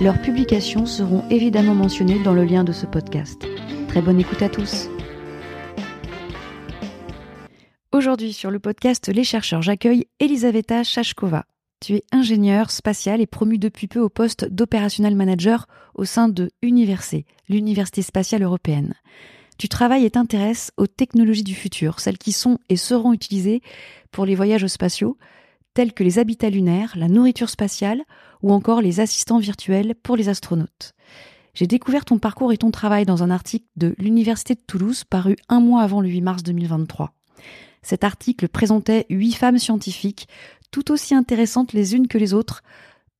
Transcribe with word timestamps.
leurs 0.00 0.20
publications 0.20 0.86
seront 0.86 1.28
évidemment 1.28 1.74
mentionnées 1.74 2.22
dans 2.22 2.32
le 2.32 2.44
lien 2.44 2.62
de 2.62 2.72
ce 2.72 2.86
podcast. 2.86 3.46
Très 3.88 4.00
bonne 4.00 4.20
écoute 4.20 4.42
à 4.42 4.48
tous. 4.48 4.88
Aujourd'hui 7.90 8.32
sur 8.32 8.50
le 8.50 8.60
podcast 8.60 9.08
Les 9.08 9.24
chercheurs, 9.24 9.62
j'accueille 9.62 10.06
Elisaveta 10.20 10.84
Chachkova. 10.84 11.46
Tu 11.80 11.94
es 11.94 12.02
ingénieure 12.12 12.70
spatiale 12.70 13.20
et 13.20 13.26
promue 13.26 13.58
depuis 13.58 13.88
peu 13.88 14.00
au 14.00 14.08
poste 14.08 14.44
d'opérationnel 14.48 15.16
manager 15.16 15.66
au 15.94 16.04
sein 16.04 16.28
de 16.28 16.50
Universi, 16.62 17.24
l'Université 17.48 18.02
spatiale 18.02 18.42
européenne. 18.42 18.94
Tu 19.58 19.68
travailles 19.68 20.04
et 20.04 20.10
t'intéresses 20.10 20.70
aux 20.76 20.86
technologies 20.86 21.44
du 21.44 21.54
futur, 21.54 21.98
celles 21.98 22.18
qui 22.18 22.32
sont 22.32 22.58
et 22.68 22.76
seront 22.76 23.12
utilisées 23.12 23.62
pour 24.12 24.26
les 24.26 24.36
voyages 24.36 24.66
spatiaux, 24.68 25.18
tels 25.74 25.92
que 25.92 26.04
les 26.04 26.18
habitats 26.18 26.50
lunaires, 26.50 26.92
la 26.96 27.08
nourriture 27.08 27.50
spatiale 27.50 28.04
ou 28.42 28.52
encore 28.52 28.80
les 28.80 29.00
assistants 29.00 29.38
virtuels 29.38 29.94
pour 30.02 30.16
les 30.16 30.28
astronautes. 30.28 30.94
J'ai 31.54 31.66
découvert 31.66 32.04
ton 32.04 32.18
parcours 32.18 32.52
et 32.52 32.58
ton 32.58 32.70
travail 32.70 33.04
dans 33.04 33.22
un 33.22 33.30
article 33.30 33.66
de 33.76 33.94
l'Université 33.98 34.54
de 34.54 34.60
Toulouse 34.60 35.04
paru 35.04 35.36
un 35.48 35.60
mois 35.60 35.82
avant 35.82 36.00
le 36.00 36.08
8 36.08 36.20
mars 36.20 36.42
2023. 36.42 37.14
Cet 37.82 38.04
article 38.04 38.48
présentait 38.48 39.06
huit 39.10 39.32
femmes 39.32 39.58
scientifiques, 39.58 40.28
tout 40.70 40.92
aussi 40.92 41.14
intéressantes 41.14 41.72
les 41.72 41.94
unes 41.94 42.08
que 42.08 42.18
les 42.18 42.34
autres, 42.34 42.62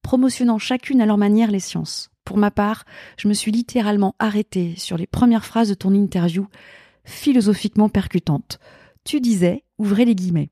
promotionnant 0.02 0.58
chacune 0.58 1.00
à 1.00 1.06
leur 1.06 1.18
manière 1.18 1.50
les 1.50 1.60
sciences. 1.60 2.10
Pour 2.24 2.36
ma 2.36 2.50
part, 2.50 2.84
je 3.16 3.26
me 3.26 3.34
suis 3.34 3.50
littéralement 3.50 4.14
arrêtée 4.18 4.74
sur 4.76 4.98
les 4.98 5.06
premières 5.06 5.46
phrases 5.46 5.70
de 5.70 5.74
ton 5.74 5.94
interview, 5.94 6.46
philosophiquement 7.04 7.88
percutantes. 7.88 8.58
Tu 9.04 9.20
disais, 9.20 9.64
ouvrez 9.78 10.04
les 10.04 10.14
guillemets. 10.14 10.50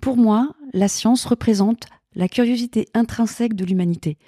Pour 0.00 0.16
moi, 0.16 0.54
la 0.72 0.88
science 0.88 1.24
représente 1.24 1.86
la 2.14 2.28
curiosité 2.28 2.88
intrinsèque 2.94 3.54
de 3.54 3.64
l'humanité. 3.64 4.18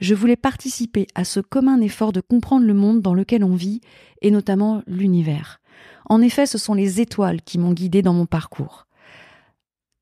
Je 0.00 0.14
voulais 0.14 0.36
participer 0.36 1.06
à 1.14 1.24
ce 1.24 1.40
commun 1.40 1.80
effort 1.80 2.12
de 2.12 2.20
comprendre 2.20 2.66
le 2.66 2.74
monde 2.74 3.02
dans 3.02 3.14
lequel 3.14 3.44
on 3.44 3.54
vit, 3.54 3.80
et 4.22 4.30
notamment 4.30 4.82
l'univers. 4.86 5.60
En 6.06 6.20
effet, 6.20 6.46
ce 6.46 6.58
sont 6.58 6.74
les 6.74 7.00
étoiles 7.00 7.42
qui 7.42 7.58
m'ont 7.58 7.72
guidé 7.72 8.02
dans 8.02 8.14
mon 8.14 8.26
parcours. 8.26 8.86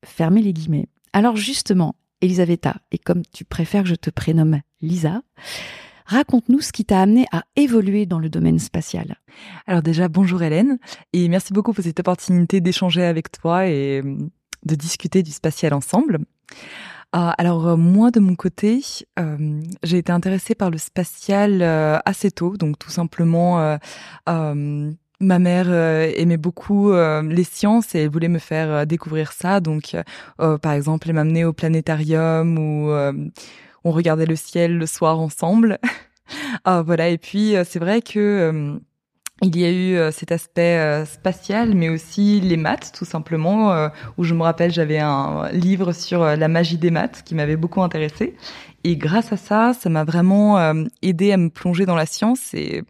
Fermez 0.05 0.41
les 0.41 0.53
guillemets. 0.53 0.87
Alors 1.13 1.35
justement, 1.35 1.95
Elisaveta, 2.21 2.77
et 2.91 2.97
comme 2.97 3.23
tu 3.31 3.45
préfères 3.45 3.83
que 3.83 3.89
je 3.89 3.95
te 3.95 4.09
prénomme 4.09 4.61
Lisa, 4.81 5.21
raconte-nous 6.05 6.61
ce 6.61 6.71
qui 6.71 6.85
t'a 6.85 7.01
amené 7.01 7.25
à 7.31 7.45
évoluer 7.55 8.05
dans 8.05 8.19
le 8.19 8.29
domaine 8.29 8.59
spatial. 8.59 9.17
Alors 9.67 9.81
déjà, 9.81 10.07
bonjour 10.07 10.41
Hélène, 10.41 10.79
et 11.13 11.27
merci 11.29 11.53
beaucoup 11.53 11.73
pour 11.73 11.83
cette 11.83 11.99
opportunité 11.99 12.61
d'échanger 12.61 13.03
avec 13.03 13.31
toi 13.31 13.67
et 13.67 14.01
de 14.65 14.75
discuter 14.75 15.23
du 15.23 15.31
spatial 15.31 15.73
ensemble. 15.73 16.19
Euh, 17.15 17.31
alors 17.39 17.67
euh, 17.67 17.75
moi 17.75 18.11
de 18.11 18.19
mon 18.19 18.35
côté, 18.35 18.83
euh, 19.17 19.61
j'ai 19.81 19.97
été 19.97 20.11
intéressée 20.11 20.53
par 20.53 20.69
le 20.69 20.77
spatial 20.77 21.63
assez 22.05 22.29
tôt, 22.31 22.55
donc 22.57 22.77
tout 22.77 22.91
simplement 22.91 23.77
ma 25.21 25.37
mère 25.37 25.69
aimait 25.69 26.37
beaucoup 26.37 26.91
les 26.93 27.43
sciences 27.43 27.93
et 27.95 28.03
elle 28.03 28.09
voulait 28.09 28.29
me 28.29 28.39
faire 28.39 28.85
découvrir 28.87 29.31
ça. 29.33 29.59
Donc, 29.59 29.95
par 30.37 30.71
exemple, 30.71 31.09
elle 31.09 31.15
m'amenait 31.15 31.43
au 31.43 31.53
planétarium 31.53 32.57
où 32.57 32.89
on 33.83 33.91
regardait 33.91 34.25
le 34.25 34.35
ciel 34.35 34.77
le 34.77 34.85
soir 34.85 35.19
ensemble. 35.19 35.79
voilà. 36.65 37.09
Et 37.09 37.17
puis, 37.17 37.55
c'est 37.65 37.79
vrai 37.79 38.01
que 38.01 38.79
il 39.41 39.57
y 39.57 39.63
a 39.63 39.69
eu 39.69 39.95
euh, 39.95 40.11
cet 40.11 40.31
aspect 40.31 40.77
euh, 40.77 41.05
spatial, 41.05 41.73
mais 41.73 41.89
aussi 41.89 42.41
les 42.41 42.57
maths, 42.57 42.91
tout 42.93 43.05
simplement, 43.05 43.71
euh, 43.71 43.87
où 44.17 44.23
je 44.23 44.33
me 44.33 44.43
rappelle, 44.43 44.71
j'avais 44.71 44.99
un 44.99 45.49
livre 45.51 45.93
sur 45.93 46.23
la 46.23 46.47
magie 46.47 46.77
des 46.77 46.91
maths 46.91 47.23
qui 47.23 47.35
m'avait 47.35 47.55
beaucoup 47.55 47.81
intéressé. 47.81 48.35
Et 48.83 48.97
grâce 48.97 49.31
à 49.31 49.37
ça, 49.37 49.73
ça 49.73 49.89
m'a 49.89 50.03
vraiment 50.03 50.73
aidé 51.01 51.33
à 51.33 51.37
me 51.37 51.49
plonger 51.49 51.85
dans 51.85 51.95
la 51.97 52.05
science. 52.05 52.53
Et 52.53 52.83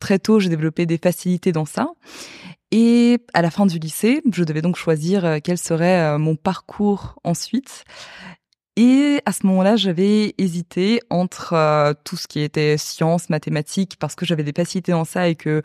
très 0.00 0.18
tôt, 0.18 0.40
j'ai 0.40 0.48
développé 0.48 0.86
des 0.86 0.98
facilités 0.98 1.52
dans 1.52 1.66
ça. 1.66 1.90
Et 2.72 3.18
à 3.32 3.42
la 3.42 3.50
fin 3.52 3.64
du 3.64 3.78
lycée, 3.78 4.22
je 4.32 4.42
devais 4.42 4.60
donc 4.60 4.74
choisir 4.74 5.38
quel 5.44 5.56
serait 5.56 6.18
mon 6.18 6.34
parcours 6.34 7.20
ensuite. 7.22 7.84
Et 8.76 9.20
à 9.24 9.32
ce 9.32 9.46
moment-là, 9.46 9.76
j'avais 9.76 10.34
hésité 10.38 11.00
entre 11.08 11.94
tout 12.04 12.16
ce 12.16 12.28
qui 12.28 12.40
était 12.40 12.76
sciences, 12.76 13.30
mathématiques, 13.30 13.96
parce 13.98 14.14
que 14.14 14.26
j'avais 14.26 14.44
des 14.44 14.52
facilités 14.52 14.92
dans 14.92 15.04
ça 15.04 15.28
et 15.28 15.34
que 15.34 15.62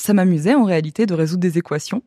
ça 0.00 0.14
m'amusait 0.14 0.54
en 0.54 0.64
réalité 0.64 1.06
de 1.06 1.14
résoudre 1.14 1.42
des 1.42 1.58
équations, 1.58 2.02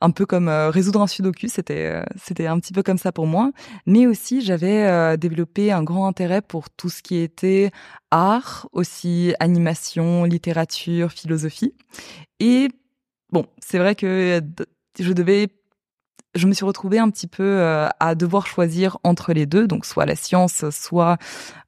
un 0.00 0.10
peu 0.10 0.26
comme 0.26 0.48
euh, 0.48 0.70
résoudre 0.70 1.00
un 1.00 1.06
sudoku, 1.06 1.48
c'était 1.48 1.86
euh, 1.86 2.04
c'était 2.22 2.46
un 2.46 2.58
petit 2.60 2.72
peu 2.72 2.82
comme 2.82 2.98
ça 2.98 3.12
pour 3.12 3.26
moi, 3.26 3.50
mais 3.86 4.06
aussi 4.06 4.40
j'avais 4.42 4.86
euh, 4.86 5.16
développé 5.16 5.72
un 5.72 5.82
grand 5.82 6.06
intérêt 6.06 6.42
pour 6.42 6.70
tout 6.70 6.88
ce 6.88 7.02
qui 7.02 7.16
était 7.16 7.70
art, 8.10 8.68
aussi 8.72 9.34
animation, 9.40 10.24
littérature, 10.24 11.10
philosophie. 11.12 11.74
Et 12.38 12.68
bon, 13.32 13.46
c'est 13.58 13.78
vrai 13.78 13.94
que 13.94 14.40
je 14.98 15.12
devais 15.12 15.48
je 16.34 16.46
me 16.46 16.52
suis 16.52 16.64
retrouvée 16.64 16.98
un 16.98 17.10
petit 17.10 17.26
peu 17.26 17.42
euh, 17.42 17.88
à 17.98 18.14
devoir 18.14 18.46
choisir 18.46 18.98
entre 19.02 19.32
les 19.32 19.46
deux, 19.46 19.66
donc 19.66 19.84
soit 19.84 20.06
la 20.06 20.16
science, 20.16 20.68
soit 20.70 21.18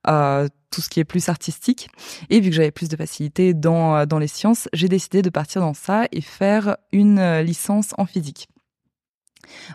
euh, 0.08 0.48
tout 0.70 0.80
ce 0.80 0.88
qui 0.88 1.00
est 1.00 1.04
plus 1.04 1.28
artistique. 1.28 1.88
Et 2.30 2.40
vu 2.40 2.50
que 2.50 2.56
j'avais 2.56 2.70
plus 2.70 2.88
de 2.88 2.96
facilité 2.96 3.54
dans, 3.54 3.96
euh, 3.96 4.06
dans 4.06 4.18
les 4.18 4.28
sciences, 4.28 4.68
j'ai 4.72 4.88
décidé 4.88 5.22
de 5.22 5.30
partir 5.30 5.60
dans 5.60 5.74
ça 5.74 6.06
et 6.12 6.20
faire 6.20 6.76
une 6.92 7.40
licence 7.40 7.94
en 7.98 8.06
physique. 8.06 8.48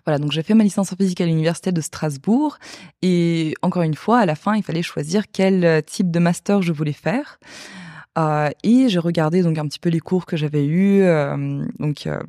Voilà, 0.05 0.17
donc 0.17 0.31
j'ai 0.31 0.43
fait 0.43 0.53
ma 0.53 0.63
licence 0.63 0.93
en 0.93 0.95
physique 0.95 1.19
à 1.19 1.25
l'université 1.25 1.73
de 1.73 1.81
Strasbourg 1.81 2.57
et 3.01 3.53
encore 3.61 3.83
une 3.83 3.95
fois, 3.95 4.19
à 4.19 4.25
la 4.25 4.35
fin, 4.35 4.55
il 4.55 4.63
fallait 4.63 4.81
choisir 4.81 5.25
quel 5.31 5.83
type 5.83 6.09
de 6.09 6.19
master 6.19 6.61
je 6.61 6.71
voulais 6.71 6.93
faire. 6.93 7.37
Euh, 8.17 8.49
et 8.63 8.89
j'ai 8.89 8.99
regardé 8.99 9.43
donc 9.43 9.57
un 9.57 9.67
petit 9.67 9.79
peu 9.79 9.89
les 9.89 9.99
cours 9.99 10.25
que 10.25 10.37
j'avais 10.37 10.65
eus, 10.65 11.03
euh, 11.03 11.65
donc 11.79 12.07
euh, 12.07 12.19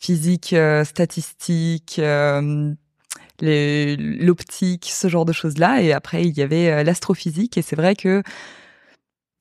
physique, 0.00 0.54
statistique, 0.84 2.00
l'optique, 3.40 4.90
ce 4.92 5.08
genre 5.08 5.24
de 5.24 5.32
choses-là. 5.32 5.82
Et 5.82 5.92
après, 5.92 6.24
il 6.24 6.36
y 6.36 6.42
avait 6.42 6.84
l'astrophysique. 6.84 7.58
Et 7.58 7.62
c'est 7.62 7.76
vrai 7.76 7.96
que 7.96 8.22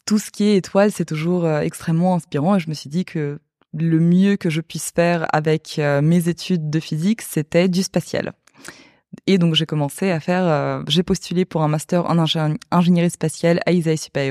tout 0.06 0.18
ce 0.18 0.32
qui 0.32 0.46
est 0.46 0.58
étoile, 0.58 0.92
c'est 0.92 1.06
toujours 1.06 1.48
extrêmement 1.50 2.16
inspirant. 2.16 2.56
Et 2.56 2.60
je 2.60 2.70
me 2.70 2.74
suis 2.74 2.90
dit 2.90 3.06
que 3.06 3.40
le 3.74 4.00
mieux 4.00 4.36
que 4.38 4.50
je 4.50 4.62
puisse 4.62 4.92
faire 4.92 5.28
avec 5.34 5.80
mes 6.02 6.30
études 6.30 6.70
de 6.70 6.80
physique, 6.80 7.22
c'était 7.22 7.70
du 7.70 7.84
spatial. 7.84 8.34
Et 9.28 9.38
donc 9.38 9.56
j'ai 9.56 9.66
commencé 9.66 10.10
à 10.10 10.20
faire, 10.20 10.84
j'ai 10.88 11.04
postulé 11.04 11.46
pour 11.46 11.62
un 11.62 11.68
master 11.68 12.10
en 12.10 12.18
ingénierie 12.72 13.10
spatiale 13.10 13.60
à 13.66 13.72
Isaïe 13.72 13.98
Super 13.98 14.26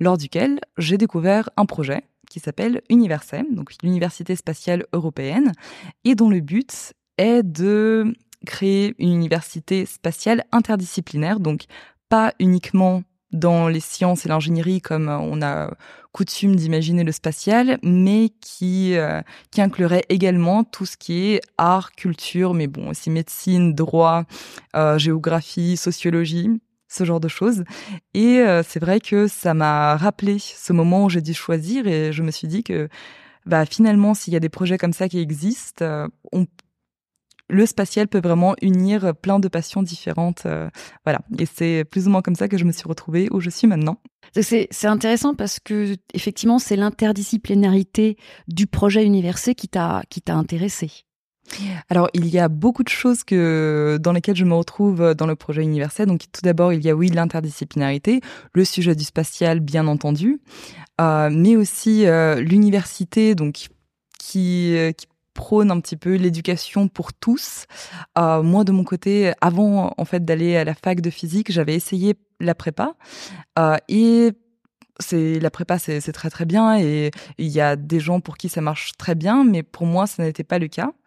lors 0.00 0.18
duquel 0.18 0.60
j'ai 0.78 0.98
découvert 0.98 1.50
un 1.56 1.66
projet 1.66 2.04
qui 2.30 2.40
s'appelle 2.40 2.82
Universem, 2.88 3.54
donc 3.54 3.72
l'Université 3.82 4.34
spatiale 4.36 4.86
européenne, 4.92 5.52
et 6.04 6.14
dont 6.14 6.28
le 6.28 6.40
but 6.40 6.94
est 7.18 7.42
de 7.42 8.14
créer 8.44 8.94
une 8.98 9.12
université 9.12 9.86
spatiale 9.86 10.44
interdisciplinaire, 10.52 11.40
donc 11.40 11.62
pas 12.08 12.32
uniquement 12.38 13.02
dans 13.32 13.68
les 13.68 13.80
sciences 13.80 14.24
et 14.24 14.28
l'ingénierie 14.28 14.80
comme 14.80 15.08
on 15.08 15.42
a 15.42 15.70
coutume 16.12 16.54
d'imaginer 16.54 17.02
le 17.02 17.10
spatial, 17.10 17.78
mais 17.82 18.30
qui, 18.40 18.96
euh, 18.96 19.20
inclurait 19.58 20.04
également 20.08 20.62
tout 20.62 20.86
ce 20.86 20.96
qui 20.96 21.32
est 21.32 21.40
art, 21.58 21.90
culture, 21.92 22.54
mais 22.54 22.68
bon, 22.68 22.90
aussi 22.90 23.10
médecine, 23.10 23.74
droit, 23.74 24.22
euh, 24.76 24.96
géographie, 24.96 25.76
sociologie, 25.76 26.60
ce 26.88 27.04
genre 27.04 27.20
de 27.20 27.28
choses. 27.28 27.64
Et 28.12 28.38
euh, 28.38 28.62
c'est 28.66 28.80
vrai 28.80 29.00
que 29.00 29.26
ça 29.26 29.54
m'a 29.54 29.96
rappelé 29.96 30.38
ce 30.38 30.72
moment 30.72 31.04
où 31.04 31.10
j'ai 31.10 31.22
dû 31.22 31.34
choisir 31.34 31.86
et 31.86 32.12
je 32.12 32.22
me 32.22 32.30
suis 32.30 32.48
dit 32.48 32.62
que 32.62 32.88
bah, 33.46 33.66
finalement, 33.66 34.14
s'il 34.14 34.32
y 34.32 34.36
a 34.36 34.40
des 34.40 34.48
projets 34.48 34.78
comme 34.78 34.92
ça 34.92 35.08
qui 35.08 35.18
existent, 35.18 35.84
euh, 35.84 36.08
on, 36.32 36.46
le 37.50 37.66
spatial 37.66 38.08
peut 38.08 38.20
vraiment 38.20 38.54
unir 38.62 39.14
plein 39.16 39.38
de 39.38 39.48
passions 39.48 39.82
différentes. 39.82 40.46
Euh, 40.46 40.70
voilà. 41.04 41.20
Et 41.38 41.46
c'est 41.46 41.84
plus 41.84 42.06
ou 42.06 42.10
moins 42.10 42.22
comme 42.22 42.34
ça 42.34 42.48
que 42.48 42.56
je 42.56 42.64
me 42.64 42.72
suis 42.72 42.88
retrouvée 42.88 43.28
où 43.30 43.40
je 43.40 43.50
suis 43.50 43.66
maintenant. 43.66 44.00
C'est 44.40 44.86
intéressant 44.86 45.34
parce 45.34 45.60
que 45.60 45.94
effectivement, 46.14 46.58
c'est 46.58 46.76
l'interdisciplinarité 46.76 48.16
du 48.48 48.66
projet 48.66 49.04
Université 49.04 49.54
qui 49.54 49.68
t'a 49.68 50.02
intéressé. 50.28 51.04
Alors, 51.88 52.08
il 52.14 52.26
y 52.26 52.38
a 52.38 52.48
beaucoup 52.48 52.82
de 52.82 52.88
choses 52.88 53.24
que, 53.24 53.98
dans 54.00 54.12
lesquelles 54.12 54.36
je 54.36 54.44
me 54.44 54.54
retrouve 54.54 55.14
dans 55.14 55.26
le 55.26 55.36
projet 55.36 55.62
universel. 55.62 56.06
Donc, 56.06 56.22
tout 56.32 56.42
d'abord, 56.42 56.72
il 56.72 56.84
y 56.84 56.90
a, 56.90 56.94
oui, 56.94 57.08
l'interdisciplinarité, 57.08 58.20
le 58.52 58.64
sujet 58.64 58.94
du 58.94 59.04
spatial, 59.04 59.60
bien 59.60 59.86
entendu, 59.86 60.40
euh, 61.00 61.30
mais 61.30 61.56
aussi 61.56 62.06
euh, 62.06 62.36
l'université, 62.40 63.34
donc, 63.34 63.68
qui, 64.18 64.74
euh, 64.76 64.92
prône 65.34 65.70
un 65.70 65.80
petit 65.80 65.96
peu 65.96 66.14
l'éducation 66.14 66.88
pour 66.88 67.12
tous. 67.12 67.66
Euh, 68.16 68.42
moi, 68.42 68.64
de 68.64 68.72
mon 68.72 68.84
côté, 68.84 69.32
avant, 69.40 69.92
en 69.98 70.04
fait, 70.04 70.24
d'aller 70.24 70.56
à 70.56 70.64
la 70.64 70.74
fac 70.74 71.00
de 71.00 71.10
physique, 71.10 71.52
j'avais 71.52 71.74
essayé 71.74 72.14
la 72.40 72.54
prépa. 72.54 72.94
Euh, 73.58 73.76
et 73.88 74.30
c'est 75.00 75.40
la 75.40 75.50
prépa 75.50 75.76
c'est 75.80 76.12
très 76.12 76.30
très 76.30 76.44
bien 76.44 76.78
et 76.78 77.10
il 77.38 77.48
y 77.48 77.60
a 77.60 77.74
des 77.74 77.98
gens 77.98 78.20
pour 78.20 78.36
qui 78.36 78.48
ça 78.48 78.60
marche 78.60 78.92
très 78.96 79.16
bien 79.16 79.42
mais 79.42 79.64
pour 79.64 79.86
moi 79.86 80.06
ça 80.06 80.22
n'était 80.22 80.44
pas 80.44 80.60
le 80.60 80.68
cas 80.68 80.92
euh, 80.92 81.03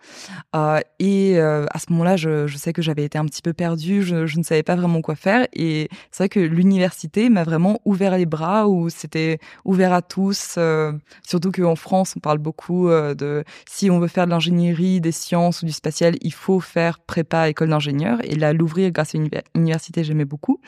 et 1.00 1.38
euh, 1.38 1.65
à 1.71 1.80
ce 1.80 1.86
moment-là 1.92 2.18
je, 2.18 2.48
sais 2.56 2.74
que 2.74 2.81
j'avais 2.81 3.04
été 3.04 3.18
un 3.18 3.25
petit 3.25 3.42
peu 3.42 3.54
perdue 3.54 4.01
je, 4.04 4.38
ne 4.38 4.44
savais 4.44 4.63
pas 4.63 4.75
vraiment 4.75 5.01
quoi 5.01 5.15
faire 5.15 5.48
et 5.54 5.89
c'est 6.12 6.24
vrai 6.24 6.30
que 6.30 6.39
l'université 6.39 7.30
m'a 7.30 7.44
vraiment 7.44 7.80
ouvert 7.86 8.18
les 8.18 8.25
bras 8.25 8.68
où 8.68 8.89
c'était 8.89 9.39
ouvert 9.65 9.94
à 9.94 10.01
tous 10.01 10.56
euh, 10.57 10.94
surtout 11.24 11.51
qu'en 11.51 11.75
France 11.75 12.13
on 12.18 12.19
parle 12.19 12.39
beaucoup 12.39 12.89
euh, 12.89 13.13
de 13.13 13.44
si 13.68 13.89
on 13.89 14.00
veut 14.00 14.07
faire 14.07 14.25
de 14.25 14.31
l'ingénierie 14.31 15.01
des 15.01 15.12
sciences 15.12 15.62
ou 15.62 15.65
du 15.65 15.71
spatial 15.71 16.15
il 16.21 16.33
faut 16.33 16.59
faire 16.59 17.00
prépa 17.00 17.50
école 17.50 17.69
d'ingénieur 17.69 18.19
et 18.24 18.36
là 18.36 18.54
l'ouvrir 18.54 18.92
grâce 18.92 19.13
à 19.15 19.19
l'université 19.56 20.04
j'aimais 20.04 20.25
beaucoup 20.25 20.59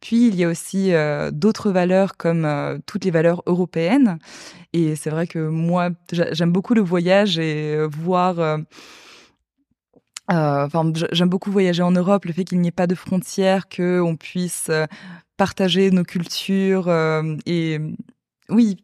puis 0.00 0.28
il 0.28 0.34
y 0.34 0.44
a 0.44 0.48
aussi 0.48 0.92
euh, 0.92 1.30
d'autres 1.30 1.70
valeurs 1.70 2.16
comme 2.16 2.44
euh, 2.44 2.78
toutes 2.86 3.04
les 3.04 3.10
valeurs 3.10 3.42
européennes. 3.46 4.18
Et 4.72 4.94
c'est 4.94 5.10
vrai 5.10 5.26
que 5.26 5.48
moi, 5.48 5.90
j'aime 6.12 6.52
beaucoup 6.52 6.74
le 6.74 6.80
voyage 6.80 7.38
et 7.38 7.74
euh, 7.74 7.88
voir. 7.90 8.38
Euh, 8.38 8.58
enfin, 10.28 10.92
j'aime 11.12 11.28
beaucoup 11.28 11.50
voyager 11.50 11.82
en 11.82 11.90
Europe, 11.90 12.24
le 12.24 12.32
fait 12.32 12.44
qu'il 12.44 12.60
n'y 12.60 12.68
ait 12.68 12.72
pas 12.72 12.86
de 12.86 12.94
frontières, 12.94 13.68
que 13.68 14.00
on 14.00 14.16
puisse 14.16 14.70
partager 15.36 15.90
nos 15.90 16.04
cultures 16.04 16.88
et 17.46 17.78
oui, 18.48 18.78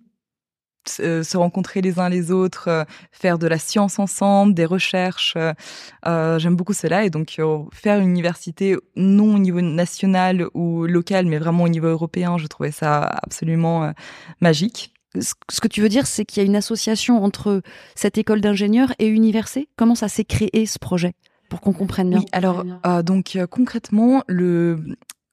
euh, 1.00 1.22
se 1.22 1.36
rencontrer 1.36 1.80
les 1.80 1.98
uns 1.98 2.08
les 2.08 2.30
autres, 2.30 2.68
euh, 2.68 2.84
faire 3.10 3.38
de 3.38 3.46
la 3.46 3.58
science 3.58 3.98
ensemble, 3.98 4.54
des 4.54 4.64
recherches. 4.64 5.34
Euh, 5.36 6.38
J'aime 6.38 6.56
beaucoup 6.56 6.72
cela 6.72 7.04
et 7.04 7.10
donc 7.10 7.40
faire 7.72 7.98
une 8.00 8.08
université 8.08 8.76
non 8.94 9.34
au 9.34 9.38
niveau 9.38 9.60
national 9.60 10.46
ou 10.54 10.86
local, 10.86 11.26
mais 11.26 11.38
vraiment 11.38 11.64
au 11.64 11.68
niveau 11.68 11.88
européen, 11.88 12.38
je 12.38 12.46
trouvais 12.46 12.70
ça 12.70 13.02
absolument 13.22 13.92
magique. 14.40 14.92
Ce 15.20 15.60
que 15.60 15.68
tu 15.68 15.80
veux 15.80 15.88
dire, 15.88 16.06
c'est 16.06 16.24
qu'il 16.24 16.42
y 16.42 16.46
a 16.46 16.46
une 16.46 16.56
association 16.56 17.22
entre 17.22 17.62
cette 17.94 18.18
école 18.18 18.40
d'ingénieurs 18.40 18.92
et 18.98 19.06
Université. 19.06 19.68
Comment 19.76 19.94
ça 19.94 20.08
s'est 20.08 20.24
créé 20.24 20.66
ce 20.66 20.78
projet 20.78 21.14
pour 21.48 21.60
qu'on 21.60 21.72
comprenne 21.72 22.10
bien? 22.10 22.20
Oui, 22.20 22.26
alors 22.32 22.64
donc 23.02 23.38
concrètement, 23.50 24.22
le 24.26 24.78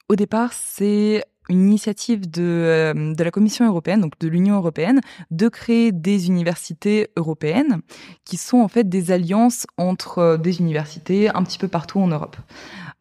au 0.10 0.16
départ, 0.16 0.54
c'est 0.54 1.24
une 1.50 1.68
initiative 1.68 2.30
de, 2.30 2.42
euh, 2.42 3.14
de 3.14 3.24
la 3.24 3.32
Commission 3.32 3.68
européenne, 3.68 4.02
donc 4.02 4.18
de 4.20 4.28
l'Union 4.28 4.56
européenne, 4.56 5.02
de 5.32 5.50
créer 5.50 5.92
des 5.92 6.28
universités 6.28 7.10
européennes 7.18 7.82
qui 8.26 8.38
sont 8.38 8.60
en 8.60 8.68
fait 8.68 8.88
des 8.88 9.12
alliances 9.12 9.66
entre 9.78 10.20
euh, 10.20 10.38
des 10.38 10.60
universités 10.60 11.30
un 11.30 11.44
petit 11.44 11.58
peu 11.58 11.68
partout 11.68 12.00
en 12.00 12.08
Europe. 12.08 12.38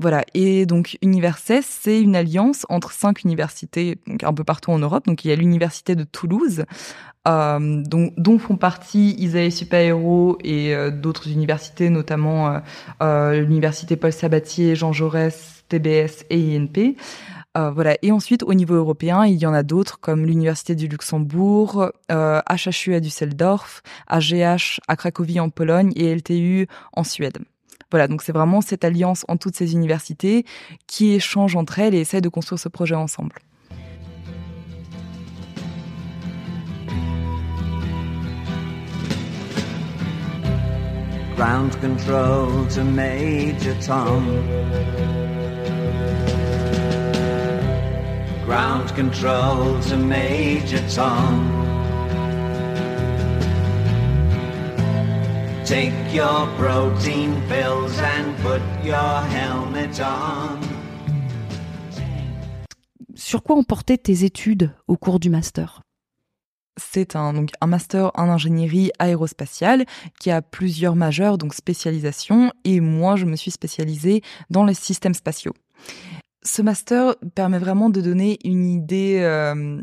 Voilà. 0.03 0.25
Et 0.35 0.67
donc, 0.67 0.99
Universes, 1.01 1.53
c'est 1.63 2.01
une 2.01 2.17
alliance 2.17 2.67
entre 2.69 2.91
cinq 2.91 3.23
universités 3.23 3.99
donc 4.09 4.25
un 4.25 4.35
peu 4.35 4.43
partout 4.43 4.73
en 4.73 4.81
Europe. 4.81 5.07
Donc, 5.07 5.25
il 5.25 5.29
y 5.29 5.33
a 5.33 5.37
l'université 5.37 5.95
de 5.95 6.03
Toulouse, 6.03 6.65
euh, 7.29 7.83
dont, 7.87 8.39
font 8.41 8.57
partie 8.57 9.15
Isaïe 9.17 9.53
Supaéro 9.53 10.39
et 10.43 10.75
euh, 10.75 10.91
d'autres 10.91 11.29
universités, 11.29 11.89
notamment 11.89 12.61
euh, 13.01 13.41
l'université 13.43 13.95
Paul 13.95 14.13
Sabatier, 14.13 14.75
Jean 14.75 14.93
Jaurès, 14.93 15.63
TBS 15.69 16.25
et 16.31 16.57
INP. 16.57 16.97
Voilà. 17.55 17.97
Et 18.03 18.11
ensuite, 18.11 18.43
au 18.43 18.55
niveau 18.55 18.75
européen, 18.75 19.25
il 19.25 19.37
y 19.37 19.47
en 19.47 19.55
a 19.55 19.63
d'autres 19.63 20.01
comme 20.01 20.27
l'Université 20.27 20.75
du 20.75 20.89
Luxembourg, 20.89 21.93
HHU 22.11 22.95
à 22.95 23.01
Düsseldorf, 23.01 23.83
AGH 24.09 24.81
à 24.89 24.97
Cracovie 24.97 25.39
en 25.39 25.51
Pologne 25.51 25.93
et 25.95 26.13
LTU 26.13 26.67
en 26.95 27.05
Suède. 27.05 27.39
Voilà, 27.93 28.09
donc 28.09 28.23
c'est 28.23 28.33
vraiment 28.33 28.63
cette 28.63 28.85
alliance 28.85 29.27
en 29.29 29.37
toutes 29.37 29.55
ces 29.55 29.73
universités 29.73 30.47
qui 30.87 31.13
échangent 31.13 31.57
entre 31.57 31.79
elles 31.79 31.95
et 31.95 32.01
essaient 32.01 32.23
de 32.23 32.31
construire 32.31 32.59
ce 32.59 32.71
projet 32.71 32.95
ensemble. 32.95 33.35
Take 55.65 55.93
your 56.13 56.49
protein 56.59 57.41
pills 57.49 57.99
and 58.01 58.35
put 58.43 58.61
your 58.85 59.23
helmet 59.31 60.01
on. 60.01 60.61
Sur 63.15 63.43
quoi 63.43 63.57
ont 63.57 63.65
porté 63.65 63.99
tes 63.99 64.25
études 64.25 64.73
au 64.89 64.97
cours 64.97 65.21
du 65.21 65.31
master? 65.31 65.83
C'est 66.77 67.17
un, 67.17 67.33
donc, 67.33 67.51
un 67.61 67.67
master 67.67 68.11
en 68.15 68.29
ingénierie 68.29 68.91
aérospatiale 68.99 69.85
qui 70.19 70.31
a 70.31 70.43
plusieurs 70.43 70.97
majeurs, 70.97 71.39
donc 71.39 71.55
spécialisation, 71.55 72.53
et 72.65 72.81
moi 72.81 73.17
je 73.17 73.27
me 73.27 73.37
suis 73.37 73.51
spécialisée 73.51 74.23
dans 74.51 74.65
les 74.65 74.75
systèmes 74.75 75.15
spatiaux 75.15 75.53
ce 76.43 76.63
master 76.63 77.15
permet 77.35 77.59
vraiment 77.59 77.91
de 77.91 78.01
donner 78.01 78.39
une 78.45 78.67
idée 78.67 79.19
euh, 79.21 79.81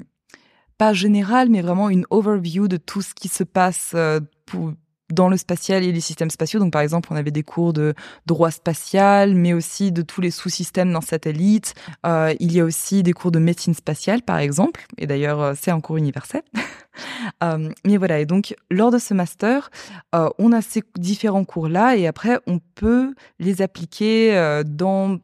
pas 0.78 0.94
générale, 0.94 1.50
mais 1.50 1.62
vraiment 1.62 1.90
une 1.90 2.06
overview 2.10 2.68
de 2.68 2.78
tout 2.78 3.02
ce 3.02 3.14
qui 3.14 3.28
se 3.28 3.44
passe 3.44 3.94
euh, 3.96 4.20
pour, 4.46 4.74
dans 5.12 5.30
le 5.30 5.38
spatial 5.38 5.84
et 5.84 5.92
les 5.92 6.02
systèmes 6.02 6.30
spatiaux. 6.30 6.60
Donc, 6.60 6.72
par 6.72 6.82
exemple, 6.82 7.10
on 7.12 7.16
avait 7.16 7.32
des 7.32 7.44
cours 7.44 7.74
de 7.74 7.94
droit 8.26 8.52
spatial, 8.52 9.36
mais 9.36 9.54
aussi 9.54 9.92
de 9.92 10.02
tous 10.02 10.22
les 10.22 10.32
sous-systèmes 10.32 10.94
d'un 10.94 11.02
satellite. 11.02 11.74
Euh, 12.06 12.34
il 12.40 12.52
y 12.54 12.60
a 12.60 12.64
aussi 12.64 13.04
des 13.04 13.14
cours 13.14 13.32
de 13.32 13.40
médecine 13.40 13.74
spatiale, 13.74 14.22
par 14.22 14.38
exemple. 14.38 14.86
Et 14.98 15.08
d'ailleurs, 15.08 15.42
euh, 15.42 15.54
c'est 15.60 15.72
un 15.72 15.82
cours 15.82 15.98
universel. 15.98 16.42
euh, 17.44 17.70
mais 17.86 17.98
voilà. 17.98 18.20
Et 18.20 18.26
donc, 18.26 18.56
lors 18.70 18.92
de 18.92 18.98
ce 18.98 19.14
master, 19.14 19.70
on 20.14 20.52
a 20.52 20.62
ces 20.62 20.84
différents 20.98 21.46
cours-là 21.46 21.96
et 21.96 22.08
après, 22.08 22.40
on 22.48 22.60
peut 22.76 23.14
les 23.40 23.62
appliquer 23.62 24.62
dans 24.66 25.20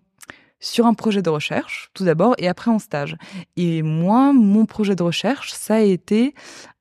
sur 0.65 0.87
un 0.87 0.95
projet 0.95 1.21
de 1.21 1.29
recherche, 1.29 1.91
tout 1.93 2.05
d'abord, 2.05 2.33
et 2.39 2.47
après 2.47 2.71
en 2.71 2.79
stage. 2.79 3.17
Et 3.55 3.83
moi, 3.83 4.33
mon 4.33 4.65
projet 4.65 4.95
de 4.95 5.03
recherche, 5.03 5.53
ça 5.53 5.75
a 5.75 5.79
été 5.79 6.33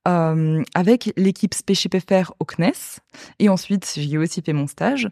euh, 0.09 0.63
avec 0.75 1.13
l'équipe 1.19 1.53
SpaceShipFR 1.53 2.33
au 2.41 2.47
CNES, 2.47 3.01
et 3.41 3.51
ensuite 3.51 3.93
j'y 3.97 4.15
ai 4.15 4.19
aussi 4.19 4.41
fait 4.41 4.55
mon 4.55 4.67
stage. 4.67 5.09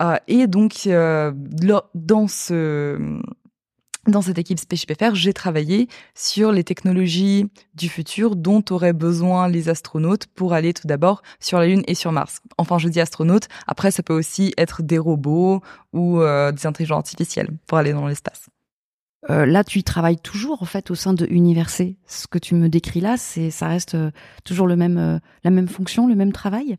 Euh, 0.00 0.16
et 0.26 0.46
donc, 0.46 0.86
euh, 0.86 1.32
dans 1.94 2.26
ce 2.26 3.20
dans 4.06 4.22
cette 4.22 4.38
équipe 4.38 4.58
SpaceShipFR, 4.58 5.14
j'ai 5.14 5.32
travaillé 5.32 5.88
sur 6.14 6.52
les 6.52 6.64
technologies 6.64 7.50
du 7.74 7.88
futur 7.88 8.36
dont 8.36 8.62
auraient 8.70 8.92
besoin 8.92 9.48
les 9.48 9.68
astronautes 9.68 10.26
pour 10.26 10.52
aller 10.52 10.74
tout 10.74 10.86
d'abord 10.86 11.22
sur 11.40 11.58
la 11.58 11.66
Lune 11.66 11.82
et 11.86 11.94
sur 11.94 12.12
Mars. 12.12 12.40
Enfin, 12.58 12.78
je 12.78 12.88
dis 12.88 13.00
astronautes, 13.00 13.48
après 13.66 13.90
ça 13.90 14.02
peut 14.02 14.14
aussi 14.14 14.52
être 14.58 14.82
des 14.82 14.98
robots 14.98 15.62
ou 15.92 16.20
euh, 16.20 16.52
des 16.52 16.66
intelligences 16.66 16.98
artificielles 16.98 17.50
pour 17.66 17.78
aller 17.78 17.92
dans 17.92 18.06
l'espace. 18.06 18.48
Euh, 19.30 19.46
là, 19.46 19.64
tu 19.64 19.78
y 19.78 19.84
travailles 19.84 20.18
toujours 20.18 20.62
en 20.62 20.66
fait 20.66 20.90
au 20.90 20.94
sein 20.94 21.14
de 21.14 21.26
Université. 21.30 21.96
Ce 22.06 22.26
que 22.26 22.38
tu 22.38 22.54
me 22.54 22.68
décris 22.68 23.00
là, 23.00 23.16
c'est 23.16 23.50
ça 23.50 23.68
reste 23.68 23.94
euh, 23.94 24.10
toujours 24.44 24.66
le 24.66 24.76
même 24.76 25.20
la 25.44 25.50
même 25.50 25.68
fonction, 25.68 26.06
le 26.06 26.14
même 26.14 26.32
travail? 26.32 26.76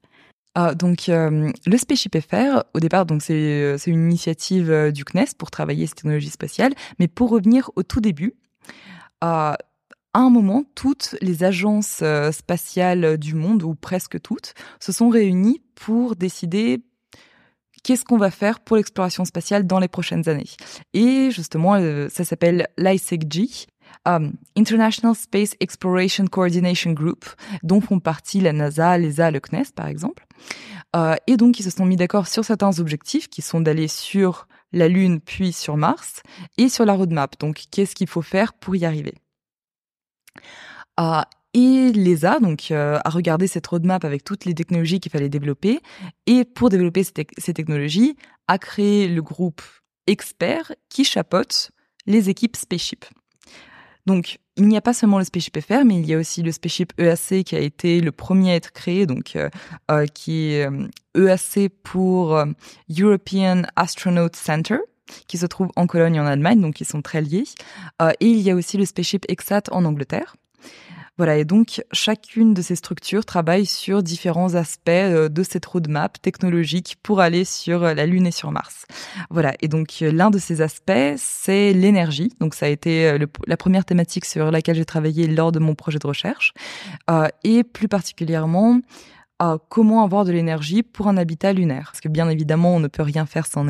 Ah, 0.58 0.74
donc 0.74 1.10
euh, 1.10 1.52
le 1.66 1.78
Spaceship 1.78 2.18
FR, 2.18 2.64
au 2.74 2.80
départ, 2.80 3.06
donc 3.06 3.22
c'est 3.22 3.34
euh, 3.34 3.78
une 3.88 4.06
initiative 4.06 4.72
euh, 4.72 4.90
du 4.90 5.04
CNES 5.04 5.36
pour 5.38 5.52
travailler 5.52 5.86
ces 5.86 5.96
technologies 5.96 6.30
spatiales. 6.30 6.74
Mais 6.98 7.10
pour 7.10 7.30
revenir 7.30 7.70
au 7.76 7.84
tout 7.84 8.00
début, 8.00 8.36
à 9.20 9.58
un 10.14 10.30
moment, 10.30 10.64
toutes 10.74 11.18
les 11.22 11.44
agences 11.44 12.02
spatiales 12.32 13.18
du 13.18 13.36
monde, 13.36 13.64
ou 13.64 13.76
presque 13.76 14.22
toutes, 14.22 14.54
se 14.80 14.92
sont 14.94 15.10
réunies 15.10 15.62
pour 15.74 16.16
décider 16.16 16.84
qu'est-ce 17.84 18.06
qu'on 18.06 18.18
va 18.18 18.32
faire 18.32 18.60
pour 18.60 18.78
l'exploration 18.78 19.26
spatiale 19.26 19.68
dans 19.68 19.80
les 19.80 19.88
prochaines 19.88 20.30
années. 20.30 20.50
Et 20.94 21.32
justement, 21.32 21.80
ça 22.10 22.24
s'appelle 22.24 22.68
l'ISECG, 22.78 23.68
um, 24.06 24.34
International 24.58 25.16
Space 25.16 25.56
Exploration 25.60 26.26
Coordination 26.28 26.92
Group, 26.92 27.26
dont 27.64 27.82
font 27.82 28.00
partie 28.00 28.42
la 28.42 28.54
NASA, 28.54 28.98
l'ESA, 28.98 29.32
le 29.32 29.40
CNES 29.40 29.72
par 29.76 29.88
exemple. 29.88 30.26
Euh, 30.96 31.16
et 31.28 31.38
donc 31.38 31.60
ils 31.60 31.64
se 31.64 31.70
sont 31.70 31.86
mis 31.86 31.96
d'accord 31.96 32.28
sur 32.28 32.46
certains 32.46 32.80
objectifs 32.80 33.28
qui 33.30 33.42
sont 33.42 33.62
d'aller 33.62 33.88
sur 33.88 34.48
la 34.72 34.88
Lune 34.88 35.20
puis 35.20 35.52
sur 35.52 35.78
Mars 35.78 36.22
et 36.58 36.70
sur 36.70 36.86
la 36.86 36.94
roadmap. 36.94 37.40
Donc 37.40 37.66
qu'est-ce 37.72 37.96
qu'il 37.96 38.08
faut 38.08 38.22
faire 38.22 38.54
pour 38.54 38.76
y 38.76 38.86
arriver? 38.86 39.16
Euh, 41.00 41.22
et 41.54 41.94
l'ESA, 41.94 42.40
donc 42.40 42.70
a 42.72 43.02
regardé 43.06 43.48
cette 43.48 43.66
roadmap 43.66 44.04
avec 44.04 44.26
toutes 44.26 44.44
les 44.44 44.54
technologies 44.54 45.00
qu'il 45.00 45.12
fallait 45.12 45.30
développer. 45.30 45.80
Et 46.26 46.44
pour 46.44 46.70
développer 46.70 47.04
ces, 47.04 47.54
technologies, 47.54 48.18
a 48.50 48.58
créé 48.58 49.08
le 49.08 49.22
groupe 49.22 49.62
expert 50.06 50.74
qui 50.90 51.06
chapeaute 51.06 51.72
les 52.06 52.30
équipes 52.30 52.58
Spaceship. 52.58 53.06
Donc, 54.06 54.38
il 54.58 54.68
n'y 54.68 54.78
a 54.78 54.82
pas 54.82 54.94
seulement 54.94 55.18
le 55.18 55.26
Spaceship 55.26 55.60
FR, 55.60 55.84
mais 55.84 55.96
il 55.96 56.06
y 56.06 56.14
a 56.14 56.18
aussi 56.18 56.42
le 56.42 56.52
Spaceship 56.52 56.94
EAC 57.00 57.44
qui 57.44 57.56
a 57.56 57.60
été 57.60 58.00
le 58.00 58.12
premier 58.12 58.52
à 58.52 58.56
être 58.56 58.72
créé, 58.72 59.06
donc 59.06 59.36
euh, 59.36 59.50
euh 59.92 60.06
qui 60.06 60.52
est 60.52 60.70
EAC 61.16 61.58
euh, 61.58 61.68
e 61.68 61.70
pour 61.84 62.36
euh, 62.36 62.46
European 62.98 63.64
Astronaut 63.76 64.30
Center, 64.34 64.78
qui 65.28 65.38
se 65.38 65.46
trouve 65.46 65.70
en 65.76 65.88
Cologne 65.88 66.20
en 66.20 66.26
Allemagne, 66.26 66.62
donc 66.62 66.80
ils 66.80 66.86
sont 66.86 67.02
très 67.02 67.22
liés. 67.22 67.46
et 68.20 68.28
il 68.28 68.40
y 68.40 68.52
a 68.52 68.56
aussi 68.56 68.78
le 68.78 68.86
Spaceship 68.86 69.26
EXAT 69.30 69.64
en 69.72 69.86
Angleterre. 69.86 70.36
Voilà, 71.18 71.38
et 71.38 71.46
donc 71.46 71.82
chacune 71.94 72.54
de 72.54 72.62
ces 72.62 72.76
structures 72.76 73.26
travaille 73.26 73.66
sur 73.66 74.04
différents 74.04 74.56
aspects 74.56 74.90
euh, 74.90 75.30
de 75.30 75.44
cette 75.44 75.66
roadmap 75.66 76.22
technologique 76.22 76.98
pour 77.04 77.22
aller 77.22 77.46
sur 77.46 77.84
euh, 77.84 77.94
la 77.94 78.06
Lune 78.06 78.28
et 78.28 78.32
sur 78.32 78.52
Mars. 78.52 78.86
Voilà, 79.30 79.54
et 79.62 79.70
donc 79.70 80.00
euh, 80.02 80.12
l'un 80.12 80.30
de 80.30 80.38
ces 80.38 80.62
aspects, 80.62 80.92
c'est 81.16 81.72
l'énergie. 81.72 82.34
Donc 82.42 82.54
ça 82.54 82.66
a 82.66 82.70
été 82.70 83.18
la 83.48 83.58
première 83.58 83.86
thématique 83.86 84.26
sur 84.26 84.52
laquelle 84.52 84.76
j'ai 84.76 84.86
travaillé 84.86 85.28
lors 85.28 85.54
de 85.54 85.60
mon 85.60 85.74
projet 85.74 86.00
de 86.00 86.08
recherche, 86.08 86.54
et 87.44 87.64
plus 87.64 87.88
particulièrement 87.88 88.80
à 89.40 89.58
comment 89.70 90.04
avoir 90.04 90.26
de 90.26 90.32
l'énergie 90.32 90.84
pour 90.84 91.08
un 91.08 91.18
habitat 91.18 91.54
lunaire. 91.54 91.90
Parce 91.92 92.02
que 92.02 92.08
bien 92.08 92.30
évidemment, 92.30 92.76
on 92.76 92.80
ne 92.80 92.88
peut 92.88 93.04
rien 93.04 93.26
faire 93.26 93.48
sans, 93.48 93.68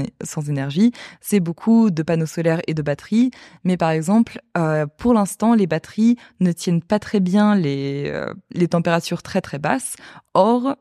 énergie. 0.49 0.91
C'est 1.21 1.39
beaucoup 1.39 1.89
de 1.89 2.03
panneaux 2.03 2.25
solaires 2.25 2.61
et 2.67 2.73
de 2.73 2.81
batteries. 2.81 3.31
Mais 3.63 3.77
par 3.77 3.89
exemple, 3.89 4.39
euh, 4.57 4.85
pour 4.97 5.13
l'instant, 5.13 5.55
les 5.55 5.67
batteries 5.67 6.17
ne 6.39 6.51
tiennent 6.51 6.83
pas 6.83 6.99
très 6.99 7.19
bien 7.19 7.55
les, 7.55 8.05
euh, 8.07 8.33
les 8.51 8.67
températures 8.67 9.23
très 9.23 9.41
très 9.41 9.59
basses. 9.59 9.95
Or, 10.33 10.75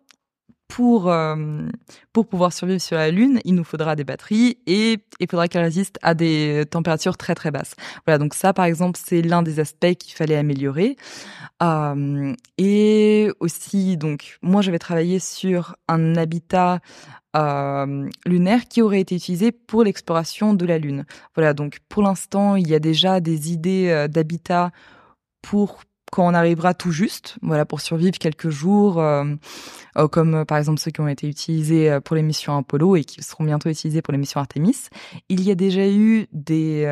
pour, 0.74 1.08
euh, 1.08 1.36
pour 2.12 2.26
pouvoir 2.26 2.52
survivre 2.52 2.80
sur 2.80 2.96
la 2.96 3.12
Lune, 3.12 3.38
il 3.44 3.54
nous 3.54 3.62
faudra 3.62 3.94
des 3.94 4.02
batteries 4.02 4.58
et 4.66 4.98
il 5.20 5.30
faudra 5.30 5.46
qu'elles 5.46 5.62
résistent 5.62 6.00
à 6.02 6.14
des 6.14 6.64
températures 6.68 7.16
très 7.16 7.36
très 7.36 7.52
basses. 7.52 7.74
Voilà, 8.04 8.18
donc 8.18 8.34
ça 8.34 8.52
par 8.52 8.64
exemple, 8.64 8.98
c'est 9.00 9.22
l'un 9.22 9.44
des 9.44 9.60
aspects 9.60 9.94
qu'il 9.94 10.14
fallait 10.14 10.34
améliorer. 10.34 10.96
Euh, 11.62 12.34
et 12.58 13.30
aussi, 13.38 13.96
donc, 13.96 14.36
moi 14.42 14.62
j'avais 14.62 14.80
travaillé 14.80 15.20
sur 15.20 15.76
un 15.86 16.16
habitat 16.16 16.80
euh, 17.36 18.08
lunaire 18.26 18.66
qui 18.66 18.82
aurait 18.82 19.00
été 19.00 19.14
utilisé 19.14 19.52
pour 19.52 19.84
l'exploration 19.84 20.54
de 20.54 20.66
la 20.66 20.78
Lune. 20.78 21.04
Voilà, 21.36 21.54
donc 21.54 21.78
pour 21.88 22.02
l'instant, 22.02 22.56
il 22.56 22.66
y 22.66 22.74
a 22.74 22.80
déjà 22.80 23.20
des 23.20 23.52
idées 23.52 24.08
d'habitat 24.10 24.72
pour 25.40 25.84
quand 26.14 26.28
on 26.28 26.35
arrivera 26.35 26.75
tout 26.75 26.92
juste, 26.92 27.38
voilà, 27.42 27.64
pour 27.64 27.80
survivre 27.80 28.18
quelques 28.18 28.49
jours, 28.49 29.00
euh, 29.00 29.25
euh, 29.99 30.06
comme 30.06 30.35
euh, 30.37 30.44
par 30.44 30.59
exemple 30.59 30.78
ceux 30.78 30.92
qui 30.92 31.00
ont 31.00 31.09
été 31.09 31.26
utilisés 31.26 31.99
pour 32.04 32.14
les 32.14 32.23
missions 32.23 32.56
Apollo 32.56 32.94
et 32.94 33.02
qui 33.02 33.21
seront 33.21 33.42
bientôt 33.42 33.68
utilisés 33.68 34.00
pour 34.00 34.12
les 34.12 34.18
missions 34.18 34.38
Artemis. 34.38 34.76
Il 35.28 35.42
y 35.42 35.50
a 35.50 35.56
déjà 35.56 35.88
eu 35.88 36.28
des 36.33 36.87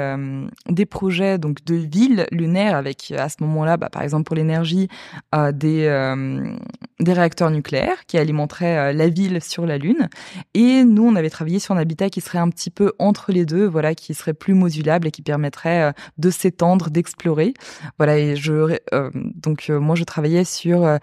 des 0.69 0.87
projets 0.87 1.39
donc 1.39 1.65
de 1.65 1.77
villes 1.77 2.27
lunaires 2.33 2.75
avec 2.75 3.13
à 3.17 3.29
ce 3.29 3.37
moment-là, 3.43 3.77
bah, 3.77 3.91
par 3.91 4.03
exemple 4.03 4.25
pour 4.25 4.35
l'énergie, 4.35 4.89
des 5.53 6.15
des 6.99 7.13
réacteurs 7.13 7.51
nucléaires 7.51 8.07
qui 8.07 8.19
alimenteraient 8.19 8.93
la 8.93 9.09
ville 9.09 9.41
sur 9.43 9.67
la 9.67 9.79
Lune. 9.79 10.09
Et 10.55 10.85
nous, 10.85 11.05
on 11.05 11.17
avait 11.17 11.31
travaillé 11.31 11.59
sur 11.59 11.75
un 11.75 11.79
habitat 11.79 12.11
qui 12.11 12.21
serait 12.21 12.39
un 12.39 12.49
petit 12.49 12.71
peu 12.71 12.93
entre 12.99 13.33
les 13.33 13.45
deux, 13.45 13.67
voilà, 13.67 13.95
qui 13.95 14.15
serait 14.15 14.35
plus 14.35 14.55
modulable 14.55 15.09
et 15.09 15.11
qui 15.11 15.23
permettrait 15.23 15.93
de 16.19 16.31
s'étendre, 16.31 16.91
d'explorer. 16.91 17.55
Voilà, 17.99 18.19
et 18.19 18.37
je 18.37 18.79
donc 19.15 19.67
euh, 19.71 19.81
moi, 19.81 19.95
je 19.97 20.05
travaillais 20.05 20.45
sur 20.45 20.85
euh, 20.85 20.99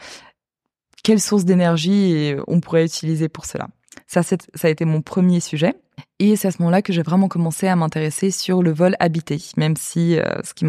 quelle 1.04 1.20
source 1.20 1.46
d'énergie 1.46 2.36
on 2.48 2.60
pourrait 2.60 2.86
utiliser 2.86 3.30
pour 3.30 3.46
cela. 3.46 3.68
Ça, 4.08 4.24
ça 4.24 4.38
a 4.64 4.70
été 4.70 4.86
mon 4.86 5.02
premier 5.02 5.40
sujet. 5.40 5.76
Et 6.20 6.36
c'est 6.36 6.48
à 6.48 6.52
ce 6.52 6.58
moment-là 6.60 6.82
que 6.82 6.94
j'ai 6.94 7.02
vraiment 7.02 7.28
commencé 7.28 7.68
à 7.68 7.76
m'intéresser 7.76 8.32
sur 8.32 8.64
le 8.64 8.72
vol 8.72 8.96
habité, 9.00 9.42
même 9.58 9.76
si 9.76 10.18
euh, 10.18 10.24
ce 10.44 10.54
qui 10.54 10.66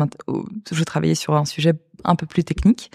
je 0.72 0.84
travaillais 0.84 1.14
sur 1.14 1.34
un 1.34 1.44
sujet 1.44 1.72
un 2.04 2.16
peu 2.16 2.26
plus 2.26 2.44
technique. 2.44 2.90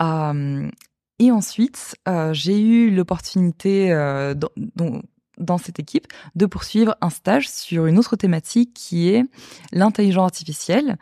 et 0.00 1.30
ensuite, 1.32 1.96
j'ai 2.32 2.60
eu 2.60 2.90
l'opportunité 2.90 3.90
dans, 4.36 5.02
dans 5.38 5.58
cette 5.58 5.78
équipe 5.78 6.06
de 6.34 6.46
poursuivre 6.46 6.96
un 7.00 7.10
stage 7.10 7.48
sur 7.48 7.86
une 7.86 7.98
autre 7.98 8.16
thématique 8.16 8.74
qui 8.74 9.08
est 9.08 9.24
l'intelligence 9.72 10.26
artificielle 10.26 10.96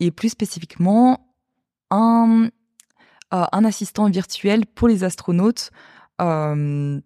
et 0.00 0.10
plus 0.10 0.30
spécifiquement 0.30 1.31
un, 1.92 2.48
euh, 3.34 3.44
un 3.52 3.64
assistant 3.64 4.08
virtuel 4.08 4.66
pour 4.66 4.88
les 4.88 5.04
astronautes 5.04 5.70
euh, 6.20 7.00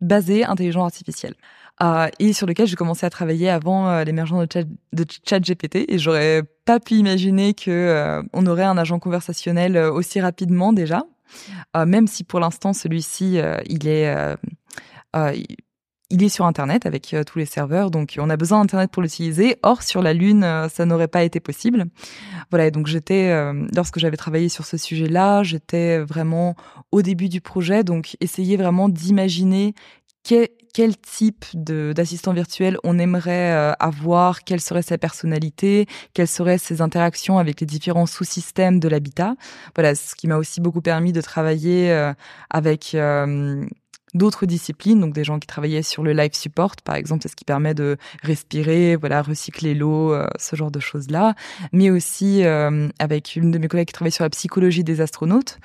basé 0.00 0.44
intelligence 0.44 0.84
artificielle. 0.84 1.34
Euh, 1.82 2.08
et 2.20 2.32
sur 2.32 2.46
lequel 2.46 2.66
j'ai 2.66 2.76
commencé 2.76 3.04
à 3.04 3.10
travailler 3.10 3.50
avant 3.50 3.88
euh, 3.88 4.04
l'émergence 4.04 4.46
de, 4.46 4.52
chat, 4.52 4.64
de 4.92 5.04
ChatGPT 5.28 5.86
et 5.88 5.98
j'aurais 5.98 6.42
pas 6.64 6.78
pu 6.78 6.94
imaginer 6.94 7.54
que 7.54 8.22
on 8.32 8.46
aurait 8.46 8.64
un 8.64 8.78
agent 8.78 8.98
conversationnel 8.98 9.76
aussi 9.76 10.20
rapidement 10.20 10.72
déjà, 10.72 11.02
même 11.74 12.06
si 12.06 12.24
pour 12.24 12.40
l'instant 12.40 12.72
celui-ci 12.72 13.38
il 13.66 13.88
est 13.88 14.36
il 16.10 16.22
est 16.22 16.28
sur 16.28 16.44
Internet 16.44 16.86
avec 16.86 17.12
euh, 17.14 17.24
tous 17.24 17.38
les 17.38 17.46
serveurs, 17.46 17.90
donc 17.90 18.16
on 18.18 18.28
a 18.30 18.36
besoin 18.36 18.60
d'Internet 18.60 18.90
pour 18.90 19.02
l'utiliser. 19.02 19.56
Or, 19.62 19.82
sur 19.82 20.02
la 20.02 20.12
Lune, 20.12 20.44
euh, 20.44 20.68
ça 20.68 20.84
n'aurait 20.84 21.08
pas 21.08 21.24
été 21.24 21.40
possible. 21.40 21.86
Voilà, 22.50 22.70
donc 22.70 22.86
j'étais, 22.86 23.30
euh, 23.30 23.66
lorsque 23.74 23.98
j'avais 23.98 24.16
travaillé 24.16 24.48
sur 24.48 24.66
ce 24.66 24.76
sujet-là, 24.76 25.42
j'étais 25.42 25.98
vraiment 25.98 26.56
au 26.92 27.02
début 27.02 27.28
du 27.28 27.40
projet, 27.40 27.84
donc 27.84 28.16
essayer 28.20 28.56
vraiment 28.56 28.88
d'imaginer 28.88 29.74
quel, 30.22 30.48
type 30.96 31.44
d'assistant 31.54 32.32
virtuel 32.32 32.78
on 32.82 32.98
aimerait 32.98 33.74
avoir, 33.78 34.42
quelle 34.42 34.60
serait 34.60 34.82
sa 34.82 34.98
personnalité, 34.98 35.86
quelles 36.14 36.28
seraient 36.28 36.58
ses 36.58 36.80
interactions 36.80 37.38
avec 37.38 37.60
les 37.60 37.66
différents 37.66 38.06
sous-systèmes 38.06 38.80
de 38.80 38.88
l'habitat. 38.88 39.36
Voilà, 39.76 39.94
ce 39.94 40.14
qui 40.16 40.26
m'a 40.26 40.36
aussi 40.36 40.60
beaucoup 40.60 40.80
permis 40.80 41.12
de 41.12 41.20
travailler 41.20 41.92
avec 42.50 42.96
d'autres 44.14 44.46
disciplines, 44.46 45.00
donc 45.00 45.12
des 45.12 45.24
gens 45.24 45.38
qui 45.38 45.46
travaillaient 45.46 45.82
sur 45.82 46.02
le 46.02 46.12
life 46.12 46.34
support, 46.34 46.76
par 46.84 46.94
exemple, 46.94 47.22
c'est 47.22 47.28
ce 47.28 47.36
qui 47.36 47.44
permet 47.44 47.74
de 47.74 47.96
respirer, 48.22 48.96
voilà, 48.96 49.22
recycler 49.22 49.74
l'eau, 49.74 50.12
euh, 50.12 50.26
ce 50.38 50.56
genre 50.56 50.70
de 50.70 50.80
choses-là, 50.80 51.34
mais 51.72 51.90
aussi 51.90 52.44
euh, 52.44 52.88
avec 52.98 53.36
une 53.36 53.50
de 53.50 53.58
mes 53.58 53.68
collègues 53.68 53.88
qui 53.88 53.92
travaille 53.92 54.12
sur 54.12 54.24
la 54.24 54.30
psychologie 54.30 54.84
des 54.84 55.00
astronautes, 55.00 55.58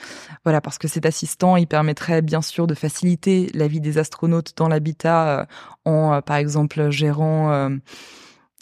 voilà, 0.44 0.62
parce 0.62 0.78
que 0.78 0.88
cet 0.88 1.06
assistant, 1.06 1.56
il 1.56 1.68
permettrait 1.68 2.22
bien 2.22 2.42
sûr 2.42 2.66
de 2.66 2.74
faciliter 2.74 3.50
la 3.54 3.68
vie 3.68 3.82
des 3.82 3.98
astronautes 3.98 4.54
dans 4.58 4.68
l'habitat 4.68 5.40
euh, 5.40 5.46
en, 5.86 6.22
par 6.22 6.38
exemple, 6.38 6.90
gérant 6.90 7.70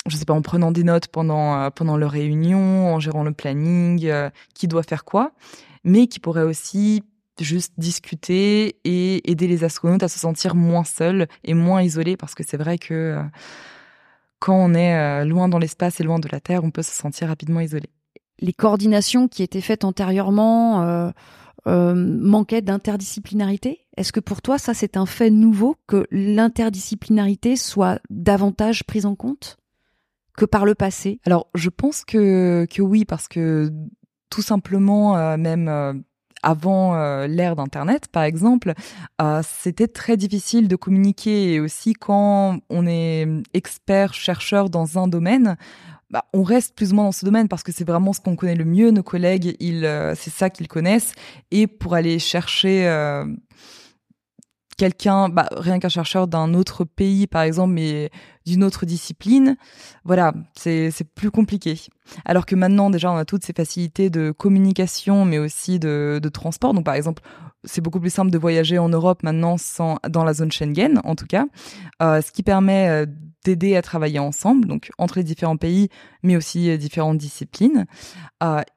je 0.07 0.15
sais 0.15 0.25
pas, 0.25 0.33
en 0.33 0.41
prenant 0.41 0.71
des 0.71 0.83
notes 0.83 1.07
pendant 1.07 1.69
pendant 1.71 1.97
leur 1.97 2.11
réunion, 2.11 2.93
en 2.93 2.99
gérant 2.99 3.23
le 3.23 3.33
planning, 3.33 4.09
qui 4.53 4.67
doit 4.67 4.83
faire 4.83 5.03
quoi, 5.03 5.31
mais 5.83 6.07
qui 6.07 6.19
pourrait 6.19 6.43
aussi 6.43 7.03
juste 7.43 7.73
discuter 7.77 8.77
et 8.83 9.29
aider 9.29 9.47
les 9.47 9.63
astronautes 9.63 10.03
à 10.03 10.07
se 10.07 10.19
sentir 10.19 10.55
moins 10.55 10.83
seuls 10.83 11.27
et 11.43 11.53
moins 11.53 11.81
isolés 11.81 12.17
parce 12.17 12.35
que 12.35 12.43
c'est 12.45 12.57
vrai 12.57 12.77
que 12.77 12.93
euh, 12.93 13.23
quand 14.39 14.55
on 14.55 14.73
est 14.73 14.95
euh, 14.95 15.25
loin 15.25 15.47
dans 15.49 15.59
l'espace 15.59 15.99
et 15.99 16.03
loin 16.03 16.19
de 16.19 16.27
la 16.31 16.39
Terre, 16.39 16.63
on 16.63 16.71
peut 16.71 16.83
se 16.83 16.95
sentir 16.95 17.27
rapidement 17.27 17.59
isolé. 17.59 17.89
Les 18.39 18.53
coordinations 18.53 19.27
qui 19.27 19.43
étaient 19.43 19.61
faites 19.61 19.83
antérieurement 19.83 21.11
euh, 21.67 21.93
manquaient 21.95 22.61
d'interdisciplinarité? 22.61 23.79
Est-ce 23.97 24.11
que 24.11 24.19
pour 24.19 24.43
toi, 24.43 24.59
ça, 24.59 24.75
c'est 24.75 24.95
un 24.95 25.07
fait 25.07 25.31
nouveau 25.31 25.75
que 25.87 26.05
l'interdisciplinarité 26.11 27.55
soit 27.55 27.99
davantage 28.11 28.83
prise 28.83 29.07
en 29.07 29.15
compte 29.15 29.57
que 30.37 30.45
par 30.45 30.65
le 30.65 30.75
passé? 30.75 31.19
Alors, 31.25 31.47
je 31.55 31.69
pense 31.69 32.05
que, 32.05 32.67
que 32.69 32.83
oui, 32.83 33.05
parce 33.05 33.27
que 33.27 33.71
tout 34.29 34.43
simplement, 34.43 35.35
même 35.37 36.03
avant 36.43 36.95
euh, 36.95 37.27
l'ère 37.27 37.55
d'Internet, 37.55 38.07
par 38.07 38.23
exemple, 38.23 38.73
euh, 39.21 39.41
c'était 39.47 39.87
très 39.87 40.17
difficile 40.17 40.67
de 40.67 40.75
communiquer. 40.75 41.53
Et 41.53 41.59
aussi, 41.59 41.93
quand 41.93 42.59
on 42.69 42.87
est 42.87 43.27
expert, 43.53 44.13
chercheur 44.13 44.69
dans 44.69 44.97
un 44.97 45.07
domaine, 45.07 45.57
bah, 46.09 46.25
on 46.33 46.43
reste 46.43 46.75
plus 46.75 46.93
ou 46.93 46.95
moins 46.95 47.05
dans 47.05 47.11
ce 47.11 47.25
domaine 47.25 47.47
parce 47.47 47.63
que 47.63 47.71
c'est 47.71 47.85
vraiment 47.85 48.13
ce 48.13 48.21
qu'on 48.21 48.35
connaît 48.35 48.55
le 48.55 48.65
mieux. 48.65 48.91
Nos 48.91 49.03
collègues, 49.03 49.55
ils, 49.59 49.85
euh, 49.85 50.15
c'est 50.15 50.29
ça 50.29 50.49
qu'ils 50.49 50.67
connaissent. 50.67 51.13
Et 51.51 51.67
pour 51.67 51.93
aller 51.95 52.19
chercher 52.19 52.87
quelqu'un, 54.77 55.29
bah, 55.29 55.47
rien 55.51 55.79
qu'un 55.79 55.89
chercheur 55.89 56.27
d'un 56.27 56.53
autre 56.53 56.85
pays, 56.85 57.27
par 57.27 57.41
exemple, 57.41 57.73
mais 57.73 58.09
d'une 58.45 58.63
autre 58.63 58.85
discipline, 58.85 59.57
voilà, 60.05 60.33
c'est 60.55 60.91
plus 61.15 61.31
compliqué. 61.31 61.79
Alors 62.23 62.45
que 62.45 62.55
maintenant, 62.55 62.89
déjà, 62.89 63.11
on 63.11 63.17
a 63.17 63.25
toutes 63.25 63.43
ces 63.43 63.53
facilités 63.53 64.09
de 64.09 64.31
communication, 64.31 65.25
mais 65.25 65.39
aussi 65.39 65.79
de, 65.79 66.19
de 66.21 66.29
transport. 66.29 66.73
Donc, 66.73 66.85
par 66.85 66.93
exemple, 66.93 67.21
c'est 67.67 67.81
beaucoup 67.81 67.99
plus 67.99 68.09
simple 68.09 68.31
de 68.31 68.37
voyager 68.37 68.79
en 68.79 68.89
Europe 68.89 69.23
maintenant 69.23 69.57
sans, 69.57 69.97
dans 70.09 70.23
la 70.23 70.33
zone 70.33 70.51
Schengen, 70.51 70.99
en 71.03 71.15
tout 71.15 71.27
cas, 71.27 71.45
euh, 72.01 72.21
ce 72.21 72.31
qui 72.31 72.41
permet 72.41 72.87
euh, 72.89 73.05
d'aider 73.45 73.75
à 73.75 73.81
travailler 73.81 74.19
ensemble, 74.19 74.67
donc 74.67 74.89
entre 74.97 75.19
les 75.19 75.23
différents 75.23 75.57
pays, 75.57 75.89
mais 76.23 76.35
aussi 76.35 76.69
euh, 76.69 76.77
différentes 76.77 77.17
disciplines. 77.17 77.85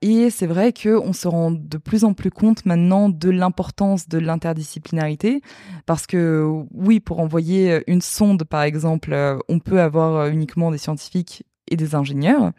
Et 0.03 0.31
c'est 0.31 0.47
vrai 0.47 0.73
qu'on 0.73 1.13
se 1.13 1.29
rend 1.29 1.51
de 1.51 1.79
plus 1.79 2.05
en 2.05 2.15
plus 2.15 2.31
compte 2.31 2.67
maintenant 2.67 3.09
de 3.09 3.31
l'importance 3.31 4.09
de 4.09 4.19
l'interdisciplinarité, 4.19 5.41
parce 5.87 6.07
que 6.07 6.47
oui, 6.73 7.01
pour 7.01 7.21
envoyer 7.21 7.83
une 7.87 8.01
sonde, 8.01 8.45
par 8.45 8.63
exemple, 8.63 9.15
on 9.49 9.59
peut 9.59 9.81
avoir 9.81 10.29
uniquement 10.29 10.71
des 10.71 10.79
scientifiques 10.79 11.45
et 11.69 11.77
des 11.77 11.95
ingénieurs, 11.95 12.53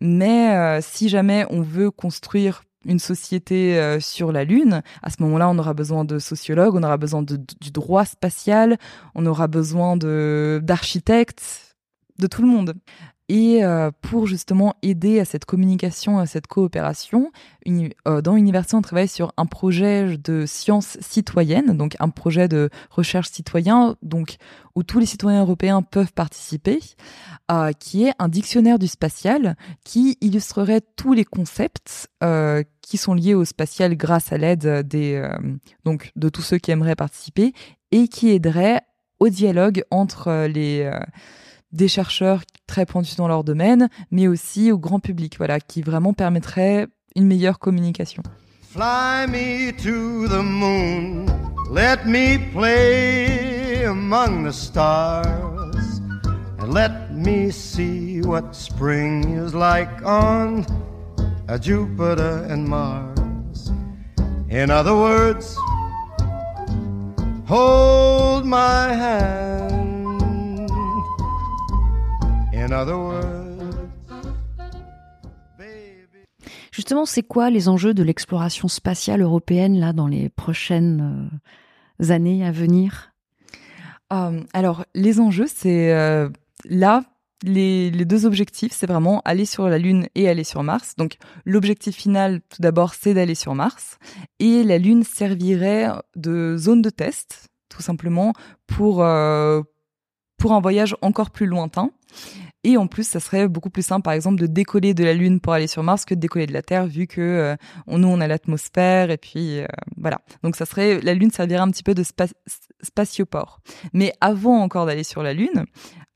mais 0.00 0.80
si 0.82 1.08
jamais 1.08 1.46
on 1.50 1.62
veut 1.62 1.90
construire 1.90 2.62
une 2.86 2.98
société 2.98 3.78
euh, 3.78 4.00
sur 4.00 4.32
la 4.32 4.44
Lune, 4.44 4.82
à 5.02 5.10
ce 5.10 5.22
moment-là, 5.22 5.48
on 5.48 5.58
aura 5.58 5.74
besoin 5.74 6.04
de 6.04 6.18
sociologues, 6.18 6.74
on 6.74 6.82
aura 6.82 6.96
besoin 6.96 7.22
de, 7.22 7.36
du 7.36 7.70
droit 7.70 8.04
spatial, 8.04 8.78
on 9.14 9.26
aura 9.26 9.48
besoin 9.48 9.96
d'architectes, 9.96 11.76
de 12.18 12.26
tout 12.26 12.42
le 12.42 12.48
monde. 12.48 12.74
Et 13.28 13.64
euh, 13.64 13.90
pour 14.02 14.28
justement 14.28 14.76
aider 14.82 15.18
à 15.18 15.24
cette 15.24 15.44
communication, 15.44 16.20
à 16.20 16.26
cette 16.26 16.46
coopération, 16.46 17.32
euh, 17.68 18.22
dans 18.22 18.36
l'université, 18.36 18.76
on 18.76 18.82
travaille 18.82 19.08
sur 19.08 19.32
un 19.36 19.46
projet 19.46 20.16
de 20.16 20.46
sciences 20.46 20.96
citoyennes, 21.00 21.76
donc 21.76 21.96
un 21.98 22.08
projet 22.08 22.46
de 22.46 22.70
recherche 22.88 23.30
citoyen, 23.30 23.96
donc 24.00 24.36
où 24.76 24.84
tous 24.84 25.00
les 25.00 25.06
citoyens 25.06 25.40
européens 25.40 25.82
peuvent 25.82 26.12
participer, 26.12 26.78
qui 27.80 28.04
est 28.04 28.12
un 28.18 28.28
dictionnaire 28.28 28.78
du 28.78 28.86
spatial 28.86 29.56
qui 29.84 30.18
illustrerait 30.20 30.82
tous 30.96 31.14
les 31.14 31.24
concepts 31.24 32.08
qui 32.86 32.96
sont 32.96 33.14
liés 33.14 33.34
au 33.34 33.44
spatial 33.44 33.96
grâce 33.96 34.32
à 34.32 34.38
l'aide 34.38 34.86
des 34.86 35.20
donc 35.84 36.12
de 36.14 36.28
tous 36.28 36.42
ceux 36.42 36.58
qui 36.58 36.70
aimeraient 36.70 36.94
participer 36.94 37.52
et 37.90 38.06
qui 38.06 38.30
aiderait 38.30 38.82
au 39.18 39.28
dialogue 39.28 39.82
entre 39.90 40.46
les 40.46 40.88
des 41.72 41.88
chercheurs 41.88 42.42
très 42.66 42.86
pointus 42.86 43.16
dans 43.16 43.28
leur 43.28 43.44
domaine, 43.44 43.88
mais 44.10 44.28
aussi 44.28 44.72
au 44.72 44.78
grand 44.78 45.00
public, 45.00 45.36
voilà, 45.36 45.60
qui 45.60 45.82
vraiment 45.82 46.14
permettrait 46.14 46.86
une 47.16 47.26
meilleure 47.26 47.58
communication. 47.58 48.22
Fly 48.70 49.26
me 49.28 49.72
to 49.72 50.28
the 50.28 50.42
moon, 50.42 51.26
let 51.72 52.04
me 52.06 52.38
play 52.52 53.84
among 53.84 54.46
the 54.46 54.52
stars, 54.52 56.00
let 56.68 57.10
me 57.12 57.50
see 57.50 58.20
what 58.22 58.52
spring 58.52 59.38
is 59.38 59.54
like 59.54 59.88
on 60.04 60.64
Jupiter 61.60 62.46
and 62.50 62.66
Mars. 62.66 63.72
In 64.50 64.70
other 64.70 64.94
words, 64.94 65.56
hold 67.46 68.44
my 68.44 68.92
hand. 68.92 69.36
Justement, 76.72 77.06
c'est 77.06 77.22
quoi 77.22 77.48
les 77.48 77.68
enjeux 77.68 77.94
de 77.94 78.02
l'exploration 78.02 78.68
spatiale 78.68 79.22
européenne 79.22 79.78
là 79.78 79.92
dans 79.92 80.06
les 80.06 80.28
prochaines 80.28 81.40
euh, 82.00 82.10
années 82.10 82.44
à 82.44 82.50
venir? 82.50 83.12
Euh, 84.12 84.40
Alors, 84.52 84.84
les 84.94 85.20
enjeux, 85.20 85.46
c'est 85.46 85.92
euh, 85.94 86.28
là. 86.64 87.02
Les, 87.42 87.90
deux 87.90 88.24
objectifs, 88.26 88.72
c'est 88.72 88.86
vraiment 88.86 89.20
aller 89.24 89.44
sur 89.44 89.68
la 89.68 89.78
Lune 89.78 90.08
et 90.14 90.28
aller 90.28 90.44
sur 90.44 90.62
Mars. 90.62 90.94
Donc 90.96 91.16
l'objectif 91.44 91.94
final, 91.94 92.40
tout 92.48 92.62
d'abord, 92.62 92.94
c'est 92.94 93.14
d'aller 93.14 93.34
sur 93.34 93.54
Mars. 93.54 93.98
Et 94.38 94.62
la 94.62 94.78
Lune 94.78 95.02
servirait 95.02 95.88
de 96.14 96.56
zone 96.56 96.82
de 96.82 96.90
test, 96.90 97.48
tout 97.68 97.82
simplement, 97.82 98.32
pour, 98.66 99.04
pour 100.38 100.52
un 100.52 100.60
voyage 100.60 100.96
encore 101.02 101.30
plus 101.30 101.46
lointain. 101.46 101.90
Et 102.68 102.76
en 102.76 102.88
plus, 102.88 103.06
ça 103.06 103.20
serait 103.20 103.46
beaucoup 103.46 103.70
plus 103.70 103.86
simple, 103.86 104.02
par 104.02 104.12
exemple, 104.12 104.40
de 104.40 104.48
décoller 104.48 104.92
de 104.92 105.04
la 105.04 105.14
Lune 105.14 105.38
pour 105.38 105.52
aller 105.52 105.68
sur 105.68 105.84
Mars 105.84 106.04
que 106.04 106.16
de 106.16 106.18
décoller 106.18 106.46
de 106.46 106.52
la 106.52 106.62
Terre, 106.62 106.88
vu 106.88 107.06
que 107.06 107.20
euh, 107.20 107.56
nous, 107.86 108.08
on 108.08 108.20
a 108.20 108.26
l'atmosphère, 108.26 109.12
et 109.12 109.18
puis 109.18 109.60
euh, 109.60 109.68
voilà. 109.96 110.18
Donc 110.42 110.56
ça 110.56 110.66
serait, 110.66 111.00
la 111.00 111.14
Lune 111.14 111.30
servirait 111.30 111.60
un 111.60 111.70
petit 111.70 111.84
peu 111.84 111.94
de 111.94 112.02
spatioport. 112.82 113.60
Mais 113.92 114.12
avant 114.20 114.58
encore 114.62 114.84
d'aller 114.84 115.04
sur 115.04 115.22
la 115.22 115.32
Lune, 115.32 115.66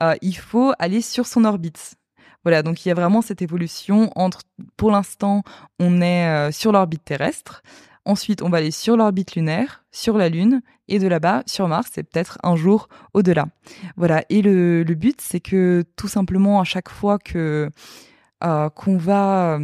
euh, 0.03 0.17
il 0.23 0.37
faut 0.37 0.73
aller 0.81 1.03
sur 1.03 1.25
son 1.25 1.45
orbite. 1.45 1.95
Voilà, 2.43 2.65
donc 2.65 2.85
il 2.85 2.89
y 2.89 2.91
a 2.91 2.95
vraiment 2.97 3.23
cette 3.23 3.43
évolution 3.43 4.11
entre, 4.17 4.41
pour 4.77 4.91
l'instant, 4.91 5.45
on 5.79 6.03
est 6.03 6.51
sur 6.51 6.73
l'orbite 6.73 7.05
terrestre, 7.05 7.63
Ensuite, 8.07 8.43
on 8.43 8.49
va 8.49 8.59
aller 8.59 8.71
sur 8.71 8.97
l'orbite 8.97 9.35
lunaire, 9.35 9.85
sur 9.93 10.17
la 10.17 10.29
Lune, 10.29 10.63
et 10.89 10.99
de 10.99 11.07
là-bas, 11.07 11.43
sur 11.47 11.69
Mars, 11.69 11.91
c'est 11.93 12.03
peut-être 12.03 12.39
un 12.43 12.57
jour 12.57 12.89
au-delà. 13.15 13.47
Voilà. 13.97 14.25
Et 14.31 14.43
le, 14.43 14.83
but, 14.95 15.21
c'est 15.21 15.41
que 15.41 15.85
tout 15.97 16.09
simplement, 16.09 16.61
à 16.61 16.65
chaque 16.65 16.89
fois 16.89 17.19
que 17.19 17.71
euh, 18.43 18.71
qu'on 18.71 18.97
va, 18.97 19.59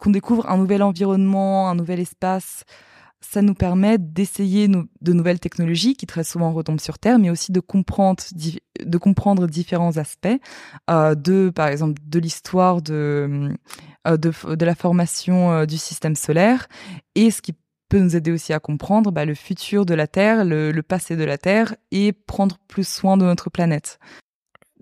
qu'on 0.00 0.10
découvre 0.10 0.48
un 0.50 0.56
nouvel 0.56 0.82
environnement, 0.82 1.68
un 1.68 1.74
nouvel 1.74 2.00
espace, 2.00 2.64
ça 3.20 3.42
nous 3.42 3.54
permet 3.54 3.98
d'essayer 3.98 4.68
de 4.68 5.12
nouvelles 5.12 5.40
technologies 5.40 5.94
qui 5.94 6.06
très 6.06 6.24
souvent 6.24 6.52
retombent 6.52 6.80
sur 6.80 6.98
Terre, 6.98 7.18
mais 7.18 7.30
aussi 7.30 7.50
de 7.50 7.60
comprendre, 7.60 8.22
de 8.34 8.98
comprendre 8.98 9.46
différents 9.46 9.96
aspects 9.96 10.28
euh, 10.90 11.14
de, 11.14 11.50
par 11.50 11.68
exemple, 11.68 12.00
de 12.04 12.18
l'histoire 12.18 12.82
de, 12.82 13.52
de, 14.14 14.54
de, 14.54 14.64
la 14.64 14.74
formation 14.74 15.52
euh, 15.52 15.66
du 15.66 15.78
système 15.78 16.16
solaire. 16.16 16.68
Et 17.14 17.30
ce 17.30 17.42
qui 17.42 17.54
peut 17.88 17.98
nous 17.98 18.16
aider 18.16 18.32
aussi 18.32 18.52
à 18.52 18.60
comprendre 18.60 19.12
bah, 19.12 19.24
le 19.24 19.34
futur 19.34 19.86
de 19.86 19.94
la 19.94 20.06
Terre, 20.06 20.44
le, 20.44 20.80
passé 20.82 21.16
de 21.16 21.24
la 21.24 21.38
Terre 21.38 21.74
et 21.90 22.12
prendre 22.12 22.58
plus 22.68 22.86
soin 22.86 23.16
de 23.16 23.24
notre 23.24 23.50
planète. 23.50 23.98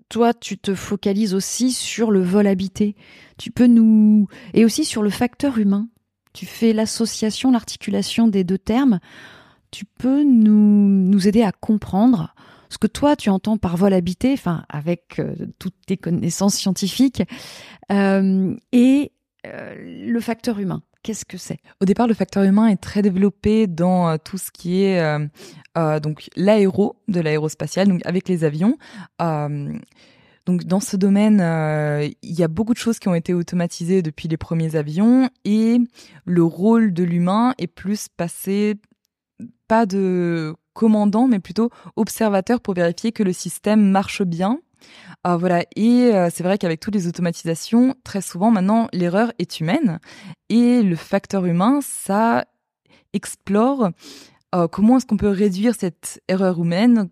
Toi, 0.09 0.33
tu 0.33 0.57
te 0.57 0.75
focalises 0.75 1.33
aussi 1.33 1.71
sur 1.71 2.11
le 2.11 2.21
vol 2.21 2.47
habité. 2.47 2.95
Tu 3.37 3.51
peux 3.51 3.67
nous 3.67 4.27
et 4.53 4.65
aussi 4.65 4.85
sur 4.85 5.01
le 5.01 5.09
facteur 5.09 5.57
humain. 5.57 5.87
Tu 6.33 6.45
fais 6.45 6.73
l'association, 6.73 7.51
l'articulation 7.51 8.27
des 8.27 8.43
deux 8.43 8.57
termes, 8.57 8.99
tu 9.71 9.85
peux 9.85 10.23
nous, 10.23 10.87
nous 10.87 11.27
aider 11.27 11.43
à 11.43 11.51
comprendre 11.51 12.35
ce 12.69 12.77
que 12.77 12.87
toi 12.87 13.15
tu 13.15 13.29
entends 13.29 13.57
par 13.57 13.77
vol 13.77 13.93
habité, 13.93 14.33
enfin 14.33 14.65
avec 14.69 15.19
euh, 15.19 15.33
toutes 15.59 15.75
tes 15.85 15.97
connaissances 15.97 16.55
scientifiques, 16.55 17.23
euh, 17.91 18.55
et 18.71 19.11
euh, 19.53 19.75
le 19.77 20.19
facteur 20.19 20.59
humain. 20.59 20.81
Qu'est-ce 21.03 21.25
que 21.25 21.37
c'est? 21.37 21.59
Au 21.81 21.85
départ, 21.85 22.07
le 22.07 22.13
facteur 22.13 22.43
humain 22.43 22.67
est 22.67 22.81
très 22.81 23.01
développé 23.03 23.67
dans 23.67 24.17
tout 24.17 24.39
ce 24.39 24.49
qui 24.49 24.81
est 24.81 24.99
donc 25.75 26.29
l'aéro 26.35 26.95
de 27.07 27.19
l'aérospatial, 27.19 27.87
donc 27.87 28.01
avec 28.05 28.27
les 28.27 28.43
avions. 28.43 28.75
Donc 30.45 30.63
dans 30.63 30.79
ce 30.79 30.95
domaine, 30.95 31.41
euh, 31.41 32.07
il 32.21 32.39
y 32.39 32.43
a 32.43 32.47
beaucoup 32.47 32.73
de 32.73 32.79
choses 32.79 32.99
qui 32.99 33.07
ont 33.07 33.15
été 33.15 33.33
automatisées 33.33 34.01
depuis 34.01 34.27
les 34.27 34.37
premiers 34.37 34.75
avions 34.75 35.29
et 35.43 35.79
le 36.25 36.43
rôle 36.43 36.93
de 36.93 37.03
l'humain 37.03 37.55
est 37.57 37.67
plus 37.67 38.07
passé 38.15 38.75
pas 39.67 39.87
de 39.87 40.55
commandant 40.73 41.27
mais 41.27 41.39
plutôt 41.39 41.71
observateur 41.95 42.61
pour 42.61 42.75
vérifier 42.75 43.11
que 43.11 43.23
le 43.23 43.33
système 43.33 43.89
marche 43.89 44.21
bien. 44.21 44.59
Euh, 45.27 45.37
voilà. 45.37 45.63
Et 45.75 46.11
euh, 46.13 46.29
c'est 46.33 46.43
vrai 46.43 46.57
qu'avec 46.57 46.79
toutes 46.79 46.95
les 46.95 47.07
automatisations, 47.07 47.95
très 48.03 48.21
souvent 48.21 48.51
maintenant 48.51 48.87
l'erreur 48.93 49.31
est 49.39 49.59
humaine. 49.59 49.99
Et 50.49 50.81
le 50.81 50.95
facteur 50.95 51.45
humain 51.45 51.79
ça 51.81 52.45
explore 53.13 53.89
comment 54.71 54.95
est-ce 54.95 55.05
qu'on 55.05 55.17
peut 55.17 55.27
réduire 55.27 55.75
cette 55.77 56.21
erreur 56.29 56.61
humaine. 56.61 57.09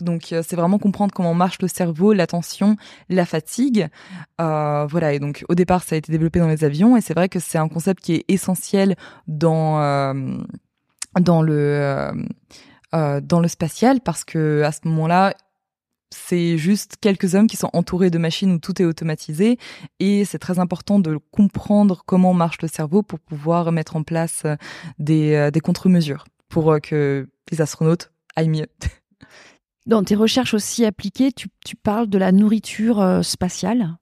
Donc 0.00 0.32
euh, 0.32 0.42
c'est 0.46 0.56
vraiment 0.56 0.78
comprendre 0.78 1.12
comment 1.14 1.34
marche 1.34 1.60
le 1.60 1.68
cerveau, 1.68 2.12
l'attention, 2.12 2.76
la 3.08 3.24
fatigue. 3.24 3.88
Euh, 4.40 4.86
voilà, 4.86 5.12
et 5.12 5.18
donc 5.18 5.44
au 5.48 5.54
départ 5.54 5.82
ça 5.82 5.94
a 5.94 5.98
été 5.98 6.12
développé 6.12 6.38
dans 6.38 6.48
les 6.48 6.64
avions. 6.64 6.96
Et 6.96 7.00
c'est 7.00 7.14
vrai 7.14 7.28
que 7.28 7.40
c'est 7.40 7.58
un 7.58 7.68
concept 7.68 8.02
qui 8.02 8.14
est 8.14 8.24
essentiel 8.28 8.96
dans 9.26 9.80
euh, 9.80 10.14
dans 11.20 11.42
le 11.42 12.12
euh, 12.94 13.20
dans 13.20 13.40
le 13.40 13.48
spatial 13.48 14.00
parce 14.00 14.24
que 14.24 14.62
à 14.62 14.72
ce 14.72 14.80
moment-là 14.84 15.34
c'est 16.10 16.58
juste 16.58 16.96
quelques 17.00 17.34
hommes 17.34 17.46
qui 17.46 17.56
sont 17.56 17.70
entourés 17.72 18.10
de 18.10 18.18
machines 18.18 18.52
où 18.52 18.58
tout 18.58 18.80
est 18.80 18.84
automatisé 18.84 19.58
et 19.98 20.24
c'est 20.24 20.38
très 20.38 20.58
important 20.58 20.98
de 20.98 21.18
comprendre 21.30 22.02
comment 22.06 22.34
marche 22.34 22.62
le 22.62 22.68
cerveau 22.68 23.02
pour 23.02 23.18
pouvoir 23.18 23.72
mettre 23.72 23.96
en 23.96 24.02
place 24.02 24.44
des, 24.98 25.50
des 25.52 25.60
contre-mesures 25.60 26.24
pour 26.48 26.76
que 26.80 27.28
les 27.50 27.60
astronautes 27.60 28.12
aillent 28.36 28.48
mieux. 28.48 28.68
Dans 29.86 30.02
tes 30.02 30.16
recherches 30.16 30.52
aussi 30.52 30.84
appliquées, 30.84 31.30
tu, 31.32 31.48
parles 31.76 32.08
de 32.08 32.18
la 32.18 32.32
nourriture 32.32 33.00
euh, 33.00 33.22
spatiale. 33.22 33.96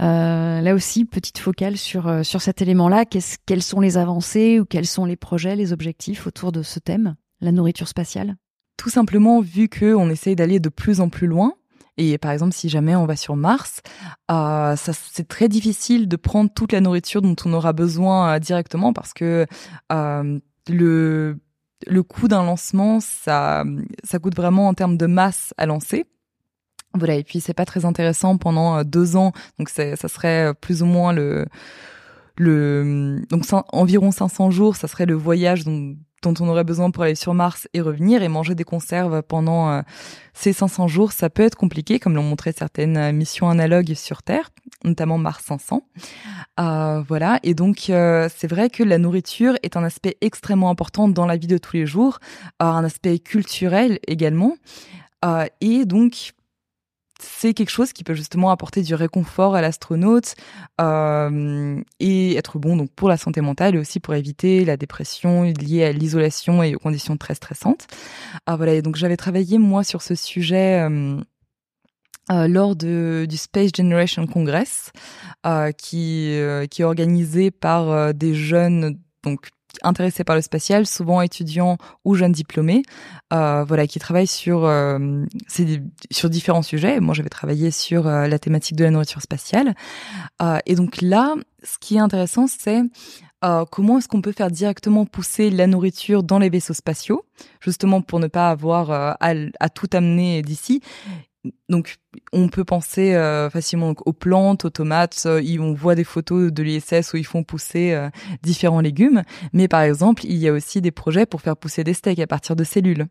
Euh, 0.00 0.60
là 0.60 0.74
aussi, 0.74 1.04
petite 1.04 1.38
focale 1.38 1.76
sur, 1.76 2.08
euh, 2.08 2.24
sur 2.24 2.42
cet 2.42 2.60
élément-là. 2.60 3.04
quelles 3.04 3.62
sont 3.62 3.80
les 3.80 3.96
avancées 3.96 4.58
ou 4.58 4.64
quels 4.64 4.86
sont 4.86 5.04
les 5.04 5.16
projets, 5.16 5.54
les 5.54 5.72
objectifs 5.72 6.26
autour 6.26 6.50
de 6.50 6.62
ce 6.62 6.80
thème, 6.80 7.14
la 7.40 7.52
nourriture 7.52 7.86
spatiale? 7.86 8.36
Tout 8.82 8.90
simplement, 8.90 9.40
vu 9.40 9.68
qu'on 9.68 10.10
essaye 10.10 10.34
d'aller 10.34 10.58
de 10.58 10.68
plus 10.68 11.00
en 11.00 11.08
plus 11.08 11.28
loin, 11.28 11.54
et 11.98 12.18
par 12.18 12.32
exemple, 12.32 12.52
si 12.52 12.68
jamais 12.68 12.96
on 12.96 13.06
va 13.06 13.14
sur 13.14 13.36
Mars, 13.36 13.80
euh, 14.28 14.74
c'est 14.76 15.28
très 15.28 15.48
difficile 15.48 16.08
de 16.08 16.16
prendre 16.16 16.50
toute 16.52 16.72
la 16.72 16.80
nourriture 16.80 17.22
dont 17.22 17.36
on 17.44 17.52
aura 17.52 17.72
besoin 17.72 18.40
directement 18.40 18.92
parce 18.92 19.12
que 19.12 19.46
le 19.88 21.38
le 21.86 22.02
coût 22.02 22.26
d'un 22.26 22.42
lancement, 22.42 22.98
ça, 22.98 23.62
ça 24.02 24.18
coûte 24.18 24.34
vraiment 24.34 24.66
en 24.66 24.74
termes 24.74 24.96
de 24.96 25.06
masse 25.06 25.54
à 25.58 25.66
lancer. 25.66 26.04
Voilà, 26.92 27.14
et 27.14 27.22
puis 27.22 27.38
c'est 27.38 27.54
pas 27.54 27.64
très 27.64 27.84
intéressant 27.84 28.36
pendant 28.36 28.82
deux 28.82 29.14
ans, 29.14 29.30
donc 29.60 29.68
ça 29.68 29.94
serait 29.96 30.54
plus 30.60 30.82
ou 30.82 30.86
moins 30.86 31.12
le 31.12 31.46
le 32.36 33.22
donc 33.30 33.44
environ 33.72 34.10
500 34.10 34.50
jours, 34.50 34.74
ça 34.74 34.88
serait 34.88 35.06
le 35.06 35.14
voyage 35.14 35.62
dont, 35.62 35.94
dont 36.22 36.34
on 36.40 36.48
aurait 36.48 36.64
besoin 36.64 36.90
pour 36.90 37.02
aller 37.02 37.14
sur 37.14 37.34
Mars 37.34 37.68
et 37.74 37.80
revenir 37.80 38.22
et 38.22 38.28
manger 38.28 38.54
des 38.54 38.64
conserves 38.64 39.22
pendant 39.22 39.70
euh, 39.70 39.82
ces 40.34 40.52
500 40.52 40.88
jours, 40.88 41.12
ça 41.12 41.30
peut 41.30 41.42
être 41.42 41.56
compliqué, 41.56 41.98
comme 41.98 42.14
l'ont 42.14 42.22
montré 42.22 42.52
certaines 42.52 42.96
euh, 42.96 43.12
missions 43.12 43.50
analogues 43.50 43.94
sur 43.94 44.22
Terre, 44.22 44.50
notamment 44.84 45.18
Mars 45.18 45.44
500. 45.44 45.82
Euh, 46.60 47.02
voilà, 47.06 47.38
et 47.42 47.54
donc 47.54 47.90
euh, 47.90 48.28
c'est 48.34 48.48
vrai 48.48 48.70
que 48.70 48.82
la 48.82 48.98
nourriture 48.98 49.54
est 49.62 49.76
un 49.76 49.84
aspect 49.84 50.16
extrêmement 50.20 50.70
important 50.70 51.08
dans 51.08 51.26
la 51.26 51.36
vie 51.36 51.46
de 51.46 51.58
tous 51.58 51.76
les 51.76 51.86
jours, 51.86 52.18
un 52.60 52.84
aspect 52.84 53.18
culturel 53.18 53.98
également. 54.06 54.56
et 55.60 55.84
donc 55.84 56.32
c'est 57.22 57.54
quelque 57.54 57.70
chose 57.70 57.92
qui 57.92 58.04
peut 58.04 58.14
justement 58.14 58.50
apporter 58.50 58.82
du 58.82 58.94
réconfort 58.94 59.54
à 59.54 59.60
l'astronaute 59.60 60.34
euh, 60.80 61.80
et 62.00 62.36
être 62.36 62.58
bon 62.58 62.76
donc 62.76 62.90
pour 62.90 63.08
la 63.08 63.16
santé 63.16 63.40
mentale 63.40 63.76
et 63.76 63.78
aussi 63.78 64.00
pour 64.00 64.14
éviter 64.14 64.64
la 64.64 64.76
dépression 64.76 65.42
liée 65.42 65.84
à 65.84 65.92
l'isolation 65.92 66.62
et 66.62 66.74
aux 66.74 66.78
conditions 66.78 67.16
très 67.16 67.34
stressantes. 67.34 67.86
Ah 68.46 68.56
voilà, 68.56 68.80
donc 68.82 68.96
j'avais 68.96 69.16
travaillé 69.16 69.58
moi 69.58 69.84
sur 69.84 70.02
ce 70.02 70.14
sujet. 70.14 70.80
Euh, 70.80 71.20
euh, 72.30 72.46
lors 72.46 72.76
de, 72.76 73.26
du 73.28 73.36
Space 73.36 73.70
Generation 73.76 74.28
Congress, 74.28 74.92
qui, 75.76 76.38
qui 76.70 76.82
est 76.82 76.84
organisé 76.84 77.50
par 77.50 78.14
des 78.14 78.32
jeunes 78.32 78.96
donc 79.24 79.48
intéressés 79.82 80.24
par 80.24 80.36
le 80.36 80.42
spatial, 80.42 80.86
souvent 80.86 81.20
étudiants 81.20 81.78
ou 82.04 82.14
jeunes 82.14 82.32
diplômés, 82.32 82.82
euh, 83.32 83.64
voilà, 83.64 83.86
qui 83.86 83.98
travaillent 83.98 84.26
sur 84.26 84.64
euh, 84.64 85.24
sur 86.10 86.30
différents 86.30 86.62
sujets. 86.62 87.00
Moi, 87.00 87.14
j'avais 87.14 87.28
travaillé 87.28 87.70
sur 87.70 88.06
euh, 88.06 88.26
la 88.26 88.38
thématique 88.38 88.76
de 88.76 88.84
la 88.84 88.90
nourriture 88.90 89.22
spatiale, 89.22 89.74
et 90.66 90.74
donc 90.74 91.00
là, 91.00 91.34
ce 91.62 91.78
qui 91.78 91.96
est 91.96 92.00
intéressant, 92.00 92.46
c'est 92.46 92.80
comment 93.70 93.98
est-ce 93.98 94.08
qu'on 94.08 94.22
peut 94.22 94.32
faire 94.32 94.50
directement 94.50 95.04
pousser 95.04 95.50
la 95.50 95.66
nourriture 95.66 96.22
dans 96.22 96.38
les 96.38 96.48
vaisseaux 96.48 96.74
spatiaux, 96.74 97.24
justement 97.60 98.02
pour 98.02 98.20
ne 98.20 98.26
pas 98.26 98.50
avoir 98.50 99.16
à, 99.20 99.68
tout 99.68 99.88
amener 99.92 100.42
d'ici 100.42 100.80
donc, 101.68 101.96
on 102.32 102.48
peut 102.48 102.64
penser 102.64 103.14
euh, 103.14 103.50
facilement 103.50 103.94
aux 104.04 104.12
plantes, 104.12 104.64
aux 104.64 104.70
tomates. 104.70 105.22
Euh, 105.26 105.42
on 105.58 105.72
voit 105.72 105.94
des 105.94 106.04
photos 106.04 106.52
de 106.52 106.62
l'ISS 106.62 107.12
où 107.12 107.16
ils 107.16 107.26
font 107.26 107.42
pousser 107.42 107.92
euh, 107.92 108.10
différents 108.42 108.80
légumes. 108.80 109.22
Mais 109.52 109.66
par 109.68 109.80
exemple, 109.80 110.24
il 110.24 110.36
y 110.36 110.48
a 110.48 110.52
aussi 110.52 110.80
des 110.80 110.92
projets 110.92 111.26
pour 111.26 111.40
faire 111.40 111.56
pousser 111.56 111.82
des 111.82 111.94
steaks 111.94 112.20
à 112.20 112.26
partir 112.26 112.54
de 112.54 112.64
cellules. 112.64 113.06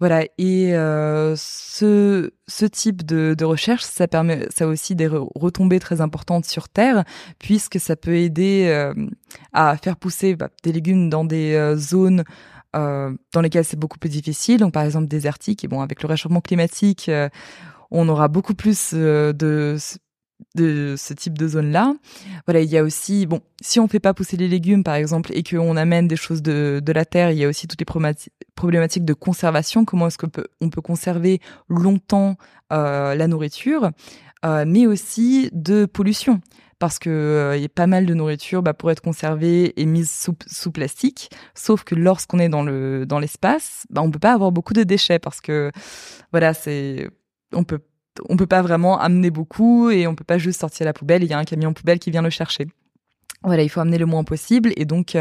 Voilà. 0.00 0.24
Et 0.38 0.72
ce, 1.36 2.30
type 2.72 3.04
de, 3.04 3.34
de, 3.36 3.44
recherche, 3.44 3.82
ça 3.82 4.08
permet, 4.08 4.46
ça 4.50 4.64
a 4.64 4.66
aussi 4.66 4.96
des 4.96 5.06
retombées 5.06 5.78
très 5.78 6.00
importantes 6.00 6.46
sur 6.46 6.70
Terre, 6.70 7.04
puisque 7.38 7.78
ça 7.78 7.96
peut 7.96 8.16
aider 8.16 8.90
à 9.52 9.76
faire 9.76 9.96
pousser 9.96 10.34
bah, 10.34 10.48
des 10.64 10.72
légumes 10.72 11.10
dans 11.10 11.24
des 11.24 11.74
zones 11.76 12.24
euh, 12.74 13.12
dans 13.32 13.40
lesquels 13.42 13.64
c'est 13.64 13.78
beaucoup 13.78 13.98
plus 13.98 14.08
difficile. 14.08 14.60
Donc 14.60 14.72
par 14.72 14.82
exemple 14.82 15.06
désertique. 15.06 15.64
Et 15.64 15.68
bon, 15.68 15.80
avec 15.80 16.02
le 16.02 16.08
réchauffement 16.08 16.40
climatique, 16.40 17.08
euh, 17.08 17.28
on 17.90 18.08
aura 18.08 18.28
beaucoup 18.28 18.54
plus 18.54 18.92
euh, 18.94 19.32
de 19.32 19.76
ce 20.56 21.14
type 21.14 21.38
de 21.38 21.48
zone-là. 21.48 21.94
Voilà, 22.46 22.60
il 22.60 22.70
y 22.70 22.78
a 22.78 22.82
aussi, 22.82 23.26
bon, 23.26 23.40
si 23.60 23.78
on 23.78 23.88
fait 23.88 24.00
pas 24.00 24.14
pousser 24.14 24.36
les 24.36 24.48
légumes, 24.48 24.84
par 24.84 24.94
exemple, 24.94 25.30
et 25.34 25.42
qu'on 25.42 25.76
amène 25.76 26.08
des 26.08 26.16
choses 26.16 26.42
de, 26.42 26.82
la 26.86 27.04
terre, 27.04 27.30
il 27.30 27.38
y 27.38 27.44
a 27.44 27.48
aussi 27.48 27.68
toutes 27.68 27.80
les 27.80 28.32
problématiques 28.54 29.04
de 29.04 29.14
conservation. 29.14 29.84
Comment 29.84 30.08
est-ce 30.08 30.18
qu'on 30.18 30.30
peut, 30.30 30.46
on 30.60 30.68
peut 30.68 30.80
conserver 30.80 31.40
longtemps 31.68 32.36
la 32.70 33.26
nourriture, 33.28 33.90
mais 34.44 34.86
aussi 34.86 35.50
de 35.52 35.84
pollution 35.84 36.40
parce 36.82 36.98
que 36.98 37.10
euh, 37.10 37.56
y 37.56 37.64
a 37.64 37.68
pas 37.68 37.86
mal 37.86 38.06
de 38.06 38.12
nourriture 38.12 38.60
bah, 38.60 38.74
pour 38.74 38.90
être 38.90 39.00
conservée 39.00 39.72
et 39.80 39.86
mise 39.86 40.10
sous, 40.10 40.72
plastique. 40.72 41.30
Sauf 41.54 41.84
que 41.84 41.94
lorsqu'on 41.94 42.40
est 42.40 42.48
dans 42.48 42.64
le 42.64 43.06
dans 43.06 43.20
l'espace, 43.20 43.86
bah, 43.88 44.02
on 44.02 44.10
peut 44.10 44.18
pas 44.18 44.32
avoir 44.32 44.50
beaucoup 44.50 44.72
de 44.72 44.82
déchets 44.82 45.20
parce 45.20 45.40
que 45.40 45.70
voilà, 46.32 46.54
c'est 46.54 47.08
on 47.52 47.62
peut 47.62 47.78
on 48.28 48.36
peut 48.36 48.48
pas 48.48 48.62
vraiment 48.62 48.98
amener 48.98 49.30
beaucoup 49.30 49.90
et 49.90 50.08
on 50.08 50.16
peut 50.16 50.24
pas 50.24 50.38
juste 50.38 50.58
sortir 50.58 50.84
la 50.84 50.92
poubelle. 50.92 51.22
Il 51.22 51.30
y 51.30 51.34
a 51.34 51.38
un 51.38 51.44
camion 51.44 51.72
poubelle 51.72 52.00
qui 52.00 52.10
vient 52.10 52.20
le 52.20 52.30
chercher. 52.30 52.66
Voilà, 53.44 53.62
il 53.62 53.68
faut 53.68 53.78
amener 53.78 53.98
le 53.98 54.06
moins 54.06 54.24
possible. 54.24 54.72
Et 54.74 54.84
donc, 54.84 55.16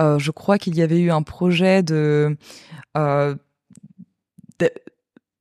euh, 0.00 0.18
je 0.18 0.32
crois 0.32 0.58
qu'il 0.58 0.74
y 0.74 0.82
avait 0.82 0.98
eu 0.98 1.12
un 1.12 1.22
projet 1.22 1.84
de, 1.84 2.36
euh, 2.96 3.36
de 4.58 4.68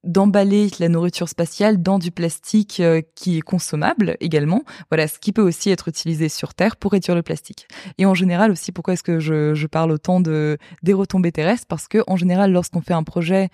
d'emballer 0.03 0.69
la 0.79 0.89
nourriture 0.89 1.29
spatiale 1.29 1.81
dans 1.81 1.99
du 1.99 2.11
plastique 2.11 2.79
euh, 2.79 3.01
qui 3.15 3.37
est 3.37 3.41
consommable 3.41 4.17
également. 4.19 4.63
Voilà, 4.89 5.07
ce 5.07 5.19
qui 5.19 5.31
peut 5.31 5.41
aussi 5.41 5.69
être 5.69 5.87
utilisé 5.87 6.29
sur 6.29 6.53
Terre 6.53 6.75
pour 6.75 6.91
réduire 6.91 7.15
le 7.15 7.23
plastique. 7.23 7.67
Et 7.97 8.05
en 8.05 8.13
général 8.13 8.51
aussi, 8.51 8.71
pourquoi 8.71 8.93
est-ce 8.93 9.03
que 9.03 9.19
je, 9.19 9.53
je 9.53 9.67
parle 9.67 9.91
autant 9.91 10.19
de 10.19 10.57
des 10.81 10.93
retombées 10.93 11.31
terrestres? 11.31 11.67
Parce 11.67 11.87
que 11.87 12.03
en 12.07 12.17
général, 12.17 12.51
lorsqu'on 12.51 12.81
fait 12.81 12.93
un 12.93 13.03
projet 13.03 13.49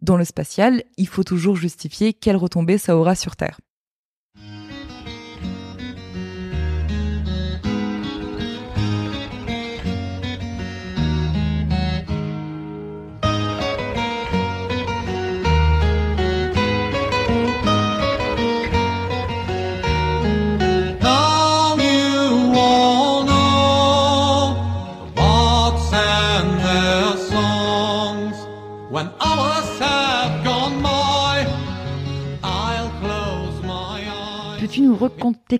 dans 0.00 0.16
le 0.16 0.24
spatial, 0.24 0.82
il 0.96 1.08
faut 1.08 1.24
toujours 1.24 1.56
justifier 1.56 2.12
quelles 2.12 2.36
retombées 2.36 2.78
ça 2.78 2.96
aura 2.96 3.14
sur 3.14 3.36
Terre. 3.36 3.58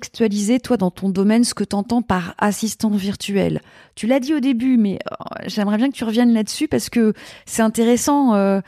Recontextualiser, 0.03 0.61
toi, 0.61 0.77
dans 0.77 0.91
ton 0.91 1.09
domaine, 1.09 1.45
ce 1.45 1.55
que 1.55 1.65
tu 1.65 1.77
entends 1.77 2.03
par 2.03 2.35
assistant 2.39 2.91
virtuel 2.91 3.61
Tu 3.95 4.07
l'as 4.07 4.21
dit 4.21 4.35
au 4.35 4.41
début, 4.41 4.77
mais 4.77 4.99
euh, 5.11 5.15
j'aimerais 5.47 5.77
bien 5.77 5.91
que 5.91 5.95
tu 5.97 6.05
reviennes 6.05 6.33
là-dessus 6.33 6.69
parce 6.69 6.91
que 6.91 7.13
c'est 7.47 7.63
intéressant. 7.63 8.35
Euh, 8.35 8.61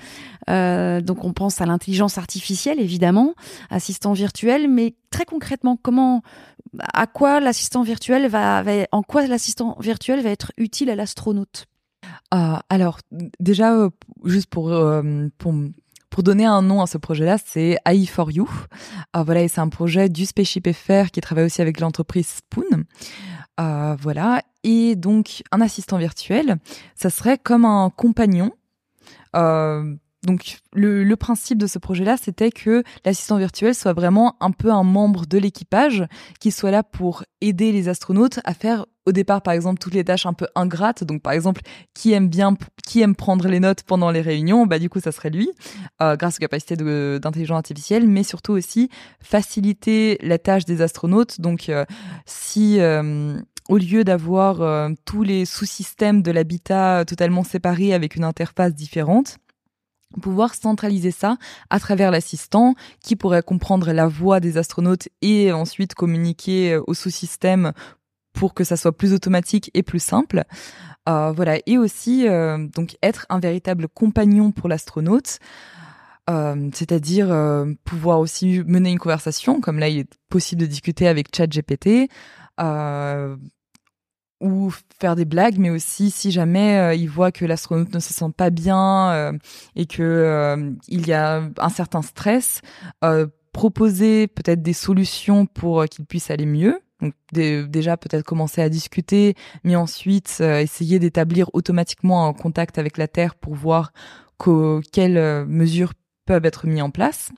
euh, 0.48 1.00
donc, 1.00 1.24
on 1.24 1.32
pense 1.32 1.60
à 1.60 1.66
l'intelligence 1.66 2.18
artificielle, 2.18 2.80
évidemment, 2.80 3.34
assistant 3.70 4.12
virtuel, 4.12 4.68
mais 4.68 4.94
très 5.10 5.24
concrètement, 5.24 5.76
comment, 5.80 6.22
à 6.92 7.06
quoi 7.06 7.40
l'assistant 7.40 7.82
virtuel 7.82 8.28
va, 8.28 8.62
en 8.92 9.02
quoi 9.02 9.26
l'assistant 9.26 9.76
virtuel 9.80 10.20
va 10.20 10.30
être 10.30 10.52
utile 10.56 10.90
à 10.90 10.94
l'astronaute? 10.94 11.66
Euh, 12.34 12.56
alors 12.68 12.98
déjà, 13.40 13.88
juste 14.24 14.48
pour, 14.50 14.70
pour 15.38 15.54
pour 16.14 16.22
donner 16.22 16.44
un 16.44 16.62
nom 16.62 16.80
à 16.80 16.86
ce 16.86 16.96
projet-là, 16.96 17.38
c'est 17.44 17.76
AI4U. 17.84 18.46
Euh, 19.16 19.22
voilà, 19.24 19.42
et 19.42 19.48
c'est 19.48 19.60
un 19.60 19.68
projet 19.68 20.08
du 20.08 20.26
Spaceship 20.26 20.70
FR 20.72 21.10
qui 21.10 21.20
travaille 21.20 21.46
aussi 21.46 21.60
avec 21.60 21.80
l'entreprise 21.80 22.28
Spoon. 22.28 22.84
Euh, 23.58 23.96
voilà, 24.00 24.40
et 24.62 24.94
donc 24.94 25.42
un 25.50 25.60
assistant 25.60 25.98
virtuel, 25.98 26.58
ça 26.94 27.10
serait 27.10 27.36
comme 27.36 27.64
un 27.64 27.90
compagnon. 27.90 28.52
Euh, 29.34 29.96
donc 30.24 30.58
le, 30.72 31.04
le, 31.04 31.16
principe 31.16 31.58
de 31.58 31.66
ce 31.66 31.78
projet-là, 31.78 32.16
c'était 32.16 32.50
que 32.50 32.82
l'assistant 33.04 33.36
virtuel 33.38 33.74
soit 33.74 33.92
vraiment 33.92 34.36
un 34.40 34.50
peu 34.50 34.70
un 34.70 34.82
membre 34.82 35.26
de 35.26 35.38
l'équipage 35.38 36.04
qui 36.40 36.50
soit 36.50 36.70
là 36.70 36.82
pour 36.82 37.24
aider 37.40 37.72
les 37.72 37.88
astronautes 37.88 38.40
à 38.44 38.54
faire 38.54 38.86
au 39.06 39.12
départ, 39.12 39.42
par 39.42 39.52
exemple, 39.52 39.78
toutes 39.78 39.94
les 39.94 40.04
tâches 40.04 40.26
un 40.26 40.32
peu 40.32 40.46
ingrates. 40.54 41.04
Donc, 41.04 41.22
par 41.22 41.32
exemple, 41.32 41.60
qui 41.92 42.12
aime 42.12 42.28
bien, 42.28 42.56
qui 42.86 43.02
aime 43.02 43.14
prendre 43.14 43.48
les 43.48 43.60
notes 43.60 43.82
pendant 43.82 44.10
les 44.10 44.22
réunions, 44.22 44.66
bah 44.66 44.78
du 44.78 44.88
coup, 44.88 45.00
ça 45.00 45.12
serait 45.12 45.30
lui, 45.30 45.50
euh, 46.00 46.16
grâce 46.16 46.36
aux 46.36 46.40
capacités 46.40 46.76
d'intelligence 46.76 47.56
artificielle, 47.56 48.08
mais 48.08 48.22
surtout 48.22 48.52
aussi 48.52 48.88
faciliter 49.20 50.18
la 50.22 50.38
tâche 50.38 50.64
des 50.64 50.80
astronautes. 50.80 51.40
Donc, 51.40 51.68
euh, 51.68 51.84
si 52.24 52.80
euh, 52.80 53.36
au 53.68 53.78
lieu 53.78 54.04
d'avoir 54.04 54.60
euh, 54.60 54.90
tous 55.04 55.22
les 55.22 55.44
sous-systèmes 55.44 56.22
de 56.22 56.30
l'habitat 56.30 57.04
totalement 57.06 57.44
séparés 57.44 57.94
avec 57.94 58.16
une 58.16 58.24
interface 58.24 58.74
différente, 58.74 59.38
pouvoir 60.20 60.54
centraliser 60.54 61.10
ça 61.10 61.36
à 61.70 61.80
travers 61.80 62.10
l'assistant 62.10 62.74
qui 63.02 63.16
pourrait 63.16 63.42
comprendre 63.42 63.92
la 63.92 64.06
voix 64.06 64.40
des 64.40 64.58
astronautes 64.58 65.08
et 65.22 65.52
ensuite 65.52 65.94
communiquer 65.94 66.78
au 66.86 66.94
sous-système 66.94 67.72
pour 68.32 68.52
que 68.54 68.64
ça 68.64 68.76
soit 68.76 68.96
plus 68.96 69.12
automatique 69.12 69.70
et 69.74 69.82
plus 69.82 70.02
simple. 70.02 70.44
Euh, 71.08 71.32
voilà, 71.32 71.58
et 71.66 71.78
aussi 71.78 72.26
euh, 72.28 72.66
donc 72.74 72.96
être 73.02 73.26
un 73.28 73.38
véritable 73.38 73.88
compagnon 73.88 74.52
pour 74.52 74.68
l'astronaute. 74.68 75.38
Euh, 76.30 76.70
c'est-à-dire 76.72 77.30
euh, 77.30 77.66
pouvoir 77.84 78.18
aussi 78.18 78.62
mener 78.66 78.90
une 78.90 78.98
conversation, 78.98 79.60
comme 79.60 79.78
là 79.78 79.88
il 79.88 79.98
est 80.00 80.18
possible 80.30 80.62
de 80.62 80.66
discuter 80.66 81.06
avec 81.06 81.34
ChatGPT, 81.34 82.08
euh, 82.60 83.36
ou 84.44 84.70
faire 85.00 85.16
des 85.16 85.24
blagues, 85.24 85.56
mais 85.58 85.70
aussi 85.70 86.10
si 86.10 86.30
jamais 86.30 86.76
euh, 86.76 86.94
il 86.94 87.08
voit 87.08 87.32
que 87.32 87.46
l'astronaute 87.46 87.92
ne 87.94 87.98
se 87.98 88.12
sent 88.12 88.30
pas 88.36 88.50
bien 88.50 89.10
euh, 89.10 89.32
et 89.74 89.86
que 89.86 90.02
euh, 90.02 90.70
il 90.86 91.06
y 91.06 91.14
a 91.14 91.42
un 91.58 91.68
certain 91.70 92.02
stress, 92.02 92.60
proposer 93.52 94.26
peut-être 94.26 94.62
des 94.62 94.72
solutions 94.72 95.46
pour 95.46 95.84
qu'il 95.86 96.04
puisse 96.04 96.30
aller 96.30 96.46
mieux. 96.46 96.80
Donc 97.00 97.14
déjà 97.32 97.96
peut-être 97.96 98.24
commencer 98.24 98.60
à 98.62 98.68
discuter, 98.68 99.34
mais 99.62 99.76
ensuite 99.76 100.40
essayer 100.40 100.98
d'établir 100.98 101.50
automatiquement 101.52 102.26
un 102.26 102.32
contact 102.32 102.78
avec 102.78 102.98
la 102.98 103.08
Terre 103.08 103.34
pour 103.34 103.54
voir 103.54 103.92
quelles 104.92 105.46
mesures 105.46 105.92
peuvent 106.26 106.44
être 106.44 106.66
mises 106.66 106.82
en 106.82 106.90
place. 106.90 107.30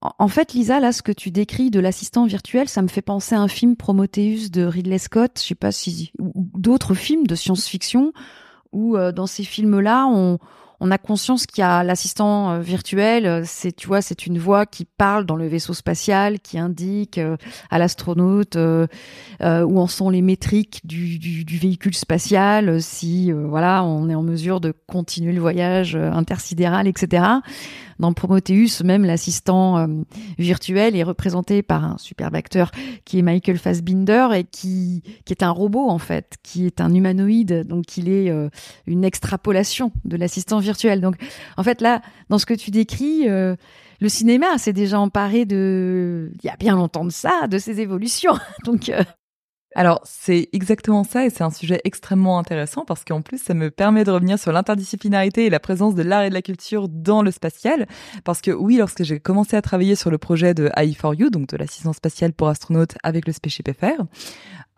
En 0.00 0.28
fait, 0.28 0.52
Lisa, 0.52 0.78
là, 0.78 0.92
ce 0.92 1.02
que 1.02 1.10
tu 1.10 1.32
décris 1.32 1.70
de 1.70 1.80
l'assistant 1.80 2.24
virtuel, 2.24 2.68
ça 2.68 2.82
me 2.82 2.88
fait 2.88 3.02
penser 3.02 3.34
à 3.34 3.40
un 3.40 3.48
film 3.48 3.74
Prometheus 3.74 4.48
de 4.48 4.62
Ridley 4.64 4.98
Scott, 4.98 5.32
je 5.36 5.48
sais 5.48 5.54
pas 5.56 5.72
si, 5.72 6.12
ou 6.20 6.48
d'autres 6.54 6.94
films 6.94 7.26
de 7.26 7.34
science-fiction, 7.34 8.12
où 8.70 8.96
euh, 8.96 9.10
dans 9.10 9.26
ces 9.26 9.42
films-là, 9.42 10.06
on, 10.06 10.38
on 10.80 10.90
a 10.90 10.98
conscience 10.98 11.46
qu'il 11.46 11.62
y 11.62 11.64
a 11.64 11.82
l'assistant 11.82 12.52
euh, 12.52 12.60
virtuel, 12.60 13.26
euh, 13.26 13.42
c'est 13.44 13.72
tu 13.72 13.86
vois, 13.88 14.00
c'est 14.00 14.26
une 14.26 14.38
voix 14.38 14.66
qui 14.66 14.84
parle 14.84 15.26
dans 15.26 15.36
le 15.36 15.46
vaisseau 15.46 15.74
spatial, 15.74 16.38
qui 16.40 16.58
indique 16.58 17.18
euh, 17.18 17.36
à 17.70 17.78
l'astronaute 17.78 18.56
où 18.56 19.80
en 19.80 19.86
sont 19.86 20.10
les 20.10 20.22
métriques 20.22 20.80
du, 20.84 21.18
du, 21.18 21.44
du 21.44 21.58
véhicule 21.58 21.94
spatial, 21.94 22.80
si 22.80 23.32
voilà, 23.32 23.84
on 23.84 24.08
est 24.08 24.14
en 24.14 24.22
mesure 24.22 24.60
de 24.60 24.72
continuer 24.86 25.32
le 25.32 25.40
voyage 25.40 25.96
intersidéral, 25.96 26.86
etc. 26.86 27.22
Dans 27.98 28.12
Prometheus, 28.12 28.82
même 28.84 29.04
l'assistant 29.04 29.88
virtuel 30.38 30.96
est 30.96 31.02
représenté 31.02 31.62
par 31.62 31.84
un 31.84 31.98
superbe 31.98 32.34
acteur 32.34 32.70
qui 33.04 33.18
est 33.18 33.22
Michael 33.22 33.58
Fassbinder 33.58 34.28
et 34.34 34.44
qui 34.44 35.02
qui 35.24 35.32
est 35.32 35.42
un 35.42 35.50
robot 35.50 35.88
en 35.88 35.98
fait, 35.98 36.36
qui 36.42 36.66
est 36.66 36.80
un 36.80 36.94
humanoïde, 36.94 37.66
donc 37.66 37.96
il 37.96 38.08
est 38.08 38.32
une 38.86 39.04
extrapolation 39.04 39.92
de 40.04 40.16
l'assistant 40.16 40.58
virtuel. 40.58 41.00
Donc, 41.00 41.16
en 41.56 41.62
fait, 41.62 41.80
là, 41.80 42.02
dans 42.28 42.38
ce 42.38 42.46
que 42.46 42.54
tu 42.54 42.70
décris, 42.70 43.28
euh, 43.28 43.56
le 44.00 44.08
cinéma 44.08 44.58
s'est 44.58 44.72
déjà 44.72 45.00
emparé 45.00 45.44
de, 45.44 46.30
il 46.42 46.46
y 46.46 46.50
a 46.50 46.56
bien 46.56 46.76
longtemps 46.76 47.04
de 47.04 47.10
ça, 47.10 47.46
de 47.48 47.58
ces 47.58 47.80
évolutions. 47.80 48.38
Donc, 48.64 48.88
euh, 48.88 49.02
alors, 49.74 50.00
c'est 50.04 50.48
exactement 50.52 51.04
ça 51.04 51.26
et 51.26 51.30
c'est 51.30 51.44
un 51.44 51.50
sujet 51.50 51.80
extrêmement 51.84 52.38
intéressant 52.38 52.84
parce 52.86 53.04
qu'en 53.04 53.20
plus, 53.20 53.38
ça 53.38 53.52
me 53.52 53.70
permet 53.70 54.02
de 54.02 54.10
revenir 54.10 54.38
sur 54.38 54.50
l'interdisciplinarité 54.50 55.44
et 55.44 55.50
la 55.50 55.60
présence 55.60 55.94
de 55.94 56.02
l'art 56.02 56.22
et 56.22 56.30
de 56.30 56.34
la 56.34 56.42
culture 56.42 56.88
dans 56.88 57.22
le 57.22 57.30
spatial. 57.30 57.86
Parce 58.24 58.40
que 58.40 58.50
oui, 58.50 58.78
lorsque 58.78 59.02
j'ai 59.02 59.20
commencé 59.20 59.56
à 59.56 59.62
travailler 59.62 59.94
sur 59.94 60.10
le 60.10 60.16
projet 60.16 60.54
de 60.54 60.68
AI4U, 60.70 61.30
donc 61.30 61.48
de 61.48 61.56
l'assistance 61.58 61.96
spatiale 61.96 62.32
pour 62.32 62.48
astronautes 62.48 62.96
avec 63.02 63.26
le 63.26 63.32
Spaceship 63.32 63.70
FR, 63.78 64.04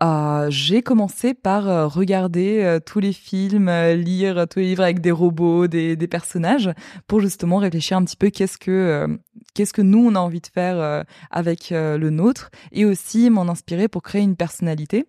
euh, 0.01 0.47
j'ai 0.49 0.81
commencé 0.81 1.33
par 1.33 1.69
euh, 1.69 1.87
regarder 1.87 2.63
euh, 2.63 2.79
tous 2.79 2.99
les 2.99 3.13
films, 3.13 3.69
lire 3.93 4.47
tous 4.49 4.59
les 4.59 4.65
livres 4.65 4.83
avec 4.83 4.99
des 4.99 5.11
robots, 5.11 5.67
des, 5.67 5.95
des 5.95 6.07
personnages, 6.07 6.71
pour 7.07 7.19
justement 7.19 7.57
réfléchir 7.57 7.97
un 7.97 8.03
petit 8.03 8.17
peu 8.17 8.29
qu'est-ce 8.29 8.57
que 8.57 9.19
qu'est-ce 9.53 9.73
que 9.73 9.81
nous 9.81 9.99
on 9.99 10.15
a 10.15 10.19
envie 10.19 10.41
de 10.41 10.47
faire 10.47 11.05
avec 11.29 11.69
le 11.71 12.09
nôtre, 12.09 12.49
et 12.71 12.85
aussi 12.85 13.29
m'en 13.29 13.47
inspirer 13.49 13.87
pour 13.87 14.01
créer 14.01 14.21
une 14.21 14.35
personnalité. 14.35 15.05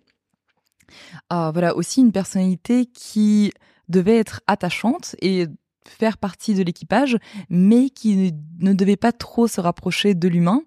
voilà, 1.31 1.77
aussi 1.77 2.01
une 2.01 2.13
personnalité 2.13 2.87
qui 2.87 3.53
devait 3.89 4.19
être 4.19 4.41
attachante 4.47 5.17
et 5.21 5.47
faire 5.89 6.19
partie 6.19 6.55
de 6.55 6.63
l'équipage, 6.63 7.17
mais 7.51 7.91
qui 7.91 8.35
ne 8.61 8.73
devait 8.73 8.97
pas 8.97 9.13
trop 9.13 9.47
se 9.47 9.61
rapprocher 9.61 10.15
de 10.15 10.29
l'humain, 10.29 10.63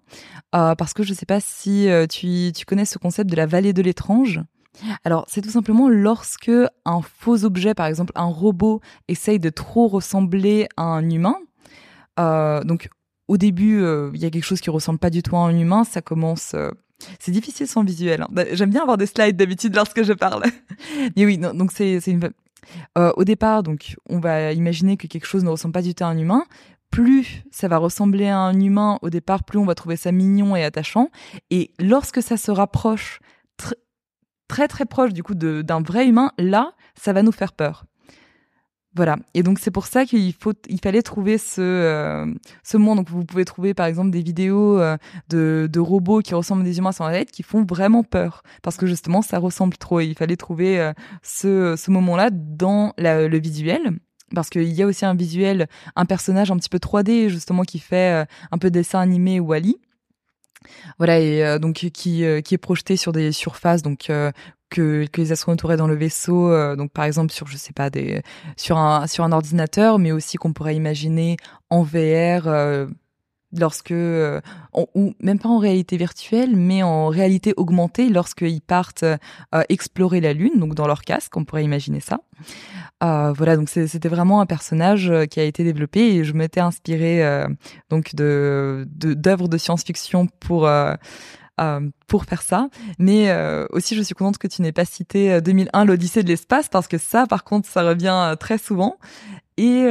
euh, 0.54 0.74
parce 0.74 0.94
que 0.94 1.02
je 1.02 1.10
ne 1.10 1.16
sais 1.16 1.26
pas 1.26 1.40
si 1.40 1.88
euh, 1.88 2.06
tu, 2.06 2.52
tu 2.54 2.64
connais 2.64 2.84
ce 2.84 2.98
concept 2.98 3.30
de 3.30 3.36
la 3.36 3.46
vallée 3.46 3.72
de 3.72 3.82
l'étrange. 3.82 4.40
Alors, 5.04 5.24
c'est 5.28 5.40
tout 5.40 5.50
simplement 5.50 5.88
lorsque 5.88 6.50
un 6.84 7.00
faux 7.00 7.44
objet, 7.44 7.74
par 7.74 7.86
exemple 7.86 8.12
un 8.14 8.26
robot, 8.26 8.80
essaye 9.08 9.40
de 9.40 9.48
trop 9.48 9.88
ressembler 9.88 10.68
à 10.76 10.82
un 10.82 11.08
humain. 11.08 11.36
Euh, 12.20 12.62
donc, 12.62 12.90
au 13.28 13.38
début, 13.38 13.82
il 14.14 14.20
y 14.20 14.24
a 14.24 14.30
quelque 14.30 14.44
chose 14.44 14.60
qui 14.60 14.70
ressemble 14.70 14.98
pas 14.98 15.10
du 15.10 15.22
tout 15.22 15.36
à 15.36 15.40
un 15.40 15.58
humain. 15.58 15.84
Ça 15.84 16.02
commence. 16.02 16.54
c'est 17.18 17.32
difficile 17.32 17.66
sans 17.66 17.82
visuel. 17.82 18.22
Hein. 18.22 18.44
J'aime 18.52 18.70
bien 18.70 18.82
avoir 18.82 18.98
des 18.98 19.06
slides 19.06 19.36
d'habitude 19.36 19.74
lorsque 19.74 20.02
je 20.02 20.12
parle. 20.12 20.44
Mais 21.16 21.24
oui, 21.24 21.38
donc 21.38 21.72
c'est 21.72 21.98
une 22.06 22.30
euh, 22.98 23.12
au 23.16 23.24
départ, 23.24 23.62
donc, 23.62 23.96
on 24.08 24.18
va 24.18 24.52
imaginer 24.52 24.96
que 24.96 25.06
quelque 25.06 25.26
chose 25.26 25.44
ne 25.44 25.50
ressemble 25.50 25.72
pas 25.72 25.82
du 25.82 25.94
tout 25.94 26.04
à 26.04 26.08
un 26.08 26.18
humain. 26.18 26.44
Plus 26.90 27.42
ça 27.50 27.68
va 27.68 27.78
ressembler 27.78 28.28
à 28.28 28.38
un 28.38 28.58
humain 28.58 28.98
au 29.02 29.10
départ, 29.10 29.44
plus 29.44 29.58
on 29.58 29.64
va 29.64 29.74
trouver 29.74 29.96
ça 29.96 30.12
mignon 30.12 30.56
et 30.56 30.64
attachant. 30.64 31.10
Et 31.50 31.72
lorsque 31.78 32.22
ça 32.22 32.36
se 32.36 32.50
rapproche 32.50 33.20
très 34.48 34.68
très 34.68 34.86
proche 34.86 35.12
du 35.12 35.22
coup 35.22 35.34
d'un 35.34 35.82
vrai 35.82 36.06
humain, 36.06 36.30
là, 36.38 36.72
ça 36.94 37.12
va 37.12 37.22
nous 37.22 37.32
faire 37.32 37.52
peur. 37.52 37.84
Voilà. 38.96 39.16
Et 39.34 39.42
donc 39.42 39.58
c'est 39.58 39.70
pour 39.70 39.86
ça 39.86 40.06
qu'il 40.06 40.32
faut, 40.32 40.54
il 40.70 40.80
fallait 40.80 41.02
trouver 41.02 41.36
ce 41.36 41.60
euh, 41.60 42.26
ce 42.62 42.78
monde. 42.78 42.96
Donc 42.96 43.10
vous 43.10 43.26
pouvez 43.26 43.44
trouver 43.44 43.74
par 43.74 43.84
exemple 43.84 44.10
des 44.10 44.22
vidéos 44.22 44.80
euh, 44.80 44.96
de, 45.28 45.68
de 45.70 45.80
robots 45.80 46.20
qui 46.20 46.34
ressemblent 46.34 46.62
à 46.62 46.64
des 46.64 46.78
humains 46.78 46.92
la 46.98 47.10
tête 47.10 47.30
qui 47.30 47.42
font 47.42 47.62
vraiment 47.62 48.02
peur 48.02 48.42
parce 48.62 48.78
que 48.78 48.86
justement 48.86 49.20
ça 49.20 49.38
ressemble 49.38 49.76
trop. 49.76 50.00
Et 50.00 50.06
il 50.06 50.14
fallait 50.14 50.36
trouver 50.36 50.80
euh, 50.80 50.94
ce 51.22 51.76
ce 51.76 51.90
moment-là 51.90 52.30
dans 52.32 52.94
le 52.96 53.38
visuel 53.38 53.98
parce 54.34 54.48
qu'il 54.48 54.72
y 54.72 54.82
a 54.82 54.86
aussi 54.86 55.04
un 55.04 55.14
visuel, 55.14 55.68
un 55.94 56.06
personnage 56.06 56.50
un 56.50 56.56
petit 56.56 56.70
peu 56.70 56.78
3D 56.78 57.28
justement 57.28 57.64
qui 57.64 57.78
fait 57.78 58.26
un 58.50 58.58
peu 58.58 58.70
dessin 58.70 59.00
animé 59.00 59.40
ou 59.40 59.52
Ali. 59.52 59.76
Voilà 60.98 61.18
et 61.18 61.58
donc 61.58 61.74
qui 61.74 61.90
qui 61.90 62.24
est 62.24 62.58
projeté 62.58 62.96
sur 62.96 63.12
des 63.12 63.32
surfaces 63.32 63.82
donc 63.82 64.10
que, 64.70 65.06
que 65.06 65.20
les 65.20 65.32
astronautes 65.32 65.64
auraient 65.64 65.76
dans 65.76 65.86
le 65.86 65.94
vaisseau, 65.94 66.50
euh, 66.50 66.76
donc 66.76 66.92
par 66.92 67.04
exemple 67.04 67.32
sur 67.32 67.46
je 67.46 67.56
sais 67.56 67.72
pas 67.72 67.90
des 67.90 68.22
sur 68.56 68.78
un 68.78 69.06
sur 69.06 69.24
un 69.24 69.32
ordinateur, 69.32 69.98
mais 69.98 70.12
aussi 70.12 70.36
qu'on 70.36 70.52
pourrait 70.52 70.76
imaginer 70.76 71.36
en 71.70 71.82
VR 71.82 72.46
euh, 72.46 72.86
lorsque 73.60 73.92
euh, 73.92 74.40
ou 74.94 75.14
même 75.20 75.38
pas 75.38 75.48
en 75.48 75.58
réalité 75.58 75.96
virtuelle, 75.96 76.56
mais 76.56 76.82
en 76.82 77.08
réalité 77.08 77.54
augmentée 77.56 78.08
lorsqu'ils 78.08 78.60
partent 78.60 79.04
explorer 79.68 80.20
la 80.20 80.32
lune, 80.32 80.58
donc 80.58 80.74
dans 80.74 80.86
leur 80.86 81.02
casque, 81.02 81.36
on 81.36 81.44
pourrait 81.44 81.64
imaginer 81.64 82.00
ça. 82.00 82.20
voilà, 83.00 83.56
donc 83.56 83.68
c'était 83.68 84.08
vraiment 84.08 84.40
un 84.40 84.46
personnage 84.46 85.12
qui 85.30 85.40
a 85.40 85.44
été 85.44 85.64
développé 85.64 86.00
et 86.00 86.24
je 86.24 86.32
m'étais 86.34 86.60
inspirée 86.60 87.46
donc 87.90 88.14
de 88.14 88.86
d'œuvres 88.88 89.48
de, 89.48 89.58
science-fiction 89.58 90.26
pour 90.40 90.68
euh, 91.58 91.80
pour 92.06 92.26
faire 92.26 92.42
ça. 92.42 92.68
Mais 92.98 93.30
euh, 93.30 93.66
aussi, 93.70 93.96
je 93.96 94.02
suis 94.02 94.14
contente 94.14 94.36
que 94.36 94.46
tu 94.46 94.60
n'aies 94.60 94.72
pas 94.72 94.84
cité 94.84 95.40
2001, 95.40 95.80
euh, 95.80 95.84
l'Odyssée 95.86 96.22
de 96.22 96.28
l'espace, 96.28 96.68
parce 96.68 96.86
que 96.86 96.98
ça, 96.98 97.26
par 97.26 97.44
contre, 97.44 97.66
ça 97.66 97.82
revient 97.82 98.36
très 98.38 98.58
souvent. 98.58 98.98
Et 99.58 99.86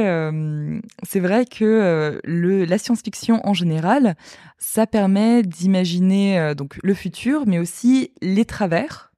c'est 1.02 1.18
vrai 1.20 1.44
que 1.44 2.20
le, 2.22 2.64
la 2.64 2.78
science-fiction 2.78 3.40
en 3.44 3.52
général, 3.52 4.14
ça 4.58 4.86
permet 4.86 5.42
d'imaginer 5.42 6.54
donc 6.56 6.78
le 6.82 6.94
futur, 6.94 7.44
mais 7.46 7.58
aussi 7.58 8.12
les 8.22 8.44
travers 8.44 9.12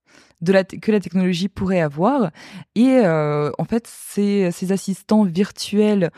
que 0.81 0.93
la 0.93 1.01
technologie 1.01 1.49
pourrait 1.49 1.81
avoir. 1.81 2.31
Et 2.75 2.99
en 2.99 3.65
fait, 3.69 3.87
ces, 3.87 4.73
assistants 4.73 5.25
virtuels 5.25 6.11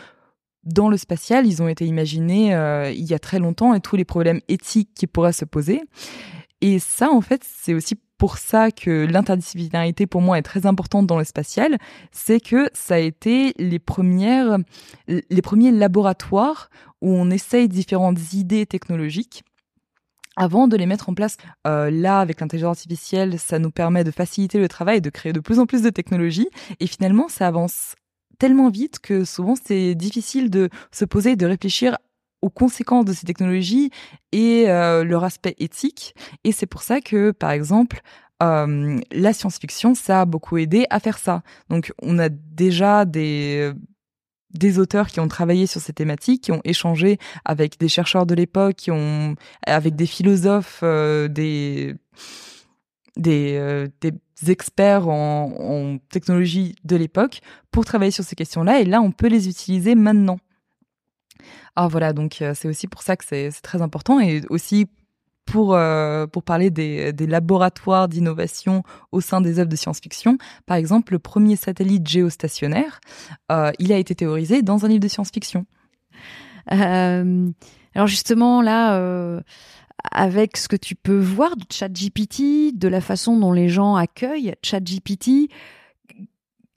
dans 0.65 0.89
le 0.89 0.97
spatial, 0.97 1.47
ils 1.47 1.63
ont 1.63 1.69
été 1.69 1.87
imaginés 1.87 2.55
euh, 2.55 2.91
il 2.91 3.05
y 3.05 3.15
a 3.15 3.19
très 3.19 3.39
longtemps 3.39 3.75
et 3.75 3.81
tous 3.81 3.97
les 3.97 4.05
problèmes 4.05 4.41
éthiques 4.49 4.91
qui 4.95 5.07
pourraient 5.07 5.33
se 5.33 5.45
poser. 5.45 5.83
Et 6.61 6.79
ça, 6.79 7.11
en 7.11 7.21
fait, 7.21 7.43
c'est 7.45 7.75
aussi 7.75 7.99
pour 8.21 8.37
ça 8.37 8.71
que 8.71 9.07
l'interdisciplinarité 9.07 10.07
pour 10.07 10.21
moi 10.21 10.37
est 10.37 10.43
très 10.43 10.67
importante 10.67 11.07
dans 11.07 11.17
le 11.17 11.25
spatial, 11.25 11.79
c'est 12.13 12.39
que 12.39 12.69
ça 12.75 12.97
a 12.97 12.99
été 12.99 13.55
les 13.57 13.79
premières, 13.79 14.59
les 15.09 15.43
premiers 15.43 15.73
laboratoires 15.73 16.69
où 17.01 17.15
on 17.15 17.31
essaye 17.31 17.67
différentes 17.67 18.35
idées 18.35 18.67
technologiques 18.67 19.43
avant 20.37 20.69
de 20.69 20.77
les 20.77 20.85
mettre 20.85 21.09
en 21.09 21.15
place. 21.15 21.39
Euh, 21.67 21.91
là, 21.91 22.21
avec 22.21 22.43
l'intelligence 22.43 22.81
artificielle, 22.81 23.39
ça 23.39 23.59
nous 23.59 23.71
permet 23.71 24.05
de 24.05 24.11
faciliter 24.11 24.59
le 24.59 24.69
travail 24.69 25.01
de 25.01 25.09
créer 25.09 25.33
de 25.33 25.41
plus 25.41 25.59
en 25.59 25.65
plus 25.65 25.81
de 25.81 25.89
technologies. 25.89 26.51
Et 26.79 26.87
finalement, 26.87 27.29
ça 27.31 27.47
avance 27.47 27.95
tellement 28.39 28.69
vite 28.69 28.99
que 28.99 29.25
souvent 29.25 29.55
c'est 29.57 29.95
difficile 29.95 30.51
de 30.51 30.69
se 30.93 31.07
poser 31.07 31.31
et 31.33 31.37
de 31.37 31.47
réfléchir 31.47 31.97
aux 32.43 32.51
conséquences 32.51 33.05
de 33.05 33.13
ces 33.13 33.27
technologies 33.27 33.91
et 34.33 34.69
euh, 34.69 35.05
leur 35.05 35.25
aspect 35.25 35.55
éthique. 35.59 36.15
Et 36.45 36.53
c'est 36.53 36.67
pour 36.67 36.83
ça 36.83 37.01
que, 37.01 37.31
par 37.33 37.51
exemple, 37.51 38.01
euh, 38.43 38.99
la 39.13 39.33
science-fiction, 39.33 39.95
ça 39.95 40.23
a 40.23 40.25
beaucoup 40.25 40.57
aidé 40.59 40.87
à 40.91 41.01
faire 41.01 41.19
ça. 41.19 41.43
Donc, 41.69 41.93
on 42.03 42.19
a 42.19 42.29
déjà 42.29 43.05
des 43.05 43.73
des 44.53 44.81
auteurs 44.81 45.07
qui 45.07 45.21
ont 45.21 45.29
travaillé 45.29 45.69
sur 45.69 45.81
ces 45.81 45.93
thématiques, 45.93 46.43
qui 46.43 46.51
ont 46.51 46.61
échangé 46.65 47.19
avec 47.45 47.79
des 47.79 47.89
chercheurs 47.89 48.27
de 48.27 48.35
l'époque, 48.35 48.75
qui 48.75 48.91
ont 48.91 49.37
avec 49.65 49.95
des 49.95 50.07
philosophes, 50.07 50.81
euh, 50.83 51.29
des 51.29 51.95
des, 53.17 53.91
experts 54.49 55.09
en, 55.09 55.53
en, 55.59 55.99
technologie 55.99 56.75
de 56.85 56.97
l'époque 56.97 57.43
pour 57.71 57.85
travailler 57.85 58.11
sur 58.11 58.25
ces 58.25 58.35
questions-là. 58.35 58.81
Et 58.81 58.85
là, 58.85 59.03
on 59.03 59.13
peut 59.13 59.29
les 59.29 59.49
utiliser 59.49 59.95
maintenant. 59.95 60.39
Ah 61.77 61.89
voilà, 61.89 62.13
donc 62.13 62.43
euh, 62.43 62.53
c'est 62.55 62.69
aussi 62.69 62.87
pour 62.89 63.03
ça 63.03 63.17
que 63.17 63.25
c'est 63.25 63.51
très 63.63 63.83
important 63.83 64.21
et 64.21 64.43
aussi 64.51 64.87
pour 65.47 65.77
pour 66.33 66.45
parler 66.45 66.71
des, 66.71 67.13
laboratoires 67.27 68.07
d'innovation 68.07 68.85
au 69.11 69.21
sein 69.21 69.41
des 69.41 69.59
œuvres 69.59 69.69
de 69.69 69.75
science-fiction. 69.75 70.39
Par 70.65 70.77
exemple, 70.77 71.13
le 71.13 71.19
premier 71.19 71.57
satellite 71.57 72.07
géostationnaire, 72.07 73.01
il 73.81 73.93
a 73.93 73.99
été 73.99 74.15
théorisé 74.15 74.63
dans 74.63 74.85
un 74.85 74.89
livre 74.89 75.01
de 75.01 75.09
science-fiction. 75.09 75.67
alors 76.69 78.07
justement 78.07 78.63
là 78.63 79.43
avec 80.11 80.57
ce 80.57 80.69
que 80.69 80.77
tu 80.77 80.95
peux 80.95 81.19
voir 81.19 81.57
de 81.57 81.65
ChatGPT, 81.71 82.73
de 82.75 82.89
la 82.89 83.01
façon 83.01 83.37
dont 83.37 83.53
les 83.53 83.69
gens 83.69 83.97
accueillent 83.97 84.55
ChatGPT, 84.63 85.51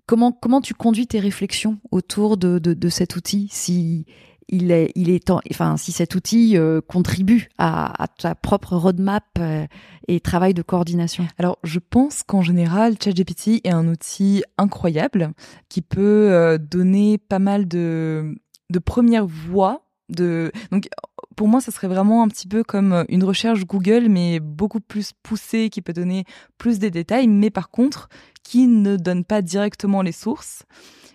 comment, 0.05 0.31
comment 0.31 0.61
tu 0.61 0.73
conduis 0.73 1.07
tes 1.07 1.19
réflexions 1.19 1.79
autour 1.91 2.37
de, 2.37 2.59
de, 2.59 2.89
cet 2.89 3.15
outil? 3.15 3.47
Si 3.51 4.05
il 4.49 4.71
est, 4.71 4.91
il 4.95 5.09
est 5.09 5.29
enfin, 5.29 5.77
si 5.77 5.91
cet 5.91 6.15
outil 6.15 6.57
euh, 6.57 6.81
contribue 6.81 7.49
à, 7.57 8.07
ta 8.17 8.35
propre 8.35 8.75
roadmap 8.75 9.23
euh, 9.39 9.65
et 10.07 10.19
travail 10.19 10.53
de 10.53 10.61
coordination 10.61 11.27
Alors, 11.37 11.57
je 11.63 11.79
pense 11.79 12.23
qu'en 12.23 12.41
général, 12.41 12.95
ChatGPT 13.01 13.61
est 13.63 13.71
un 13.71 13.87
outil 13.87 14.43
incroyable 14.57 15.31
qui 15.69 15.81
peut 15.81 16.31
euh, 16.31 16.57
donner 16.57 17.17
pas 17.17 17.39
mal 17.39 17.67
de, 17.67 18.35
de 18.69 18.79
premières 18.79 19.27
voix. 19.27 19.81
De... 20.09 20.51
Donc, 20.71 20.89
pour 21.35 21.47
moi, 21.47 21.61
ça 21.61 21.71
serait 21.71 21.87
vraiment 21.87 22.23
un 22.23 22.27
petit 22.27 22.47
peu 22.47 22.63
comme 22.63 23.05
une 23.09 23.23
recherche 23.23 23.65
Google, 23.65 24.07
mais 24.09 24.39
beaucoup 24.39 24.81
plus 24.81 25.13
poussée, 25.23 25.69
qui 25.69 25.81
peut 25.81 25.93
donner 25.93 26.25
plus 26.57 26.79
des 26.79 26.91
détails, 26.91 27.27
mais 27.27 27.49
par 27.49 27.69
contre, 27.69 28.09
qui 28.43 28.67
ne 28.67 28.97
donne 28.97 29.23
pas 29.23 29.41
directement 29.41 30.01
les 30.01 30.11
sources. 30.11 30.63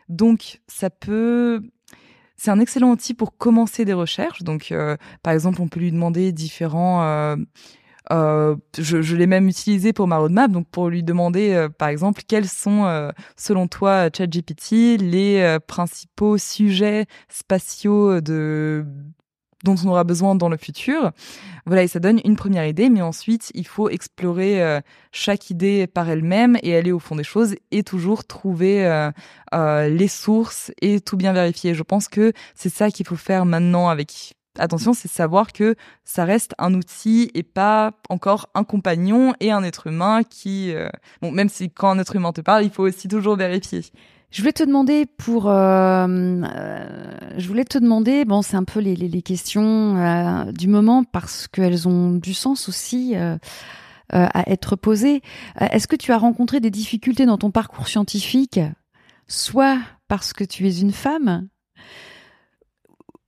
Donc, 0.08 0.60
ça 0.66 0.90
peut... 0.90 1.62
C'est 2.40 2.52
un 2.52 2.60
excellent 2.60 2.92
outil 2.92 3.14
pour 3.14 3.36
commencer 3.36 3.84
des 3.84 3.92
recherches. 3.92 4.44
Donc, 4.44 4.70
euh, 4.70 4.96
par 5.24 5.32
exemple, 5.32 5.60
on 5.60 5.68
peut 5.68 5.80
lui 5.80 5.92
demander 5.92 6.32
différents... 6.32 7.02
Euh, 7.02 7.36
euh, 8.10 8.56
je, 8.78 9.02
je 9.02 9.16
l'ai 9.16 9.26
même 9.26 9.48
utilisé 9.48 9.92
pour 9.92 10.06
ma 10.06 10.16
roadmap, 10.16 10.50
donc 10.50 10.66
pour 10.68 10.88
lui 10.88 11.02
demander, 11.02 11.66
par 11.76 11.88
exemple, 11.88 12.22
quels 12.26 12.48
sont, 12.48 13.10
selon 13.36 13.68
toi, 13.68 14.08
ChatGPT, 14.16 14.96
les 14.98 15.58
principaux 15.66 16.38
sujets 16.38 17.04
spatiaux 17.28 18.22
de 18.22 18.86
dont 19.68 19.76
on 19.84 19.90
aura 19.90 20.04
besoin 20.04 20.34
dans 20.34 20.48
le 20.48 20.56
futur. 20.56 21.12
Voilà, 21.66 21.82
et 21.82 21.88
ça 21.88 22.00
donne 22.00 22.20
une 22.24 22.36
première 22.36 22.66
idée, 22.66 22.88
mais 22.88 23.02
ensuite, 23.02 23.50
il 23.54 23.66
faut 23.66 23.90
explorer 23.90 24.62
euh, 24.62 24.80
chaque 25.12 25.50
idée 25.50 25.86
par 25.86 26.08
elle-même 26.08 26.56
et 26.62 26.74
aller 26.74 26.92
au 26.92 26.98
fond 26.98 27.14
des 27.14 27.24
choses 27.24 27.56
et 27.70 27.82
toujours 27.82 28.24
trouver 28.24 28.86
euh, 28.86 29.10
euh, 29.54 29.88
les 29.88 30.08
sources 30.08 30.72
et 30.80 31.00
tout 31.00 31.16
bien 31.16 31.32
vérifier. 31.32 31.74
Je 31.74 31.82
pense 31.82 32.08
que 32.08 32.32
c'est 32.54 32.70
ça 32.70 32.90
qu'il 32.90 33.06
faut 33.06 33.16
faire 33.16 33.44
maintenant 33.44 33.88
avec 33.88 34.34
attention, 34.58 34.92
c'est 34.92 35.08
savoir 35.08 35.52
que 35.52 35.76
ça 36.04 36.24
reste 36.24 36.54
un 36.58 36.74
outil 36.74 37.30
et 37.34 37.44
pas 37.44 37.92
encore 38.08 38.48
un 38.54 38.64
compagnon 38.64 39.34
et 39.38 39.52
un 39.52 39.62
être 39.62 39.86
humain 39.86 40.22
qui, 40.24 40.74
bon, 41.22 41.30
même 41.30 41.48
si 41.48 41.70
quand 41.70 41.90
un 41.90 41.98
être 42.00 42.16
humain 42.16 42.32
te 42.32 42.40
parle, 42.40 42.64
il 42.64 42.70
faut 42.70 42.82
aussi 42.82 43.06
toujours 43.06 43.36
vérifier. 43.36 43.82
Je 44.30 44.42
voulais 44.42 44.52
te 44.52 44.62
demander 44.62 45.06
pour, 45.06 45.48
euh, 45.48 46.06
euh, 46.06 47.16
je 47.38 47.48
voulais 47.48 47.64
te 47.64 47.78
demander, 47.78 48.26
bon, 48.26 48.42
c'est 48.42 48.56
un 48.56 48.64
peu 48.64 48.78
les, 48.80 48.94
les, 48.94 49.08
les 49.08 49.22
questions 49.22 49.96
euh, 49.96 50.52
du 50.52 50.68
moment 50.68 51.02
parce 51.02 51.48
qu'elles 51.48 51.88
ont 51.88 52.12
du 52.12 52.34
sens 52.34 52.68
aussi 52.68 53.16
euh, 53.16 53.38
à 54.10 54.50
être 54.50 54.76
posées. 54.76 55.22
Est-ce 55.58 55.88
que 55.88 55.96
tu 55.96 56.12
as 56.12 56.18
rencontré 56.18 56.60
des 56.60 56.70
difficultés 56.70 57.24
dans 57.24 57.38
ton 57.38 57.50
parcours 57.50 57.88
scientifique, 57.88 58.60
soit 59.28 59.78
parce 60.08 60.34
que 60.34 60.44
tu 60.44 60.66
es 60.66 60.78
une 60.78 60.92
femme, 60.92 61.48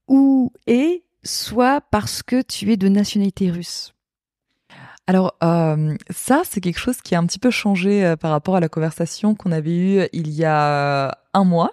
ou 0.07 0.51
et 0.67 1.03
soit 1.23 1.81
parce 1.81 2.21
que 2.21 2.41
tu 2.41 2.71
es 2.71 2.77
de 2.77 2.89
nationalité 2.89 3.49
russe? 3.49 3.93
Alors 5.11 5.35
euh, 5.43 5.93
ça, 6.09 6.43
c'est 6.49 6.61
quelque 6.61 6.79
chose 6.79 7.01
qui 7.01 7.15
a 7.15 7.19
un 7.19 7.25
petit 7.25 7.37
peu 7.37 7.51
changé 7.51 8.05
euh, 8.05 8.15
par 8.15 8.31
rapport 8.31 8.55
à 8.55 8.61
la 8.61 8.69
conversation 8.69 9.35
qu'on 9.35 9.51
avait 9.51 9.75
eue 9.75 10.07
il 10.13 10.29
y 10.29 10.45
a 10.45 11.17
un 11.33 11.43
mois 11.43 11.71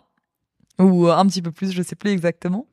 ou 0.81 1.07
un 1.07 1.24
petit 1.24 1.40
peu 1.40 1.53
plus, 1.53 1.70
je 1.70 1.81
sais 1.85 1.94
plus 1.94 2.11
exactement. 2.11 2.66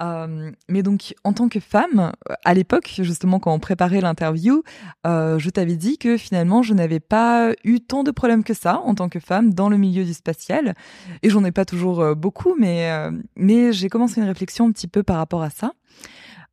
Euh, 0.00 0.52
mais 0.68 0.84
donc, 0.84 1.12
en 1.24 1.32
tant 1.32 1.48
que 1.48 1.58
femme, 1.58 2.12
à 2.44 2.54
l'époque, 2.54 2.94
justement, 3.00 3.40
quand 3.40 3.52
on 3.52 3.58
préparait 3.58 4.00
l'interview, 4.00 4.62
euh, 5.08 5.40
je 5.40 5.50
t'avais 5.50 5.74
dit 5.74 5.98
que 5.98 6.16
finalement, 6.16 6.62
je 6.62 6.72
n'avais 6.72 7.00
pas 7.00 7.52
eu 7.64 7.80
tant 7.80 8.04
de 8.04 8.12
problèmes 8.12 8.44
que 8.44 8.54
ça 8.54 8.80
en 8.84 8.94
tant 8.94 9.08
que 9.08 9.18
femme 9.18 9.54
dans 9.54 9.68
le 9.68 9.76
milieu 9.76 10.04
du 10.04 10.14
spatial. 10.14 10.76
Et 11.24 11.30
j'en 11.30 11.44
ai 11.44 11.50
pas 11.50 11.64
toujours 11.64 12.00
euh, 12.00 12.14
beaucoup, 12.14 12.54
mais, 12.56 12.92
euh, 12.92 13.10
mais 13.34 13.72
j'ai 13.72 13.88
commencé 13.88 14.20
une 14.20 14.28
réflexion 14.28 14.68
un 14.68 14.70
petit 14.70 14.86
peu 14.86 15.02
par 15.02 15.16
rapport 15.16 15.42
à 15.42 15.50
ça. 15.50 15.72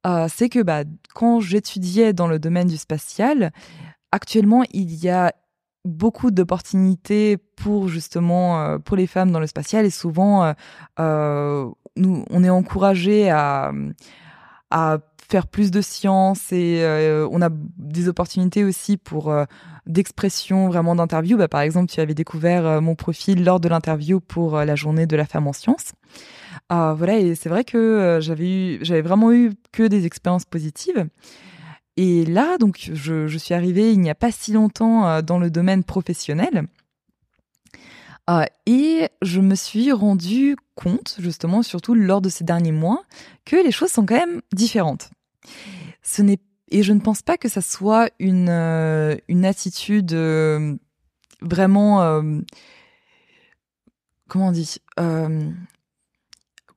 Euh, 0.06 0.28
c'est 0.30 0.50
que 0.50 0.62
bah, 0.62 0.84
quand 1.14 1.40
j'étudiais 1.40 2.14
dans 2.14 2.28
le 2.28 2.40
domaine 2.40 2.68
du 2.68 2.78
spatial, 2.78 3.52
actuellement, 4.12 4.64
il 4.72 4.94
y 4.96 5.10
a 5.10 5.34
beaucoup 5.86 6.32
d'opportunités 6.32 7.38
pour 7.38 7.90
justement 7.90 8.62
euh, 8.62 8.78
pour 8.78 8.96
les 8.96 9.08
femmes 9.08 9.32
dans 9.32 9.40
le 9.40 9.48
spatial. 9.48 9.86
Et 9.86 9.90
souvent 9.90 10.44
euh, 10.44 10.54
euh 11.00 11.70
nous 11.96 12.26
on 12.32 12.44
est 12.44 12.50
encouragé 12.50 13.30
à 13.30 13.72
à 14.72 14.98
faire 15.30 15.48
plus 15.48 15.70
de 15.72 15.82
sciences 15.82 16.52
et 16.52 16.80
euh, 16.82 17.28
on 17.32 17.42
a 17.42 17.50
des 17.52 18.08
opportunités 18.08 18.64
aussi 18.64 18.98
pour 18.98 19.34
d'expression 19.86 20.70
vraiment 20.70 20.96
d'interview 20.96 21.38
bah, 21.38 21.48
par 21.48 21.62
exemple 21.62 21.92
tu 21.92 22.00
avais 22.00 22.16
découvert 22.16 22.82
mon 22.82 22.96
profil 22.96 23.44
lors 23.44 23.60
de 23.60 23.70
l'interview 23.70 24.20
pour 24.20 24.58
la 24.58 24.76
journée 24.76 25.06
de 25.06 25.16
la 25.16 25.26
femme 25.26 25.48
en 25.48 25.54
sciences 25.54 25.94
ah, 26.70 26.96
voilà, 26.98 27.18
et 27.18 27.36
c'est 27.36 27.50
vrai 27.50 27.64
que 27.64 27.78
euh, 27.78 28.22
j'avais 28.22 28.80
j'avais 28.82 29.02
vraiment 29.02 29.32
eu 29.32 29.52
que 29.72 29.84
des 29.84 30.06
expériences 30.06 30.46
positives. 30.46 31.08
Et 31.98 32.26
là, 32.26 32.58
donc, 32.58 32.90
je, 32.94 33.28
je 33.28 33.38
suis 33.38 33.54
arrivée 33.54 33.92
il 33.92 34.00
n'y 34.00 34.10
a 34.10 34.16
pas 34.16 34.32
si 34.32 34.54
longtemps 34.54 35.08
euh, 35.08 35.22
dans 35.22 35.38
le 35.38 35.52
domaine 35.52 35.84
professionnel. 35.84 36.68
Euh, 38.30 38.46
et 38.66 39.10
je 39.22 39.42
me 39.42 39.54
suis 39.56 39.92
rendu 39.92 40.56
compte, 40.76 41.18
justement, 41.20 41.62
surtout 41.62 41.94
lors 41.94 42.22
de 42.22 42.30
ces 42.30 42.46
derniers 42.46 42.72
mois, 42.72 43.04
que 43.46 43.58
les 43.58 43.72
choses 43.72 43.92
sont 43.92 44.06
quand 44.06 44.16
même 44.16 44.42
différentes. 44.54 45.12
Ce 46.02 46.22
n'est 46.22 46.40
et 46.72 46.82
je 46.82 46.94
ne 46.94 47.02
pense 47.02 47.22
pas 47.22 47.38
que 47.38 47.50
ça 47.50 47.62
soit 47.62 48.10
une 48.18 48.50
une 49.28 49.46
attitude 49.46 50.12
vraiment 51.42 52.24
comment 54.28 54.48
on 54.48 54.52
dit 54.52 54.78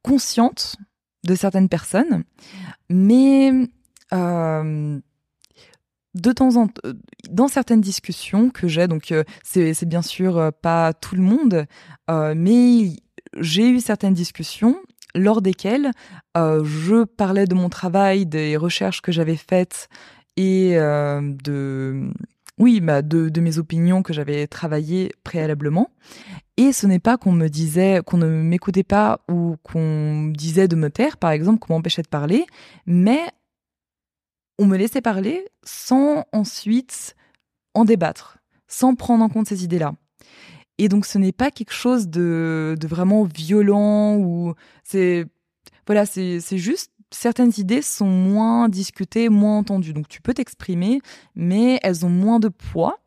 consciente 0.06 0.76
de 1.24 1.34
certaines 1.34 1.68
personnes, 1.68 2.22
mais 2.88 3.52
euh, 4.12 4.98
de 6.14 6.32
temps 6.32 6.56
en 6.56 6.68
dans 7.28 7.48
certaines 7.48 7.80
discussions 7.80 8.50
que 8.50 8.68
j'ai, 8.68 8.86
donc 8.86 9.10
euh, 9.10 9.24
c'est 9.42 9.84
bien 9.84 10.02
sûr 10.02 10.38
euh, 10.38 10.50
pas 10.50 10.94
tout 10.94 11.16
le 11.16 11.22
monde, 11.22 11.66
mais 12.08 12.92
j'ai 13.38 13.68
eu 13.68 13.80
certaines 13.80 14.14
discussions 14.14 14.76
lors 15.14 15.42
desquelles 15.42 15.90
je 16.34 17.04
parlais 17.04 17.46
de 17.46 17.54
mon 17.54 17.68
travail, 17.68 18.26
des 18.26 18.56
recherches 18.56 19.02
que 19.02 19.12
j'avais 19.12 19.36
faites 19.36 19.88
et 20.36 20.76
de 20.76 22.10
oui, 22.58 22.80
bah 22.80 23.02
de 23.02 23.40
mes 23.40 23.58
opinions 23.58 24.02
que 24.02 24.12
j'avais 24.12 24.46
travaillées 24.46 25.12
préalablement. 25.24 25.90
Et 26.56 26.72
ce 26.72 26.86
n'est 26.86 26.98
pas 26.98 27.18
qu'on 27.18 27.32
me 27.32 27.48
disait, 27.48 28.00
qu'on 28.04 28.16
ne 28.16 28.26
m'écoutait 28.26 28.82
pas 28.82 29.20
ou 29.28 29.56
qu'on 29.62 30.28
disait 30.28 30.68
de 30.68 30.76
me 30.76 30.90
taire, 30.90 31.18
par 31.18 31.30
exemple, 31.30 31.58
qu'on 31.58 31.74
m'empêchait 31.74 32.02
de 32.02 32.08
parler, 32.08 32.46
mais 32.86 33.20
on 34.58 34.66
me 34.66 34.76
laissait 34.76 35.02
parler 35.02 35.46
sans 35.64 36.24
ensuite 36.32 37.14
en 37.74 37.84
débattre, 37.84 38.38
sans 38.68 38.94
prendre 38.94 39.22
en 39.22 39.28
compte 39.28 39.48
ces 39.48 39.64
idées-là. 39.64 39.94
Et 40.78 40.88
donc 40.88 41.06
ce 41.06 41.18
n'est 41.18 41.32
pas 41.32 41.50
quelque 41.50 41.72
chose 41.72 42.08
de, 42.08 42.76
de 42.78 42.86
vraiment 42.86 43.24
violent 43.24 44.16
ou 44.16 44.54
c'est 44.84 45.26
voilà, 45.86 46.04
c'est 46.04 46.40
juste 46.58 46.90
certaines 47.10 47.52
idées 47.56 47.82
sont 47.82 48.06
moins 48.06 48.68
discutées, 48.68 49.28
moins 49.28 49.58
entendues. 49.58 49.92
Donc 49.92 50.08
tu 50.08 50.20
peux 50.20 50.34
t'exprimer, 50.34 51.00
mais 51.34 51.78
elles 51.82 52.04
ont 52.04 52.10
moins 52.10 52.40
de 52.40 52.48
poids. 52.48 52.98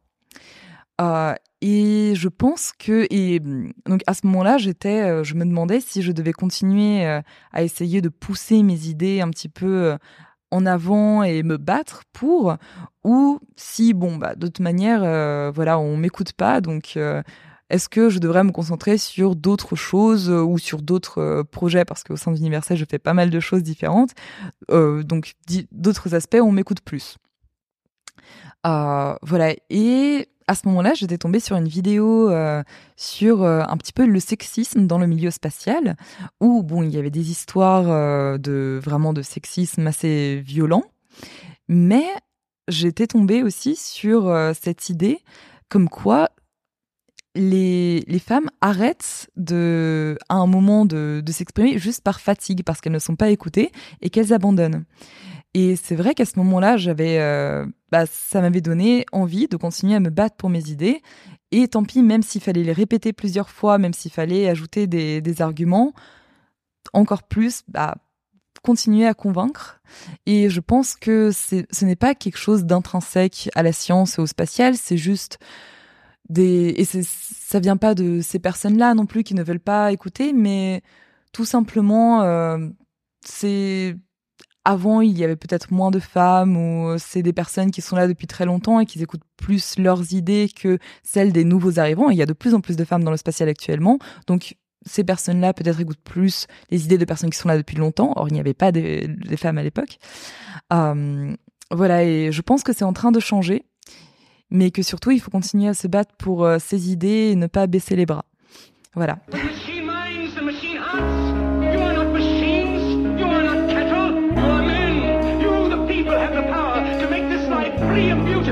Euh, 1.01 1.33
et 1.61 2.13
je 2.15 2.27
pense 2.27 2.71
que 2.77 3.07
et 3.09 3.39
donc 3.39 4.01
à 4.07 4.13
ce 4.13 4.25
moment-là, 4.27 4.57
j'étais, 4.57 5.01
euh, 5.01 5.23
je 5.23 5.35
me 5.35 5.45
demandais 5.45 5.81
si 5.81 6.01
je 6.01 6.11
devais 6.11 6.33
continuer 6.33 7.05
euh, 7.05 7.21
à 7.51 7.63
essayer 7.63 8.01
de 8.01 8.09
pousser 8.09 8.63
mes 8.63 8.87
idées 8.87 9.21
un 9.21 9.29
petit 9.29 9.49
peu 9.49 9.97
en 10.51 10.65
avant 10.65 11.23
et 11.23 11.43
me 11.43 11.57
battre 11.57 12.03
pour, 12.13 12.55
ou 13.03 13.39
si 13.55 13.93
bon 13.93 14.17
bah 14.17 14.35
de 14.35 14.47
toute 14.47 14.61
manière, 14.61 15.01
voilà, 15.51 15.79
on 15.79 15.97
m'écoute 15.97 16.33
pas, 16.33 16.61
donc 16.61 16.97
est-ce 17.69 17.87
que 17.87 18.09
je 18.09 18.19
devrais 18.19 18.43
me 18.43 18.51
concentrer 18.51 18.97
sur 18.97 19.35
d'autres 19.35 19.75
choses 19.75 20.29
euh, 20.29 20.41
ou 20.41 20.57
sur 20.57 20.81
d'autres 20.81 21.19
euh, 21.19 21.43
projets? 21.43 21.85
Parce 21.85 22.03
qu'au 22.03 22.15
sein 22.15 22.31
d'Universel, 22.31 22.77
je 22.77 22.85
fais 22.85 22.97
pas 22.97 23.13
mal 23.13 23.29
de 23.29 23.39
choses 23.39 23.61
différentes. 23.61 24.11
Euh, 24.71 25.03
donc, 25.03 25.33
d'autres 25.71 26.15
aspects, 26.15 26.39
on 26.41 26.51
m'écoute 26.51 26.81
plus. 26.81 27.17
voilà. 28.63 29.53
Et 29.69 30.27
à 30.49 30.55
ce 30.55 30.67
moment-là, 30.67 30.93
j'étais 30.95 31.17
tombée 31.17 31.39
sur 31.39 31.55
une 31.55 31.67
vidéo 31.67 32.31
sur 32.95 33.43
un 33.43 33.77
petit 33.77 33.93
peu 33.93 34.05
le 34.05 34.19
sexisme 34.19 34.87
dans 34.87 34.97
le 34.97 35.07
milieu 35.07 35.31
spatial, 35.31 35.95
où 36.39 36.63
bon, 36.63 36.81
il 36.83 36.89
y 36.89 36.97
avait 36.97 37.11
des 37.11 37.29
histoires 37.31 37.85
de 38.39 38.79
vraiment 38.83 39.13
de 39.13 39.21
sexisme 39.21 39.85
assez 39.85 40.41
violents, 40.45 40.85
mais 41.67 42.05
j'étais 42.69 43.07
tombée 43.07 43.43
aussi 43.43 43.75
sur 43.75 44.27
euh, 44.27 44.53
cette 44.59 44.89
idée 44.89 45.19
comme 45.67 45.89
quoi 45.89 46.29
les, 47.35 48.01
les 48.07 48.19
femmes 48.19 48.49
arrêtent 48.61 49.29
de, 49.35 50.17
à 50.29 50.35
un 50.35 50.47
moment 50.47 50.85
de, 50.85 51.21
de 51.23 51.31
s'exprimer 51.31 51.77
juste 51.77 52.01
par 52.01 52.19
fatigue, 52.19 52.63
parce 52.63 52.81
qu'elles 52.81 52.93
ne 52.93 52.99
sont 52.99 53.15
pas 53.15 53.29
écoutées 53.29 53.71
et 54.01 54.09
qu'elles 54.09 54.33
abandonnent. 54.33 54.83
Et 55.53 55.75
c'est 55.75 55.95
vrai 55.95 56.13
qu'à 56.13 56.25
ce 56.25 56.37
moment-là, 56.37 56.77
j'avais, 56.77 57.19
euh, 57.19 57.65
bah, 57.91 58.05
ça 58.05 58.41
m'avait 58.41 58.61
donné 58.61 59.05
envie 59.11 59.47
de 59.47 59.57
continuer 59.57 59.95
à 59.95 59.99
me 59.99 60.09
battre 60.09 60.35
pour 60.35 60.49
mes 60.49 60.69
idées. 60.69 61.01
Et 61.51 61.67
tant 61.67 61.83
pis, 61.83 62.03
même 62.03 62.21
s'il 62.21 62.41
fallait 62.41 62.63
les 62.63 62.73
répéter 62.73 63.13
plusieurs 63.13 63.49
fois, 63.49 63.77
même 63.79 63.93
s'il 63.93 64.11
fallait 64.11 64.47
ajouter 64.47 64.85
des, 64.85 65.41
arguments, 65.41 65.93
encore 66.93 67.23
plus, 67.23 67.63
bah, 67.67 67.95
continuer 68.63 69.07
à 69.07 69.15
convaincre. 69.15 69.81
Et 70.27 70.49
je 70.49 70.59
pense 70.59 70.95
que 70.95 71.31
ce 71.31 71.85
n'est 71.85 71.95
pas 71.95 72.13
quelque 72.13 72.37
chose 72.37 72.65
d'intrinsèque 72.65 73.49
à 73.55 73.63
la 73.63 73.71
science 73.71 74.19
et 74.19 74.21
au 74.21 74.27
spatial, 74.27 74.75
c'est 74.75 74.97
juste 74.97 75.39
des 76.29 76.75
et 76.77 76.85
ça 76.85 77.59
vient 77.59 77.77
pas 77.77 77.95
de 77.95 78.21
ces 78.21 78.37
personnes-là 78.37 78.93
non 78.93 79.07
plus 79.07 79.23
qui 79.23 79.33
ne 79.33 79.41
veulent 79.41 79.59
pas 79.59 79.91
écouter, 79.91 80.31
mais 80.31 80.83
tout 81.33 81.45
simplement 81.45 82.21
euh, 82.21 82.69
c'est 83.25 83.95
avant 84.65 85.01
il 85.01 85.17
y 85.17 85.23
avait 85.23 85.35
peut-être 85.35 85.71
moins 85.71 85.91
de 85.91 85.99
femmes 85.99 86.57
ou 86.57 86.97
c'est 86.97 87.21
des 87.21 87.33
personnes 87.33 87.71
qui 87.71 87.81
sont 87.81 87.95
là 87.95 88.07
depuis 88.07 88.27
très 88.27 88.45
longtemps 88.45 88.79
et 88.79 88.85
qui 88.85 89.01
écoutent 89.01 89.23
plus 89.37 89.77
leurs 89.77 90.13
idées 90.13 90.49
que 90.53 90.77
celles 91.03 91.31
des 91.31 91.43
nouveaux 91.43 91.79
arrivants. 91.79 92.09
il 92.09 92.17
y 92.17 92.21
a 92.21 92.25
de 92.25 92.33
plus 92.33 92.53
en 92.53 92.61
plus 92.61 92.75
de 92.75 92.83
femmes 92.83 93.03
dans 93.03 93.11
le 93.11 93.17
spatial 93.17 93.49
actuellement, 93.49 93.99
donc 94.27 94.55
ces 94.85 95.03
personnes-là 95.03 95.53
peut-être 95.53 95.79
écoutent 95.79 96.03
plus 96.03 96.47
les 96.69 96.85
idées 96.85 96.97
de 96.97 97.05
personnes 97.05 97.29
qui 97.29 97.37
sont 97.37 97.47
là 97.47 97.57
depuis 97.57 97.77
longtemps. 97.77 98.13
Or, 98.15 98.27
il 98.29 98.33
n'y 98.33 98.39
avait 98.39 98.53
pas 98.53 98.71
des, 98.71 99.09
femmes 99.37 99.57
à 99.57 99.63
l'époque. 99.63 99.97
Euh, 100.73 101.33
voilà, 101.71 102.03
et 102.03 102.31
je 102.31 102.41
pense 102.41 102.63
que 102.63 102.73
c'est 102.73 102.85
en 102.85 102.93
train 102.93 103.11
de 103.11 103.19
changer, 103.19 103.65
mais 104.49 104.71
que 104.71 104.81
surtout, 104.81 105.11
il 105.11 105.19
faut 105.19 105.31
continuer 105.31 105.67
à 105.67 105.73
se 105.73 105.87
battre 105.87 106.15
pour 106.17 106.45
euh, 106.45 106.57
ces 106.59 106.91
idées 106.91 107.31
et 107.31 107.35
ne 107.35 107.47
pas 107.47 107.67
baisser 107.67 107.95
les 107.95 108.05
bras. 108.05 108.25
Voilà. 108.95 109.19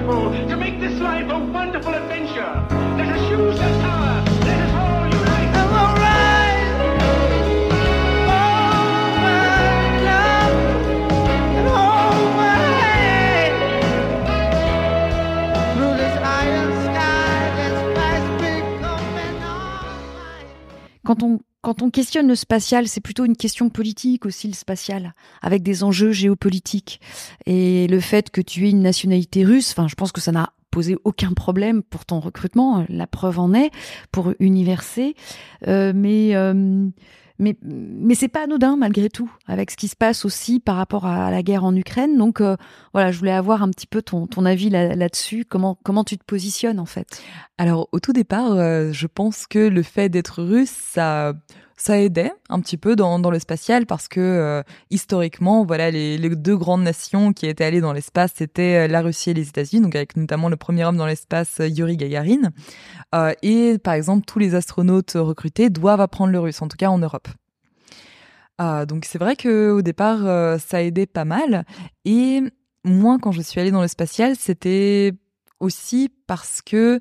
To 0.08 0.56
make 0.56 0.80
this 0.80 1.00
life 1.02 1.30
a 1.30 1.38
wonderful 1.38 1.94
adventure. 1.94 2.66
Let 2.98 3.10
us 3.10 3.30
use 3.30 3.60
this 3.60 3.78
power. 3.82 4.24
Let 4.46 4.60
us 4.62 4.74
all 4.74 5.06
unite. 5.06 5.52
I'm 5.60 5.72
alright. 5.84 6.60
Oh, 8.16 9.20
my 9.26 10.00
love. 10.08 10.56
And 11.60 11.68
hold 11.68 12.36
my 12.38 12.56
hand. 12.82 13.56
Through 15.76 15.96
this 15.98 16.16
iron 16.24 16.72
sky, 16.86 17.36
this 17.58 17.78
fast 17.98 18.28
becoming 18.40 19.44
all 19.44 19.92
Quand 21.06 21.22
on 21.22 21.40
quand 21.68 21.82
on 21.82 21.90
questionne 21.90 22.30
le 22.30 22.36
spatial, 22.36 22.88
c'est 22.88 23.02
plutôt 23.02 23.26
une 23.26 23.36
question 23.36 23.70
politique 23.70 24.26
aussi, 24.26 24.48
le 24.48 24.54
spatial, 24.54 25.14
avec 25.42 25.64
des 25.64 25.84
enjeux 25.84 26.14
géopolitiques. 26.14 27.02
Et 27.46 27.88
le 27.88 28.00
fait 28.00 28.30
que 28.30 28.40
tu 28.40 28.66
aies 28.66 28.70
une 28.70 28.82
nationalité 28.82 29.44
russe, 29.44 29.72
enfin, 29.72 29.90
je 29.90 29.96
pense 29.96 30.14
que 30.14 30.22
ça 30.22 30.32
n'a 30.32 30.54
posé 30.72 30.96
aucun 31.04 31.34
problème 31.34 31.84
pour 31.84 32.06
ton 32.06 32.22
recrutement. 32.22 32.86
La 32.88 33.06
preuve 33.06 33.38
en 33.38 33.54
est 33.54 33.70
pour 34.14 34.32
Université. 34.40 35.14
Euh, 35.68 35.92
mais 35.94 36.38
euh, 36.38 36.88
mais 37.40 37.56
mais 37.62 38.16
c'est 38.16 38.28
pas 38.28 38.44
anodin 38.44 38.76
malgré 38.76 39.10
tout 39.10 39.32
avec 39.48 39.72
ce 39.72 39.78
qui 39.78 39.88
se 39.88 39.96
passe 39.96 40.26
aussi 40.26 40.60
par 40.60 40.76
rapport 40.76 41.06
à 41.06 41.32
la 41.32 41.44
guerre 41.44 41.64
en 41.64 41.76
Ukraine. 41.76 42.18
Donc 42.18 42.42
euh, 42.42 42.56
voilà, 42.94 43.12
je 43.12 43.20
voulais 43.20 43.32
avoir 43.32 43.64
un 43.64 43.70
petit 43.70 43.88
peu 43.88 44.02
ton 44.02 44.28
ton 44.28 44.46
avis 44.46 44.70
là-dessus. 44.70 45.46
comment 45.46 45.78
comment 45.84 46.04
tu 46.04 46.18
te 46.18 46.24
positionnes 46.24 46.80
en 46.80 46.86
fait? 46.86 47.22
Alors 47.58 47.90
au 47.92 48.00
tout 48.00 48.14
départ, 48.14 48.54
euh, 48.54 48.92
je 48.92 49.08
pense 49.08 49.48
que 49.48 49.60
le 49.60 49.84
fait 49.84 50.10
d'être 50.10 50.44
russe, 50.44 50.70
ça 50.70 51.34
ça 51.78 52.00
aidait 52.00 52.34
un 52.50 52.60
petit 52.60 52.76
peu 52.76 52.96
dans, 52.96 53.18
le 53.18 53.40
spatial 53.40 53.86
parce 53.86 54.08
que 54.08 54.20
euh, 54.20 54.64
historiquement, 54.90 55.64
voilà, 55.64 55.92
les, 55.92 56.18
deux 56.18 56.58
grandes 56.58 56.84
nations 56.84 57.32
qui 57.32 57.46
étaient 57.46 57.64
allées 57.64 57.82
dans 57.82 57.94
l'espace, 57.94 58.34
c'était 58.36 58.88
la 58.88 59.02
Russie 59.02 59.30
et 59.30 59.34
les 59.34 59.48
États-Unis, 59.48 59.82
donc 59.82 59.96
avec 59.96 60.18
notamment 60.18 60.50
le 60.50 60.58
premier 60.58 60.84
homme 60.84 60.98
dans 60.98 61.06
l'espace, 61.06 61.60
Yuri 61.60 61.96
Gagarin. 61.96 62.52
Euh, 63.16 63.34
et 63.44 63.78
par 63.78 63.94
exemple, 63.94 64.26
tous 64.26 64.40
les 64.40 64.56
astronautes 64.56 65.14
recrutés 65.16 65.70
doivent 65.70 66.02
apprendre 66.02 66.32
le 66.34 66.40
russe, 66.40 66.62
en 66.62 66.68
tout 66.68 66.78
cas 66.78 66.90
en 66.90 66.98
Europe. 66.98 67.28
Euh, 68.60 68.86
donc 68.86 69.06
c'est 69.06 69.20
vrai 69.20 69.36
que 69.36 69.72
au 69.72 69.82
départ, 69.82 70.26
euh, 70.26 70.58
ça 70.58 70.82
aidait 70.84 71.06
pas 71.06 71.26
mal. 71.26 71.66
Et 72.06 72.42
moi, 72.84 73.18
quand 73.22 73.32
je 73.32 73.42
suis 73.42 73.60
allée 73.60 73.72
dans 73.72 73.82
le 73.82 73.88
spatial, 73.88 74.36
c'était 74.36 75.14
aussi 75.60 76.12
parce 76.28 76.62
que 76.62 77.00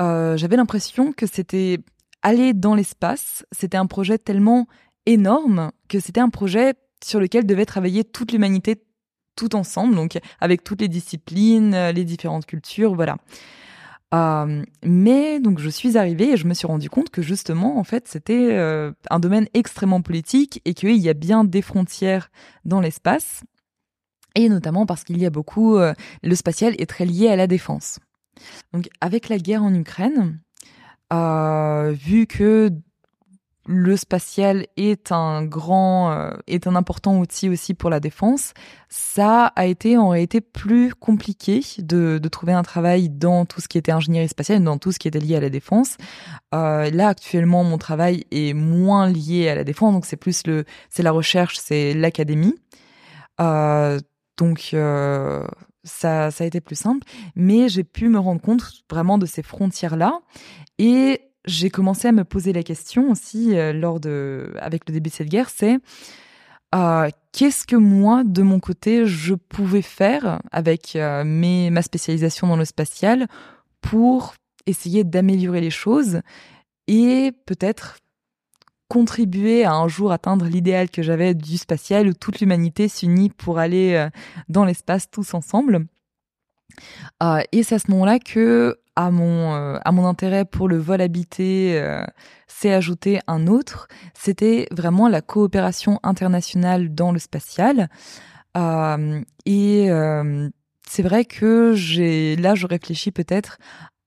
euh, 0.00 0.36
j'avais 0.36 0.56
l'impression 0.56 1.12
que 1.12 1.26
c'était 1.26 1.78
aller 2.22 2.54
dans 2.54 2.74
l'espace, 2.74 3.44
c'était 3.52 3.76
un 3.76 3.86
projet 3.86 4.18
tellement 4.18 4.66
énorme 5.06 5.72
que 5.88 6.00
c'était 6.00 6.20
un 6.20 6.30
projet 6.30 6.74
sur 7.04 7.20
lequel 7.20 7.46
devait 7.46 7.66
travailler 7.66 8.04
toute 8.04 8.32
l'humanité 8.32 8.82
tout 9.34 9.56
ensemble, 9.56 9.94
donc 9.94 10.18
avec 10.40 10.62
toutes 10.62 10.80
les 10.80 10.88
disciplines, 10.88 11.90
les 11.90 12.04
différentes 12.04 12.46
cultures, 12.46 12.94
voilà. 12.94 13.16
Euh, 14.14 14.62
mais 14.84 15.40
donc 15.40 15.58
je 15.58 15.70
suis 15.70 15.96
arrivée 15.96 16.32
et 16.32 16.36
je 16.36 16.46
me 16.46 16.52
suis 16.52 16.66
rendu 16.66 16.90
compte 16.90 17.08
que 17.08 17.22
justement 17.22 17.78
en 17.78 17.84
fait 17.84 18.08
c'était 18.08 18.52
euh, 18.52 18.92
un 19.08 19.20
domaine 19.20 19.46
extrêmement 19.54 20.02
politique 20.02 20.60
et 20.66 20.74
qu'il 20.74 20.96
y 20.98 21.08
a 21.08 21.14
bien 21.14 21.44
des 21.44 21.62
frontières 21.62 22.30
dans 22.66 22.80
l'espace 22.80 23.42
et 24.34 24.50
notamment 24.50 24.84
parce 24.84 25.04
qu'il 25.04 25.18
y 25.18 25.24
a 25.24 25.30
beaucoup 25.30 25.76
euh, 25.76 25.94
le 26.22 26.34
spatial 26.34 26.74
est 26.78 26.88
très 26.88 27.06
lié 27.06 27.28
à 27.28 27.36
la 27.36 27.46
défense. 27.46 28.00
Donc 28.74 28.90
avec 29.00 29.30
la 29.30 29.38
guerre 29.38 29.62
en 29.62 29.74
Ukraine, 29.74 30.40
vu 31.12 32.26
que 32.26 32.70
le 33.66 33.96
spatial 33.96 34.66
est 34.76 35.12
un 35.12 35.44
grand, 35.44 36.12
euh, 36.12 36.32
est 36.48 36.66
un 36.66 36.74
important 36.74 37.18
outil 37.18 37.48
aussi 37.48 37.74
pour 37.74 37.90
la 37.90 38.00
défense. 38.00 38.54
Ça 38.88 39.46
a 39.46 39.66
été 39.66 39.96
en 39.96 40.08
réalité 40.08 40.40
plus 40.40 40.94
compliqué 40.94 41.62
de, 41.78 42.20
trouver 42.28 42.52
un 42.52 42.62
travail 42.62 43.08
dans 43.08 43.44
tout 43.44 43.60
ce 43.60 43.68
qui 43.68 43.78
était 43.78 43.92
ingénierie 43.92 44.28
spatiale, 44.28 44.64
dans 44.64 44.78
tout 44.78 44.90
ce 44.90 44.98
qui 44.98 45.06
était 45.06 45.20
lié 45.20 45.36
à 45.36 45.40
la 45.40 45.50
défense. 45.50 45.96
Euh, 46.54 46.90
là 46.90 47.08
actuellement, 47.08 47.62
mon 47.62 47.78
travail 47.78 48.24
est 48.32 48.52
moins 48.52 49.08
lié 49.08 49.48
à 49.48 49.54
la 49.54 49.64
défense, 49.64 49.92
donc 49.92 50.06
c'est 50.06 50.16
plus 50.16 50.46
le, 50.46 50.64
c'est 50.90 51.02
la 51.02 51.12
recherche, 51.12 51.56
c'est 51.58 51.94
l'académie. 51.94 52.56
Euh, 53.40 54.00
donc 54.38 54.70
euh, 54.74 55.46
ça, 55.84 56.30
ça 56.30 56.44
a 56.44 56.46
été 56.46 56.60
plus 56.60 56.76
simple, 56.76 57.06
mais 57.34 57.68
j'ai 57.68 57.84
pu 57.84 58.08
me 58.08 58.18
rendre 58.18 58.40
compte 58.40 58.62
vraiment 58.90 59.18
de 59.18 59.26
ces 59.26 59.42
frontières 59.42 59.96
là 59.96 60.20
et 60.78 61.20
j'ai 61.44 61.70
commencé 61.70 62.08
à 62.08 62.12
me 62.12 62.24
poser 62.24 62.52
la 62.52 62.62
question 62.62 63.10
aussi 63.10 63.56
euh, 63.56 63.72
lors 63.72 64.00
de, 64.00 64.52
avec 64.60 64.88
le 64.88 64.94
début 64.94 65.10
de 65.10 65.14
cette 65.14 65.28
guerre, 65.28 65.50
c'est 65.50 65.78
euh, 66.74 67.10
qu'est-ce 67.32 67.66
que 67.66 67.76
moi, 67.76 68.22
de 68.24 68.42
mon 68.42 68.60
côté, 68.60 69.06
je 69.06 69.34
pouvais 69.34 69.82
faire 69.82 70.40
avec 70.52 70.96
euh, 70.96 71.24
mes, 71.24 71.70
ma 71.70 71.82
spécialisation 71.82 72.46
dans 72.46 72.56
le 72.56 72.64
spatial 72.64 73.26
pour 73.80 74.34
essayer 74.66 75.04
d'améliorer 75.04 75.60
les 75.60 75.70
choses 75.70 76.20
et 76.86 77.32
peut-être 77.46 77.98
contribuer 78.92 79.64
à 79.64 79.72
un 79.72 79.88
jour 79.88 80.12
atteindre 80.12 80.44
l'idéal 80.44 80.90
que 80.90 81.00
j'avais 81.00 81.32
du 81.32 81.56
spatial 81.56 82.08
où 82.08 82.12
toute 82.12 82.40
l'humanité 82.40 82.88
s'unit 82.88 83.30
pour 83.30 83.58
aller 83.58 83.94
euh, 83.94 84.10
dans 84.50 84.66
l'espace 84.66 85.10
tous 85.10 85.32
ensemble. 85.32 85.86
Euh, 87.22 87.40
et 87.52 87.62
c'est 87.62 87.76
à 87.76 87.78
ce 87.78 87.90
moment-là 87.90 88.18
que 88.18 88.76
à 88.94 89.10
mon 89.10 89.54
euh, 89.54 89.78
à 89.82 89.92
mon 89.92 90.04
intérêt 90.04 90.44
pour 90.44 90.68
le 90.68 90.76
vol 90.76 91.00
habité 91.00 91.82
s'est 92.46 92.74
ajouté 92.74 93.20
un 93.26 93.46
autre. 93.46 93.88
C'était 94.12 94.68
vraiment 94.70 95.08
la 95.08 95.22
coopération 95.22 95.98
internationale 96.02 96.94
dans 96.94 97.12
le 97.12 97.18
spatial. 97.18 97.88
et 99.46 99.88
c'est 100.86 101.02
vrai 101.02 101.24
que 101.24 101.72
j'ai 101.74 102.36
là 102.36 102.54
je 102.54 102.66
réfléchis 102.66 103.10
peut-être 103.10 103.56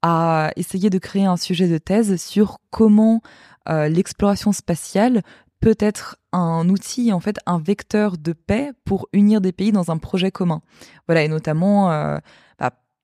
à 0.04 0.52
essayer 0.56 0.92
de 0.92 1.00
créer 1.00 1.26
un 1.26 1.38
sujet 1.38 1.68
de 1.68 1.80
thèse 1.80 2.22
sur 2.22 2.60
comment 2.70 3.24
l'exploration 3.68 4.51
spatiale 4.51 5.22
peut 5.59 5.76
être 5.80 6.18
un 6.32 6.70
outil, 6.70 7.11
en 7.11 7.20
fait, 7.20 7.38
un 7.45 7.59
vecteur 7.59 8.18
de 8.18 8.34
paix 8.34 8.72
pour 8.84 9.07
unir 9.13 9.41
des 9.41 9.51
pays 9.51 9.72
dans 9.72 9.91
un 9.91 9.97
projet 9.97 10.32
commun. 10.32 10.61
Voilà, 11.07 11.24
et 11.24 11.28
notamment 11.28 12.20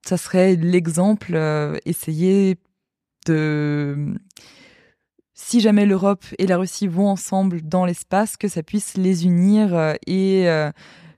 ça 0.05 0.17
serait 0.17 0.55
l'exemple, 0.55 1.33
euh, 1.35 1.77
essayer 1.85 2.57
de 3.27 4.15
si 5.33 5.59
jamais 5.59 5.85
l'Europe 5.85 6.23
et 6.37 6.47
la 6.47 6.57
Russie 6.57 6.87
vont 6.87 7.07
ensemble 7.07 7.61
dans 7.61 7.85
l'espace, 7.85 8.37
que 8.37 8.47
ça 8.47 8.63
puisse 8.63 8.97
les 8.97 9.25
unir 9.25 9.75
euh, 9.75 9.93
et 10.07 10.49
euh, 10.49 10.71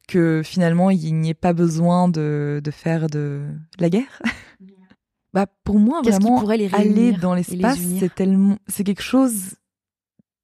que 0.08 0.42
finalement 0.44 0.90
il 0.90 1.16
n'y 1.16 1.30
ait 1.30 1.34
pas 1.34 1.54
besoin 1.54 2.08
de 2.08 2.62
faire 2.72 3.08
de 3.08 3.46
la 3.80 3.90
guerre. 3.90 4.22
bah 5.34 5.48
pour 5.64 5.80
moi 5.80 6.02
vraiment 6.02 6.44
aller 6.74 7.12
dans 7.14 7.34
l'espace 7.34 7.80
c'est 8.00 8.14
tellement 8.14 8.58
c'est 8.68 8.84
quelque 8.84 9.02
chose 9.02 9.56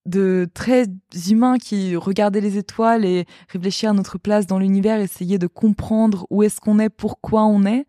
de 0.09 0.47
très 0.53 0.85
humain 1.29 1.57
qui 1.57 1.95
regardait 1.95 2.41
les 2.41 2.57
étoiles 2.57 3.05
et 3.05 3.25
réfléchit 3.49 3.85
à 3.85 3.93
notre 3.93 4.17
place 4.17 4.47
dans 4.47 4.59
l'univers, 4.59 4.99
essayer 4.99 5.37
de 5.37 5.47
comprendre 5.47 6.25
où 6.29 6.41
est-ce 6.43 6.59
qu'on 6.59 6.79
est, 6.79 6.89
pourquoi 6.89 7.45
on 7.45 7.65
est. 7.65 7.85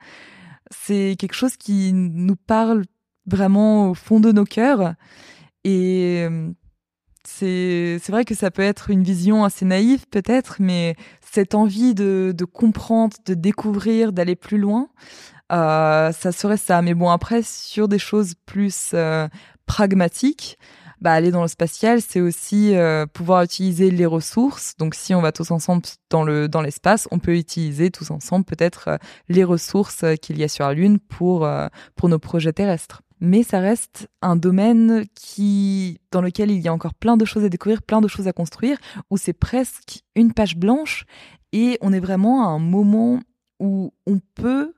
C'est 0.70 1.16
quelque 1.18 1.34
chose 1.34 1.56
qui 1.56 1.92
nous 1.92 2.36
parle 2.36 2.84
vraiment 3.26 3.90
au 3.90 3.94
fond 3.94 4.20
de 4.20 4.32
nos 4.32 4.44
cœurs. 4.44 4.94
Et 5.64 6.24
euh, 6.28 6.50
c'est 7.24 7.98
c'est 8.02 8.12
vrai 8.12 8.24
que 8.24 8.34
ça 8.34 8.50
peut 8.50 8.62
être 8.62 8.90
une 8.90 9.02
vision 9.02 9.44
assez 9.44 9.64
naïve 9.64 10.06
peut-être, 10.10 10.56
mais 10.58 10.96
cette 11.20 11.54
envie 11.54 11.94
de, 11.94 12.34
de 12.36 12.44
comprendre, 12.44 13.16
de 13.24 13.34
découvrir, 13.34 14.12
d'aller 14.12 14.36
plus 14.36 14.58
loin, 14.58 14.88
ça 15.50 16.32
serait 16.32 16.56
ça. 16.56 16.82
Mais 16.82 16.94
bon, 16.94 17.10
après, 17.10 17.42
sur 17.42 17.88
des 17.88 17.98
choses 17.98 18.34
plus 18.46 18.92
euh, 18.94 19.28
pragmatiques, 19.66 20.58
bah, 21.00 21.12
aller 21.12 21.30
dans 21.30 21.42
le 21.42 21.48
spatial, 21.48 22.02
c'est 22.02 22.20
aussi 22.20 22.74
euh, 22.76 23.06
pouvoir 23.06 23.42
utiliser 23.42 23.90
les 23.90 24.06
ressources. 24.06 24.74
Donc, 24.78 24.94
si 24.94 25.14
on 25.14 25.22
va 25.22 25.32
tous 25.32 25.50
ensemble 25.50 25.82
dans 26.10 26.24
le 26.24 26.48
dans 26.48 26.60
l'espace, 26.60 27.08
on 27.10 27.18
peut 27.18 27.36
utiliser 27.36 27.90
tous 27.90 28.10
ensemble 28.10 28.44
peut-être 28.44 28.88
euh, 28.88 28.96
les 29.28 29.44
ressources 29.44 30.04
qu'il 30.20 30.38
y 30.38 30.44
a 30.44 30.48
sur 30.48 30.66
la 30.66 30.74
Lune 30.74 30.98
pour 30.98 31.48
pour 31.96 32.08
nos 32.08 32.18
projets 32.18 32.52
terrestres 32.52 33.02
mais 33.20 33.42
ça 33.42 33.60
reste 33.60 34.08
un 34.22 34.34
domaine 34.34 35.04
qui, 35.14 36.00
dans 36.10 36.22
lequel 36.22 36.50
il 36.50 36.60
y 36.60 36.68
a 36.68 36.72
encore 36.72 36.94
plein 36.94 37.16
de 37.16 37.24
choses 37.24 37.44
à 37.44 37.48
découvrir, 37.50 37.82
plein 37.82 38.00
de 38.00 38.08
choses 38.08 38.26
à 38.26 38.32
construire, 38.32 38.78
où 39.10 39.18
c'est 39.18 39.34
presque 39.34 40.02
une 40.14 40.32
page 40.32 40.56
blanche 40.56 41.04
et 41.52 41.78
on 41.82 41.92
est 41.92 42.00
vraiment 42.00 42.48
à 42.48 42.50
un 42.50 42.58
moment 42.58 43.20
où 43.58 43.92
on 44.06 44.20
peut 44.34 44.72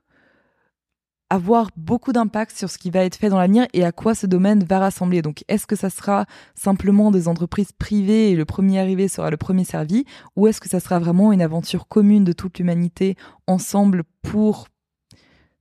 avoir 1.33 1.71
beaucoup 1.75 2.13
d'impact 2.13 2.55
sur 2.55 2.69
ce 2.69 2.77
qui 2.77 2.91
va 2.91 3.03
être 3.03 3.15
fait 3.15 3.29
dans 3.29 3.39
l'avenir 3.39 3.65
et 3.73 3.83
à 3.83 3.91
quoi 3.91 4.13
ce 4.13 4.27
domaine 4.27 4.63
va 4.63 4.77
rassembler. 4.77 5.23
Donc, 5.23 5.43
est-ce 5.47 5.65
que 5.65 5.75
ça 5.75 5.89
sera 5.89 6.27
simplement 6.53 7.09
des 7.09 7.27
entreprises 7.27 7.71
privées 7.71 8.29
et 8.29 8.35
le 8.35 8.45
premier 8.45 8.79
arrivé 8.79 9.07
sera 9.07 9.31
le 9.31 9.37
premier 9.37 9.63
servi, 9.63 10.05
ou 10.35 10.45
est-ce 10.45 10.61
que 10.61 10.69
ça 10.69 10.79
sera 10.79 10.99
vraiment 10.99 11.33
une 11.33 11.41
aventure 11.41 11.87
commune 11.87 12.23
de 12.23 12.33
toute 12.33 12.59
l'humanité 12.59 13.17
ensemble 13.47 14.03
pour 14.21 14.67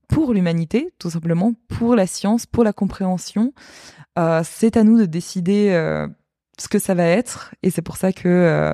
pour 0.08 0.34
l'humanité, 0.34 0.92
tout 0.98 1.08
simplement, 1.08 1.54
pour 1.68 1.96
la 1.96 2.06
science, 2.06 2.44
pour 2.44 2.64
la 2.64 2.74
compréhension? 2.74 3.54
Euh, 4.18 4.42
c'est 4.44 4.76
à 4.76 4.84
nous 4.84 4.98
de 4.98 5.06
décider 5.06 5.70
euh, 5.70 6.06
ce 6.59 6.68
que 6.68 6.78
ça 6.78 6.94
va 6.94 7.05
être, 7.05 7.55
et 7.62 7.70
c'est 7.70 7.82
pour 7.82 7.96
ça 7.96 8.12
que 8.12 8.28
euh, 8.28 8.72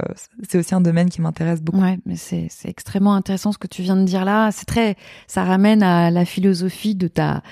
c'est 0.49 0.59
aussi 0.59 0.75
un 0.75 0.81
domaine 0.81 1.09
qui 1.09 1.21
m'intéresse 1.21 1.63
beaucoup. 1.63 1.81
Ouais, 1.81 1.99
mais 2.07 2.17
c'est 2.17 2.49
extrêmement 2.65 3.15
intéressant 3.15 3.53
ce 3.53 3.59
que 3.59 3.69
tu 3.69 3.83
viens 3.83 3.97
de 3.97 4.05
dire 4.05 4.25
là. 4.25 4.51
C'est 4.51 4.67
très, 4.67 4.97
ça 5.27 5.45
ramène 5.45 5.83
à 5.83 6.11
la 6.11 6.25
philosophie 6.25 6.95
de 6.95 7.09
ta 7.09 7.43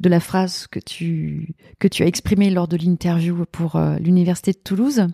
de 0.00 0.08
la 0.08 0.20
phrase 0.20 0.66
que 0.66 0.80
tu 0.80 1.54
que 1.78 1.88
tu 1.88 2.02
as 2.02 2.06
exprimée 2.06 2.50
lors 2.50 2.68
de 2.68 2.76
l'interview 2.76 3.44
pour 3.50 3.80
l'université 4.00 4.52
de 4.52 4.58
Toulouse. 4.58 5.06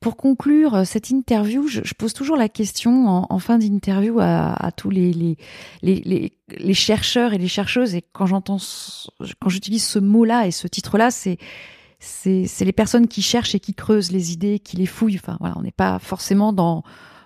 Pour 0.00 0.16
conclure 0.16 0.76
euh, 0.76 0.84
cette 0.84 1.10
interview, 1.10 1.66
je, 1.66 1.80
pose 1.94 2.12
toujours 2.12 2.36
la 2.36 2.48
question 2.48 3.26
en, 3.28 3.38
fin 3.40 3.58
d'interview 3.58 4.20
à, 4.20 4.70
tous 4.76 4.90
les 4.90 5.12
les, 5.12 5.36
les, 5.82 6.32
les, 6.56 6.74
chercheurs 6.74 7.32
et 7.32 7.38
les 7.38 7.48
chercheuses. 7.48 7.96
Et 7.96 8.04
quand 8.12 8.26
j'entends, 8.26 8.58
quand 9.40 9.48
j'utilise 9.48 9.84
ce 9.84 9.98
mot-là 9.98 10.46
et 10.46 10.52
ce 10.52 10.68
titre-là, 10.68 11.10
c'est 11.10 11.38
c'est 11.98 12.64
les 12.64 12.72
personnes 12.72 13.08
qui 13.08 13.22
cherchent 13.22 13.54
et 13.54 13.60
qui 13.60 13.74
creusent 13.74 14.12
les 14.12 14.32
idées, 14.32 14.58
qui 14.58 14.76
les 14.76 14.86
fouillent. 14.86 15.16
Enfin 15.16 15.36
voilà, 15.40 15.56
on 15.58 15.62
n'est 15.62 15.70
pas 15.70 15.98
forcément 15.98 16.52
dans 16.52 16.84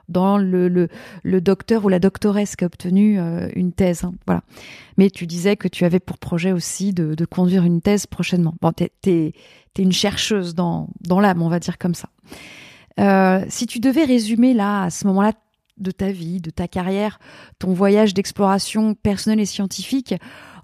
dans 0.09 0.37
le, 0.37 0.69
le, 0.69 0.89
le, 1.23 1.41
docteur 1.41 1.85
ou 1.85 1.89
la 1.89 1.99
doctoresse 1.99 2.57
qui 2.57 2.65
a 2.65 2.67
obtenu 2.67 3.19
euh, 3.19 3.49
une 3.55 3.73
thèse. 3.73 4.05
Hein, 4.05 4.13
voilà. 4.27 4.43
Mais 4.99 5.11
tu 5.11 5.27
disais 5.27 5.57
que 5.57 5.69
tu 5.69 5.85
avais 5.85 6.01
pour 6.01 6.19
projet 6.19 6.53
aussi 6.53 6.93
de, 6.93 7.15
de 7.15 7.25
conduire 7.25 7.65
une 7.65 7.81
thèse 7.81 8.07
prochainement. 8.07 8.55
Bon, 8.61 8.73
es, 8.79 8.93
es, 9.07 9.33
une 9.79 9.93
chercheuse 9.93 10.55
dans, 10.55 10.89
dans 11.01 11.21
l'âme, 11.21 11.41
on 11.41 11.49
va 11.49 11.61
dire 11.61 11.79
comme 11.79 11.95
ça. 11.95 12.09
Euh, 13.01 13.45
si 13.49 13.67
tu 13.67 13.81
devais 13.81 14.05
résumer 14.05 14.53
là, 14.55 14.85
à 14.85 14.91
ce 14.91 15.07
moment-là 15.07 15.33
de 15.79 15.91
ta 15.91 16.13
vie, 16.13 16.41
de 16.41 16.51
ta 16.51 16.69
carrière, 16.69 17.19
ton 17.59 17.73
voyage 17.73 18.13
d'exploration 18.13 18.95
personnelle 18.95 19.41
et 19.41 19.47
scientifique, 19.47 20.15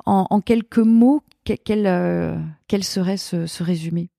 en, 0.09 0.40
quelques 0.40 0.78
mots, 0.78 1.22
quel, 1.44 1.86
euh, 1.86 2.36
quel 2.66 2.84
serait 2.84 3.16
ce, 3.16 3.62
résumé? 3.62 4.11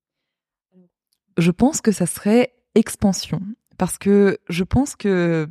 Je 1.38 1.52
pense 1.52 1.82
que 1.82 1.92
ça 1.92 2.06
serait 2.06 2.54
expansion. 2.76 3.42
Parce 3.78 3.98
que 3.98 4.38
je 4.50 4.64
pense 4.64 4.96
que 4.96 5.48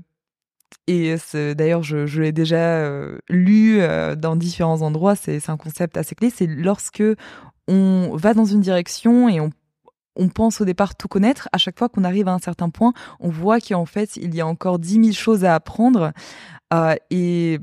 et 0.87 1.17
d'ailleurs, 1.55 1.83
je, 1.83 2.21
l'ai 2.21 2.33
déjà 2.33 2.57
euh, 2.57 3.19
lu 3.31 3.81
euh, 3.81 4.17
dans 4.17 4.37
différents 4.37 4.83
endroits. 4.83 5.17
C'est 5.17 5.49
un 5.49 5.57
concept 5.57 5.97
assez 5.97 6.15
clé. 6.15 6.31
C'est 6.31 6.47
lorsque 6.47 7.03
on 7.69 8.11
va 8.15 8.35
dans 8.35 8.45
une 8.45 8.61
direction 8.61 9.29
et 9.29 9.41
on 9.41 10.29
pense 10.29 10.61
au 10.61 10.65
départ 10.65 10.95
tout 10.95 11.09
connaître, 11.09 11.49
à 11.53 11.59
chaque 11.59 11.79
fois 11.79 11.89
qu'on 11.89 12.05
arrive 12.05 12.29
à 12.29 12.33
un 12.33 12.39
certain 12.39 12.71
point, 12.71 12.93
on 13.21 13.29
voit 13.29 13.61
qu'en 13.61 13.87
fait, 13.87 14.17
il 14.17 14.35
y 14.35 14.41
a 14.41 14.47
encore 14.47 14.79
dix 14.79 14.99
mille 14.99 15.17
choses 15.17 15.45
à 15.45 15.55
apprendre. 15.55 16.13
Et 17.11 17.61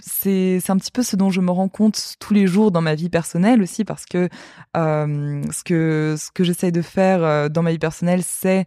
c'est 0.00 0.70
un 0.70 0.76
petit 0.76 0.90
peu 0.90 1.02
ce 1.02 1.16
dont 1.16 1.30
je 1.30 1.40
me 1.40 1.50
rends 1.50 1.68
compte 1.68 2.16
tous 2.18 2.34
les 2.34 2.46
jours 2.46 2.70
dans 2.70 2.82
ma 2.82 2.94
vie 2.94 3.08
personnelle 3.08 3.62
aussi, 3.62 3.84
parce 3.84 4.04
que 4.04 4.28
euh, 4.76 5.42
ce 5.50 5.64
que, 5.64 6.16
ce 6.18 6.30
que 6.30 6.44
j'essaye 6.44 6.72
de 6.72 6.82
faire 6.82 7.24
euh, 7.24 7.48
dans 7.48 7.62
ma 7.62 7.72
vie 7.72 7.78
personnelle, 7.78 8.22
c'est 8.22 8.66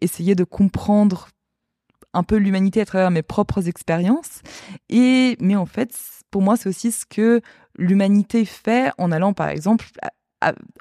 essayer 0.00 0.34
de 0.34 0.44
comprendre 0.44 1.28
un 2.12 2.22
peu 2.22 2.36
l'humanité 2.36 2.80
à 2.80 2.86
travers 2.86 3.10
mes 3.10 3.22
propres 3.22 3.68
expériences. 3.68 4.42
Et 4.88 5.36
mais 5.40 5.56
en 5.56 5.66
fait, 5.66 5.94
pour 6.30 6.42
moi, 6.42 6.56
c'est 6.56 6.68
aussi 6.68 6.92
ce 6.92 7.06
que 7.06 7.40
l'humanité 7.78 8.44
fait 8.44 8.90
en 8.98 9.12
allant, 9.12 9.32
par 9.32 9.48
exemple, 9.48 9.86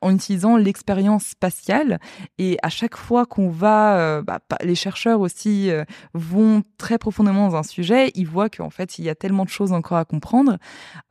en 0.01 0.14
utilisant 0.14 0.58
l'expérience 0.58 1.26
spatiale. 1.26 1.99
Et 2.38 2.58
à 2.62 2.70
chaque 2.70 2.97
fois 2.97 3.26
qu'on 3.26 3.49
va, 3.49 3.97
euh, 3.97 4.22
bah, 4.22 4.39
les 4.64 4.76
chercheurs 4.76 5.22
aussi 5.22 5.70
euh, 5.70 5.84
vont 6.14 6.64
très 6.78 6.97
profondément 6.97 7.49
dans 7.49 7.56
un 7.56 7.64
sujet, 7.64 8.12
ils 8.16 8.28
voient 8.28 8.49
qu'en 8.49 8.70
fait, 8.70 8.99
il 8.99 9.06
y 9.06 9.10
a 9.10 9.16
tellement 9.16 9.45
de 9.45 9.49
choses 9.49 9.72
encore 9.72 9.97
à 9.97 10.06
comprendre. 10.06 10.58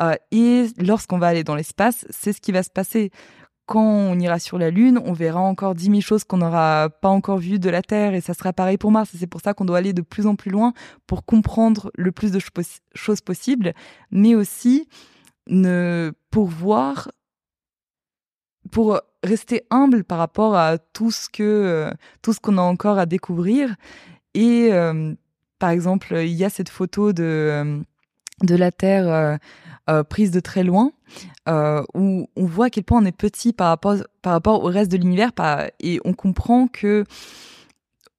Euh, 0.02 0.14
et 0.30 0.66
lorsqu'on 0.78 1.18
va 1.18 1.28
aller 1.28 1.44
dans 1.44 1.54
l'espace, 1.54 2.06
c'est 2.10 2.32
ce 2.32 2.40
qui 2.40 2.52
va 2.52 2.62
se 2.62 2.70
passer. 2.70 3.10
Quand 3.66 3.82
on 3.82 4.18
ira 4.18 4.38
sur 4.38 4.58
la 4.58 4.70
Lune, 4.70 5.00
on 5.02 5.14
verra 5.14 5.40
encore 5.40 5.74
dix 5.74 5.88
mille 5.88 6.02
choses 6.02 6.24
qu'on 6.24 6.36
n'aura 6.36 6.90
pas 7.00 7.08
encore 7.08 7.38
vues 7.38 7.58
de 7.58 7.70
la 7.70 7.80
Terre 7.80 8.12
et 8.12 8.20
ça 8.20 8.34
sera 8.34 8.52
pareil 8.52 8.76
pour 8.76 8.90
Mars. 8.90 9.10
c'est 9.18 9.26
pour 9.26 9.40
ça 9.40 9.54
qu'on 9.54 9.64
doit 9.64 9.78
aller 9.78 9.94
de 9.94 10.02
plus 10.02 10.26
en 10.26 10.36
plus 10.36 10.50
loin 10.50 10.74
pour 11.06 11.24
comprendre 11.24 11.90
le 11.96 12.12
plus 12.12 12.30
de 12.30 12.40
choses 12.94 13.22
possibles, 13.22 13.72
mais 14.10 14.34
aussi 14.34 14.86
ne, 15.48 16.12
pour 16.30 16.46
voir 16.46 17.08
pour 18.74 19.00
rester 19.22 19.64
humble 19.70 20.02
par 20.02 20.18
rapport 20.18 20.56
à 20.56 20.78
tout 20.78 21.12
ce 21.12 21.28
que 21.28 21.44
euh, 21.44 21.92
tout 22.22 22.32
ce 22.32 22.40
qu'on 22.40 22.58
a 22.58 22.62
encore 22.62 22.98
à 22.98 23.06
découvrir. 23.06 23.76
Et 24.34 24.70
euh, 24.72 25.14
par 25.60 25.70
exemple 25.70 26.16
il 26.16 26.32
y 26.32 26.44
a 26.44 26.50
cette 26.50 26.68
photo 26.68 27.12
de 27.12 27.22
euh, 27.22 27.80
de 28.42 28.56
la 28.56 28.72
terre 28.72 29.38
prise 30.08 30.32
de 30.32 30.40
très 30.40 30.64
loin 30.64 30.90
où 31.46 32.28
on 32.34 32.46
voit 32.46 32.66
à 32.66 32.70
quel 32.70 32.82
point 32.82 33.00
on 33.00 33.06
est 33.06 33.16
petit 33.16 33.52
par 33.52 33.68
rapport 33.68 33.94
par 34.22 34.32
rapport 34.32 34.64
au 34.64 34.66
reste 34.66 34.90
de 34.90 34.96
l'univers 34.96 35.30
et 35.78 36.00
on 36.04 36.12
comprend 36.12 36.66
que 36.66 37.04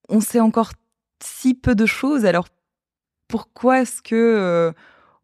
on 0.08 0.22
sait 0.22 0.40
encore 0.40 0.72
si 1.22 1.54
peu 1.54 1.76
de 1.76 1.86
choses. 1.86 2.24
Alors 2.24 2.48
pourquoi 3.28 3.82
est-ce 3.82 4.02
que 4.02 4.74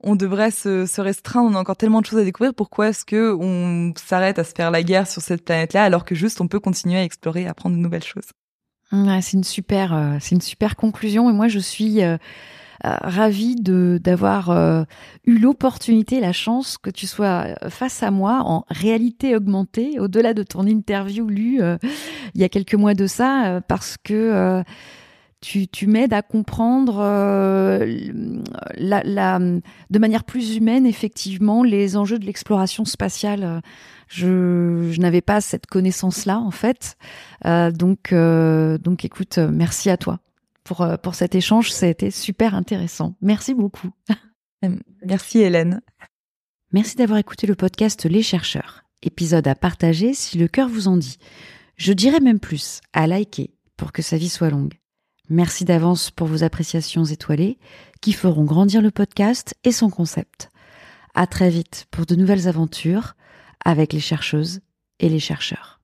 on 0.03 0.15
devrait 0.15 0.51
se, 0.51 1.01
restreindre, 1.01 1.49
on 1.51 1.55
a 1.55 1.59
encore 1.59 1.77
tellement 1.77 2.01
de 2.01 2.05
choses 2.05 2.19
à 2.19 2.23
découvrir, 2.23 2.53
pourquoi 2.53 2.89
est-ce 2.89 3.05
que 3.05 3.35
on 3.39 3.93
s'arrête 3.95 4.39
à 4.39 4.43
se 4.43 4.53
faire 4.53 4.71
la 4.71 4.83
guerre 4.83 5.07
sur 5.07 5.21
cette 5.21 5.45
planète-là 5.45 5.83
alors 5.83 6.05
que 6.05 6.15
juste 6.15 6.41
on 6.41 6.47
peut 6.47 6.59
continuer 6.59 6.97
à 6.97 7.03
explorer, 7.03 7.47
à 7.47 7.51
apprendre 7.51 7.75
de 7.75 7.81
nouvelles 7.81 8.03
choses? 8.03 8.29
C'est 9.21 9.37
une 9.37 9.43
super, 9.43 9.93
euh, 9.93 10.17
c'est 10.19 10.35
une 10.35 10.41
super 10.41 10.75
conclusion. 10.75 11.29
Et 11.29 11.33
moi 11.33 11.47
je 11.47 11.59
suis 11.59 12.03
euh, 12.03 12.17
euh, 12.83 12.95
ravie 13.01 13.55
d'avoir 13.55 14.85
eu 15.25 15.37
l'opportunité, 15.37 16.19
la 16.19 16.33
chance 16.33 16.77
que 16.77 16.89
tu 16.89 17.07
sois 17.07 17.55
face 17.69 18.03
à 18.03 18.11
moi 18.11 18.41
en 18.43 18.65
réalité 18.69 19.35
augmentée, 19.35 19.99
au-delà 19.99 20.33
de 20.33 20.43
ton 20.43 20.65
interview 20.65 21.27
lue 21.27 21.61
il 22.33 22.41
y 22.41 22.43
a 22.43 22.49
quelques 22.49 22.75
mois 22.75 22.93
de 22.93 23.07
ça, 23.07 23.61
parce 23.67 23.97
que 24.03 24.63
tu, 25.41 25.67
tu 25.67 25.87
m'aides 25.87 26.13
à 26.13 26.21
comprendre 26.21 26.99
euh, 26.99 27.99
la, 28.75 29.01
la, 29.03 29.39
de 29.39 29.99
manière 29.99 30.23
plus 30.23 30.55
humaine, 30.55 30.85
effectivement, 30.85 31.63
les 31.63 31.97
enjeux 31.97 32.19
de 32.19 32.25
l'exploration 32.25 32.85
spatiale. 32.85 33.61
Je, 34.07 34.89
je 34.91 35.01
n'avais 35.01 35.21
pas 35.21 35.41
cette 35.41 35.65
connaissance-là, 35.65 36.39
en 36.39 36.51
fait. 36.51 36.95
Euh, 37.45 37.71
donc, 37.71 38.13
euh, 38.13 38.77
donc, 38.77 39.03
écoute, 39.03 39.39
merci 39.39 39.89
à 39.89 39.97
toi 39.97 40.19
pour, 40.63 40.87
pour 41.01 41.15
cet 41.15 41.33
échange. 41.33 41.71
Ça 41.71 41.87
a 41.87 41.89
été 41.89 42.11
super 42.11 42.53
intéressant. 42.53 43.15
Merci 43.21 43.55
beaucoup. 43.55 43.89
Merci, 45.03 45.39
Hélène. 45.39 45.81
Merci 46.71 46.95
d'avoir 46.95 47.17
écouté 47.17 47.47
le 47.47 47.55
podcast 47.55 48.05
Les 48.05 48.21
chercheurs. 48.21 48.83
Épisode 49.01 49.47
à 49.47 49.55
partager 49.55 50.13
si 50.13 50.37
le 50.37 50.47
cœur 50.47 50.69
vous 50.69 50.87
en 50.87 50.97
dit. 50.97 51.17
Je 51.77 51.93
dirais 51.93 52.19
même 52.19 52.39
plus, 52.39 52.79
à 52.93 53.07
liker 53.07 53.55
pour 53.75 53.91
que 53.91 54.03
sa 54.03 54.17
vie 54.17 54.29
soit 54.29 54.51
longue. 54.51 54.80
Merci 55.33 55.63
d'avance 55.63 56.11
pour 56.11 56.27
vos 56.27 56.43
appréciations 56.43 57.05
étoilées 57.05 57.57
qui 58.01 58.11
feront 58.11 58.43
grandir 58.43 58.81
le 58.81 58.91
podcast 58.91 59.55
et 59.63 59.71
son 59.71 59.89
concept. 59.89 60.49
À 61.15 61.25
très 61.25 61.49
vite 61.49 61.87
pour 61.89 62.05
de 62.05 62.15
nouvelles 62.15 62.49
aventures 62.49 63.13
avec 63.63 63.93
les 63.93 64.01
chercheuses 64.01 64.59
et 64.99 65.07
les 65.07 65.21
chercheurs. 65.21 65.80